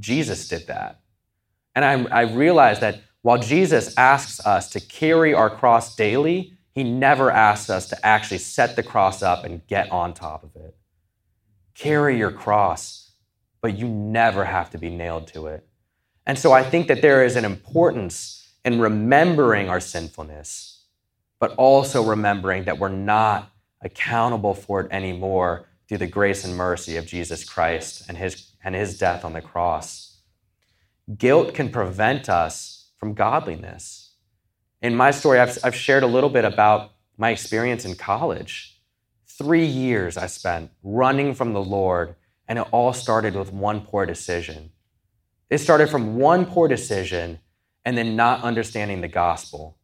Jesus 0.00 0.48
did 0.48 0.66
that. 0.66 1.00
And 1.74 1.84
I, 1.84 2.20
I 2.20 2.20
realize 2.22 2.80
that 2.80 3.00
while 3.22 3.38
Jesus 3.38 3.94
asks 3.96 4.44
us 4.44 4.68
to 4.70 4.80
carry 4.80 5.34
our 5.34 5.50
cross 5.50 5.96
daily, 5.96 6.56
he 6.74 6.84
never 6.84 7.30
asks 7.30 7.70
us 7.70 7.88
to 7.88 8.06
actually 8.06 8.38
set 8.38 8.76
the 8.76 8.82
cross 8.82 9.22
up 9.22 9.44
and 9.44 9.66
get 9.66 9.90
on 9.90 10.12
top 10.12 10.42
of 10.42 10.56
it. 10.56 10.76
Carry 11.74 12.18
your 12.18 12.32
cross, 12.32 13.12
but 13.60 13.78
you 13.78 13.88
never 13.88 14.44
have 14.44 14.70
to 14.70 14.78
be 14.78 14.90
nailed 14.90 15.28
to 15.28 15.46
it. 15.46 15.66
And 16.26 16.38
so 16.38 16.52
I 16.52 16.62
think 16.62 16.88
that 16.88 17.02
there 17.02 17.24
is 17.24 17.36
an 17.36 17.44
importance 17.44 18.52
in 18.64 18.80
remembering 18.80 19.68
our 19.68 19.80
sinfulness, 19.80 20.84
but 21.38 21.54
also 21.56 22.02
remembering 22.02 22.64
that 22.64 22.78
we're 22.78 22.88
not 22.88 23.50
accountable 23.82 24.54
for 24.54 24.80
it 24.80 24.88
anymore 24.90 25.66
through 25.88 25.98
the 25.98 26.06
grace 26.06 26.44
and 26.44 26.56
mercy 26.56 26.96
of 26.96 27.06
Jesus 27.06 27.44
Christ 27.44 28.04
and 28.08 28.16
his, 28.16 28.52
and 28.64 28.74
his 28.74 28.98
death 28.98 29.24
on 29.24 29.32
the 29.32 29.40
cross. 29.40 30.20
Guilt 31.18 31.54
can 31.54 31.70
prevent 31.70 32.28
us 32.28 32.88
from 32.98 33.14
godliness. 33.14 34.12
In 34.80 34.94
my 34.94 35.10
story, 35.10 35.38
I've, 35.38 35.58
I've 35.62 35.74
shared 35.74 36.02
a 36.02 36.08
little 36.08 36.30
bit 36.30 36.44
about 36.44 36.92
my 37.16 37.30
experience 37.30 37.84
in 37.84 37.94
college. 37.94 38.80
Three 39.26 39.66
years 39.66 40.16
I 40.16 40.26
spent 40.26 40.70
running 40.82 41.34
from 41.34 41.52
the 41.52 41.62
Lord, 41.62 42.14
and 42.48 42.58
it 42.58 42.66
all 42.70 42.92
started 42.92 43.34
with 43.34 43.52
one 43.52 43.82
poor 43.82 44.06
decision. 44.06 44.70
It 45.50 45.58
started 45.58 45.90
from 45.90 46.16
one 46.16 46.46
poor 46.46 46.68
decision 46.68 47.40
and 47.84 47.98
then 47.98 48.16
not 48.16 48.42
understanding 48.42 49.00
the 49.00 49.08
gospel. 49.08 49.76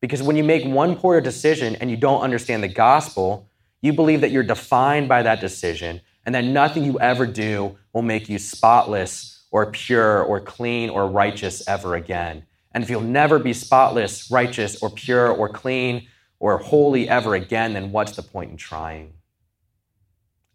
Because 0.00 0.22
when 0.22 0.36
you 0.36 0.44
make 0.44 0.64
one 0.64 0.96
poor 0.96 1.20
decision 1.20 1.76
and 1.76 1.90
you 1.90 1.96
don't 1.96 2.20
understand 2.20 2.62
the 2.62 2.68
gospel, 2.68 3.48
you 3.80 3.92
believe 3.92 4.20
that 4.20 4.30
you're 4.30 4.42
defined 4.42 5.08
by 5.08 5.22
that 5.22 5.40
decision 5.40 6.00
and 6.26 6.34
that 6.34 6.44
nothing 6.44 6.84
you 6.84 6.98
ever 7.00 7.26
do 7.26 7.76
will 7.92 8.02
make 8.02 8.28
you 8.28 8.38
spotless 8.38 9.46
or 9.50 9.70
pure 9.70 10.22
or 10.22 10.40
clean 10.40 10.90
or 10.90 11.08
righteous 11.08 11.66
ever 11.66 11.94
again. 11.94 12.44
And 12.72 12.84
if 12.84 12.90
you'll 12.90 13.00
never 13.00 13.38
be 13.38 13.52
spotless, 13.52 14.30
righteous, 14.30 14.82
or 14.82 14.90
pure, 14.90 15.28
or 15.28 15.48
clean, 15.48 16.06
or 16.38 16.58
holy 16.58 17.08
ever 17.08 17.34
again, 17.34 17.72
then 17.72 17.92
what's 17.92 18.14
the 18.14 18.22
point 18.22 18.50
in 18.50 18.56
trying? 18.56 19.14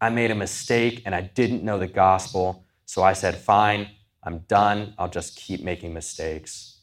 I 0.00 0.10
made 0.10 0.30
a 0.30 0.36
mistake 0.36 1.02
and 1.04 1.14
I 1.14 1.22
didn't 1.22 1.64
know 1.64 1.78
the 1.78 1.86
gospel, 1.86 2.64
so 2.84 3.02
I 3.02 3.14
said, 3.14 3.36
fine, 3.36 3.88
I'm 4.22 4.38
done. 4.40 4.94
I'll 4.98 5.08
just 5.08 5.36
keep 5.36 5.62
making 5.62 5.92
mistakes. 5.92 6.78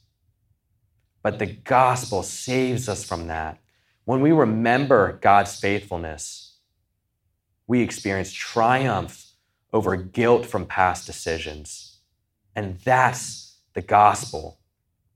But 1.23 1.39
the 1.39 1.45
gospel 1.45 2.23
saves 2.23 2.89
us 2.89 3.03
from 3.03 3.27
that. 3.27 3.61
When 4.05 4.21
we 4.21 4.31
remember 4.31 5.19
God's 5.21 5.59
faithfulness, 5.59 6.57
we 7.67 7.81
experience 7.81 8.33
triumph 8.33 9.27
over 9.71 9.95
guilt 9.95 10.45
from 10.45 10.65
past 10.65 11.05
decisions. 11.05 11.99
And 12.55 12.79
that's 12.79 13.59
the 13.73 13.81
gospel. 13.81 14.59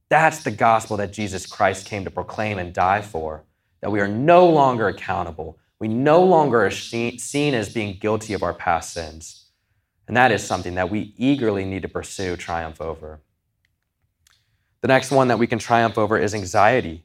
That's 0.08 0.44
the 0.44 0.52
gospel 0.52 0.98
that 0.98 1.12
Jesus 1.12 1.46
Christ 1.46 1.86
came 1.86 2.06
to 2.06 2.12
proclaim 2.12 2.58
and 2.58 2.74
die 2.74 3.02
for. 3.02 3.44
That 3.82 3.92
we 3.92 4.00
are 4.00 4.08
no 4.08 4.48
longer 4.48 4.88
accountable. 4.88 5.58
We 5.80 5.88
no 5.88 6.24
longer 6.24 6.66
are 6.66 6.72
seen 6.72 7.54
as 7.54 7.74
being 7.74 7.98
guilty 8.00 8.34
of 8.34 8.44
our 8.44 8.54
past 8.54 8.94
sins. 8.94 9.50
And 10.08 10.16
that 10.16 10.32
is 10.32 10.44
something 10.44 10.76
that 10.76 10.92
we 10.92 11.14
eagerly 11.18 11.66
need 11.66 11.82
to 11.82 11.90
pursue 11.90 12.38
triumph 12.38 12.80
over. 12.80 13.20
The 14.82 14.88
next 14.88 15.12
one 15.12 15.28
that 15.30 15.40
we 15.40 15.48
can 15.48 15.60
triumph 15.60 15.98
over 15.98 16.18
is 16.18 16.36
anxiety. 16.36 17.05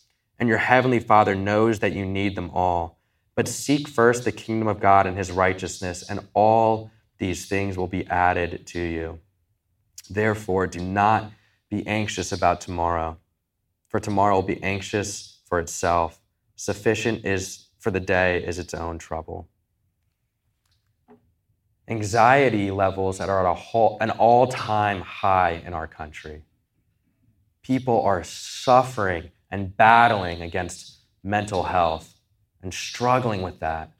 and 0.41 0.49
your 0.49 0.57
heavenly 0.57 0.99
Father 0.99 1.35
knows 1.35 1.79
that 1.79 1.93
you 1.93 2.03
need 2.03 2.35
them 2.35 2.49
all. 2.49 2.97
But 3.35 3.47
seek 3.47 3.87
first 3.87 4.25
the 4.25 4.31
kingdom 4.31 4.67
of 4.67 4.79
God 4.79 5.05
and 5.05 5.15
his 5.15 5.31
righteousness, 5.31 6.03
and 6.09 6.27
all 6.33 6.89
these 7.19 7.45
things 7.45 7.77
will 7.77 7.87
be 7.87 8.07
added 8.07 8.65
to 8.67 8.81
you. 8.81 9.19
Therefore, 10.09 10.65
do 10.65 10.79
not 10.79 11.31
be 11.69 11.85
anxious 11.85 12.31
about 12.31 12.59
tomorrow, 12.59 13.19
for 13.87 13.99
tomorrow 13.99 14.33
will 14.33 14.41
be 14.41 14.61
anxious 14.63 15.39
for 15.45 15.59
itself. 15.59 16.19
Sufficient 16.55 17.23
is 17.23 17.67
for 17.77 17.91
the 17.91 17.99
day 17.99 18.43
is 18.43 18.57
its 18.57 18.73
own 18.73 18.97
trouble. 18.97 19.47
Anxiety 21.87 22.71
levels 22.71 23.19
that 23.19 23.29
are 23.29 23.45
at 23.45 23.51
a 23.51 23.53
whole, 23.53 23.99
an 24.01 24.09
all 24.09 24.47
time 24.47 25.01
high 25.01 25.61
in 25.63 25.75
our 25.75 25.87
country. 25.87 26.41
People 27.61 28.01
are 28.01 28.23
suffering 28.23 29.29
and 29.51 29.75
battling 29.75 30.41
against 30.41 30.99
mental 31.23 31.63
health 31.63 32.15
and 32.63 32.73
struggling 32.73 33.41
with 33.41 33.59
that. 33.59 33.91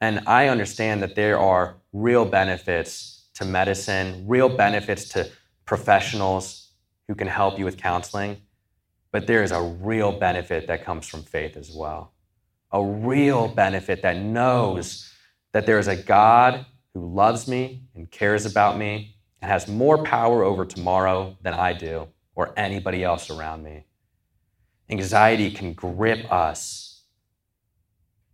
And 0.00 0.20
I 0.26 0.48
understand 0.48 1.02
that 1.02 1.14
there 1.14 1.38
are 1.38 1.76
real 1.92 2.24
benefits 2.24 3.28
to 3.34 3.44
medicine, 3.44 4.24
real 4.26 4.48
benefits 4.48 5.08
to 5.10 5.28
professionals 5.64 6.70
who 7.08 7.14
can 7.14 7.28
help 7.28 7.58
you 7.58 7.64
with 7.64 7.76
counseling, 7.76 8.38
but 9.12 9.26
there 9.26 9.42
is 9.42 9.52
a 9.52 9.62
real 9.62 10.12
benefit 10.12 10.66
that 10.66 10.84
comes 10.84 11.06
from 11.06 11.22
faith 11.22 11.56
as 11.56 11.70
well. 11.70 12.12
A 12.72 12.82
real 12.82 13.48
benefit 13.48 14.02
that 14.02 14.16
knows 14.16 15.10
that 15.52 15.66
there 15.66 15.78
is 15.78 15.88
a 15.88 15.96
God 15.96 16.66
who 16.94 17.14
loves 17.14 17.48
me 17.48 17.82
and 17.94 18.10
cares 18.10 18.46
about 18.46 18.76
me 18.76 19.16
and 19.40 19.50
has 19.50 19.68
more 19.68 20.02
power 20.02 20.42
over 20.42 20.64
tomorrow 20.64 21.36
than 21.42 21.54
I 21.54 21.72
do 21.72 22.08
or 22.34 22.52
anybody 22.56 23.04
else 23.04 23.30
around 23.30 23.62
me. 23.62 23.84
Anxiety 24.88 25.50
can 25.50 25.72
grip 25.72 26.30
us 26.32 26.86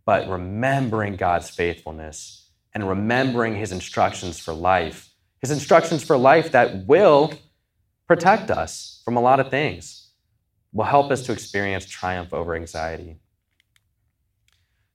but 0.05 0.27
remembering 0.27 1.15
God's 1.15 1.49
faithfulness 1.49 2.49
and 2.73 2.87
remembering 2.87 3.55
his 3.55 3.71
instructions 3.71 4.39
for 4.39 4.53
life. 4.53 5.09
His 5.39 5.51
instructions 5.51 6.03
for 6.03 6.17
life 6.17 6.51
that 6.51 6.85
will 6.87 7.33
protect 8.07 8.51
us 8.51 9.01
from 9.05 9.15
a 9.15 9.21
lot 9.21 9.39
of 9.39 9.49
things, 9.49 10.09
will 10.71 10.85
help 10.85 11.11
us 11.11 11.21
to 11.23 11.31
experience 11.31 11.85
triumph 11.85 12.33
over 12.33 12.55
anxiety. 12.55 13.17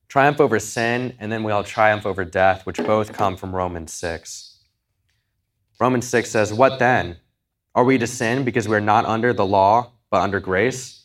Triumph 0.09 0.41
over 0.41 0.59
sin, 0.59 1.15
and 1.19 1.31
then 1.31 1.43
we'll 1.43 1.63
triumph 1.63 2.07
over 2.07 2.25
death, 2.25 2.65
which 2.67 2.79
both 2.79 3.13
come 3.13 3.37
from 3.37 3.55
Romans 3.55 3.93
6. 3.93 4.59
Romans 5.79 6.07
6 6.09 6.31
says, 6.31 6.53
What 6.53 6.79
then? 6.79 7.19
Are 7.75 7.85
we 7.85 7.99
to 7.99 8.07
sin 8.07 8.45
because 8.45 8.67
we're 8.67 8.81
not 8.81 9.05
under 9.05 9.33
the 9.33 9.47
law, 9.47 9.93
but 10.11 10.23
under 10.23 10.41
grace? 10.41 11.05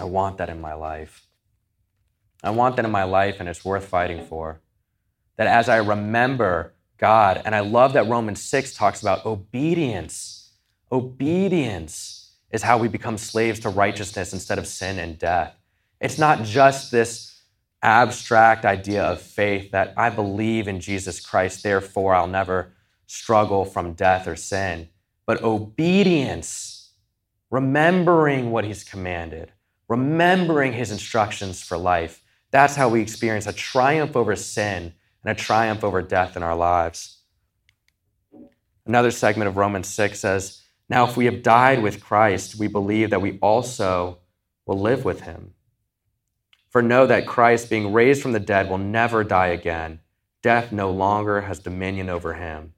I 0.00 0.04
want 0.04 0.38
that 0.38 0.48
in 0.48 0.60
my 0.60 0.74
life. 0.74 1.26
I 2.42 2.50
want 2.50 2.76
that 2.76 2.84
in 2.84 2.90
my 2.90 3.04
life, 3.04 3.38
and 3.38 3.48
it's 3.48 3.64
worth 3.64 3.84
fighting 3.84 4.24
for. 4.24 4.60
That 5.36 5.46
as 5.46 5.68
I 5.68 5.76
remember 5.76 6.74
God, 6.96 7.42
and 7.44 7.54
I 7.54 7.60
love 7.60 7.92
that 7.92 8.08
Romans 8.08 8.42
6 8.42 8.74
talks 8.74 9.02
about 9.02 9.26
obedience. 9.26 10.52
Obedience 10.90 12.36
is 12.50 12.62
how 12.62 12.78
we 12.78 12.88
become 12.88 13.18
slaves 13.18 13.60
to 13.60 13.68
righteousness 13.68 14.32
instead 14.32 14.58
of 14.58 14.66
sin 14.66 14.98
and 14.98 15.18
death. 15.18 15.54
It's 16.00 16.18
not 16.18 16.44
just 16.44 16.90
this 16.90 17.42
abstract 17.82 18.64
idea 18.64 19.04
of 19.04 19.20
faith 19.20 19.70
that 19.70 19.94
I 19.96 20.10
believe 20.10 20.66
in 20.66 20.80
Jesus 20.80 21.24
Christ, 21.24 21.62
therefore 21.62 22.14
I'll 22.14 22.26
never 22.26 22.72
struggle 23.06 23.64
from 23.64 23.94
death 23.94 24.26
or 24.26 24.36
sin, 24.36 24.88
but 25.26 25.42
obedience, 25.42 26.92
remembering 27.50 28.50
what 28.50 28.64
he's 28.64 28.84
commanded, 28.84 29.52
remembering 29.90 30.72
his 30.72 30.92
instructions 30.92 31.60
for 31.60 31.76
life. 31.76 32.22
That's 32.52 32.76
how 32.76 32.88
we 32.88 33.02
experience 33.02 33.48
a 33.48 33.52
triumph 33.52 34.16
over 34.16 34.36
sin 34.36 34.94
and 35.24 35.32
a 35.32 35.34
triumph 35.34 35.82
over 35.82 36.00
death 36.00 36.36
in 36.36 36.44
our 36.44 36.54
lives. 36.54 37.18
Another 38.86 39.10
segment 39.10 39.48
of 39.48 39.56
Romans 39.56 39.88
6 39.88 40.18
says, 40.18 40.62
Now, 40.88 41.06
if 41.08 41.16
we 41.16 41.24
have 41.24 41.42
died 41.42 41.82
with 41.82 42.02
Christ, 42.02 42.54
we 42.54 42.68
believe 42.68 43.10
that 43.10 43.20
we 43.20 43.38
also 43.40 44.18
will 44.64 44.78
live 44.78 45.04
with 45.04 45.22
him. 45.22 45.54
For 46.68 46.82
know 46.82 47.04
that 47.08 47.26
Christ, 47.26 47.68
being 47.68 47.92
raised 47.92 48.22
from 48.22 48.32
the 48.32 48.38
dead, 48.38 48.70
will 48.70 48.78
never 48.78 49.24
die 49.24 49.48
again. 49.48 49.98
Death 50.40 50.70
no 50.70 50.92
longer 50.92 51.40
has 51.40 51.58
dominion 51.58 52.08
over 52.08 52.34
him. 52.34 52.74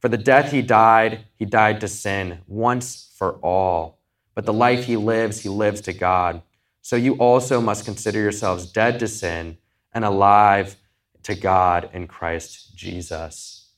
For 0.00 0.08
the 0.08 0.18
death 0.18 0.50
he 0.50 0.62
died, 0.62 1.26
he 1.36 1.44
died 1.44 1.80
to 1.80 1.88
sin 1.88 2.40
once 2.48 3.14
for 3.16 3.34
all. 3.34 4.00
But 4.34 4.46
the 4.46 4.52
life 4.52 4.84
he 4.84 4.96
lives, 4.96 5.40
he 5.40 5.48
lives 5.48 5.80
to 5.82 5.92
God. 5.92 6.42
So 6.86 6.94
you 6.94 7.14
also 7.14 7.60
must 7.60 7.84
consider 7.84 8.20
yourselves 8.20 8.70
dead 8.70 9.00
to 9.00 9.08
sin 9.08 9.58
and 9.92 10.04
alive 10.04 10.76
to 11.24 11.34
God 11.34 11.90
in 11.92 12.06
Christ 12.06 12.76
Jesus. 12.76 13.70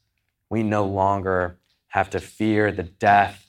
We 0.51 0.63
no 0.63 0.85
longer 0.85 1.59
have 1.89 2.11
to 2.11 2.21
fear 2.21 2.71
the 2.71 2.83
death 2.83 3.47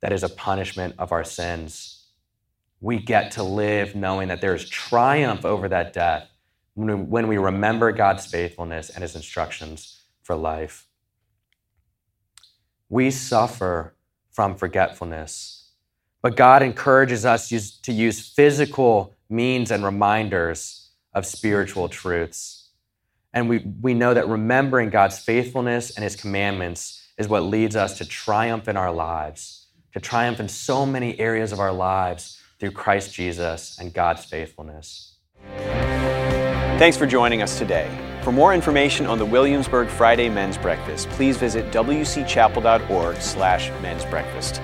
that 0.00 0.12
is 0.12 0.22
a 0.22 0.28
punishment 0.28 0.94
of 0.98 1.10
our 1.10 1.24
sins 1.24 1.94
we 2.84 2.98
get 2.98 3.30
to 3.30 3.42
live 3.42 3.94
knowing 3.94 4.28
that 4.28 4.42
there 4.42 4.54
is 4.54 4.68
triumph 4.68 5.46
over 5.46 5.70
that 5.70 5.94
death 5.94 6.28
when 6.74 7.28
we 7.28 7.38
remember 7.38 7.92
God's 7.92 8.26
faithfulness 8.26 8.90
and 8.90 9.00
his 9.00 9.16
instructions 9.16 10.02
for 10.22 10.36
life. 10.36 10.86
We 12.90 13.10
suffer 13.10 13.94
from 14.30 14.54
forgetfulness, 14.56 15.53
but 16.24 16.36
God 16.36 16.62
encourages 16.62 17.26
us 17.26 17.50
to 17.82 17.92
use 17.92 18.26
physical 18.26 19.14
means 19.28 19.70
and 19.70 19.84
reminders 19.84 20.88
of 21.12 21.26
spiritual 21.26 21.90
truths. 21.90 22.70
And 23.34 23.46
we, 23.46 23.58
we 23.82 23.92
know 23.92 24.14
that 24.14 24.26
remembering 24.26 24.88
God's 24.88 25.18
faithfulness 25.18 25.94
and 25.94 26.02
his 26.02 26.16
commandments 26.16 27.06
is 27.18 27.28
what 27.28 27.42
leads 27.42 27.76
us 27.76 27.98
to 27.98 28.06
triumph 28.06 28.68
in 28.68 28.76
our 28.78 28.90
lives, 28.90 29.66
to 29.92 30.00
triumph 30.00 30.40
in 30.40 30.48
so 30.48 30.86
many 30.86 31.20
areas 31.20 31.52
of 31.52 31.60
our 31.60 31.74
lives 31.74 32.40
through 32.58 32.70
Christ 32.70 33.12
Jesus 33.12 33.78
and 33.78 33.92
God's 33.92 34.24
faithfulness. 34.24 35.16
Thanks 36.78 36.96
for 36.96 37.04
joining 37.04 37.42
us 37.42 37.58
today. 37.58 37.90
For 38.22 38.32
more 38.32 38.54
information 38.54 39.04
on 39.04 39.18
the 39.18 39.26
Williamsburg 39.26 39.88
Friday 39.88 40.30
Men's 40.30 40.56
Breakfast, 40.56 41.06
please 41.10 41.36
visit 41.36 41.70
wcchapel.org 41.70 43.20
slash 43.20 43.68
men's 43.82 44.06
breakfast. 44.06 44.62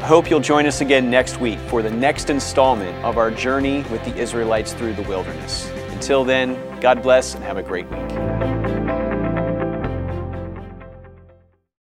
I 0.00 0.06
hope 0.08 0.30
you'll 0.30 0.40
join 0.40 0.66
us 0.66 0.82
again 0.82 1.10
next 1.10 1.40
week 1.40 1.58
for 1.58 1.82
the 1.82 1.90
next 1.90 2.30
installment 2.30 2.96
of 3.04 3.16
our 3.18 3.30
journey 3.30 3.82
with 3.84 4.04
the 4.04 4.14
Israelites 4.16 4.72
through 4.72 4.92
the 4.92 5.02
wilderness. 5.02 5.68
Until 5.88 6.22
then, 6.22 6.54
God 6.80 7.02
bless 7.02 7.34
and 7.34 7.42
have 7.42 7.56
a 7.56 7.62
great 7.62 7.88
week. 7.90 8.65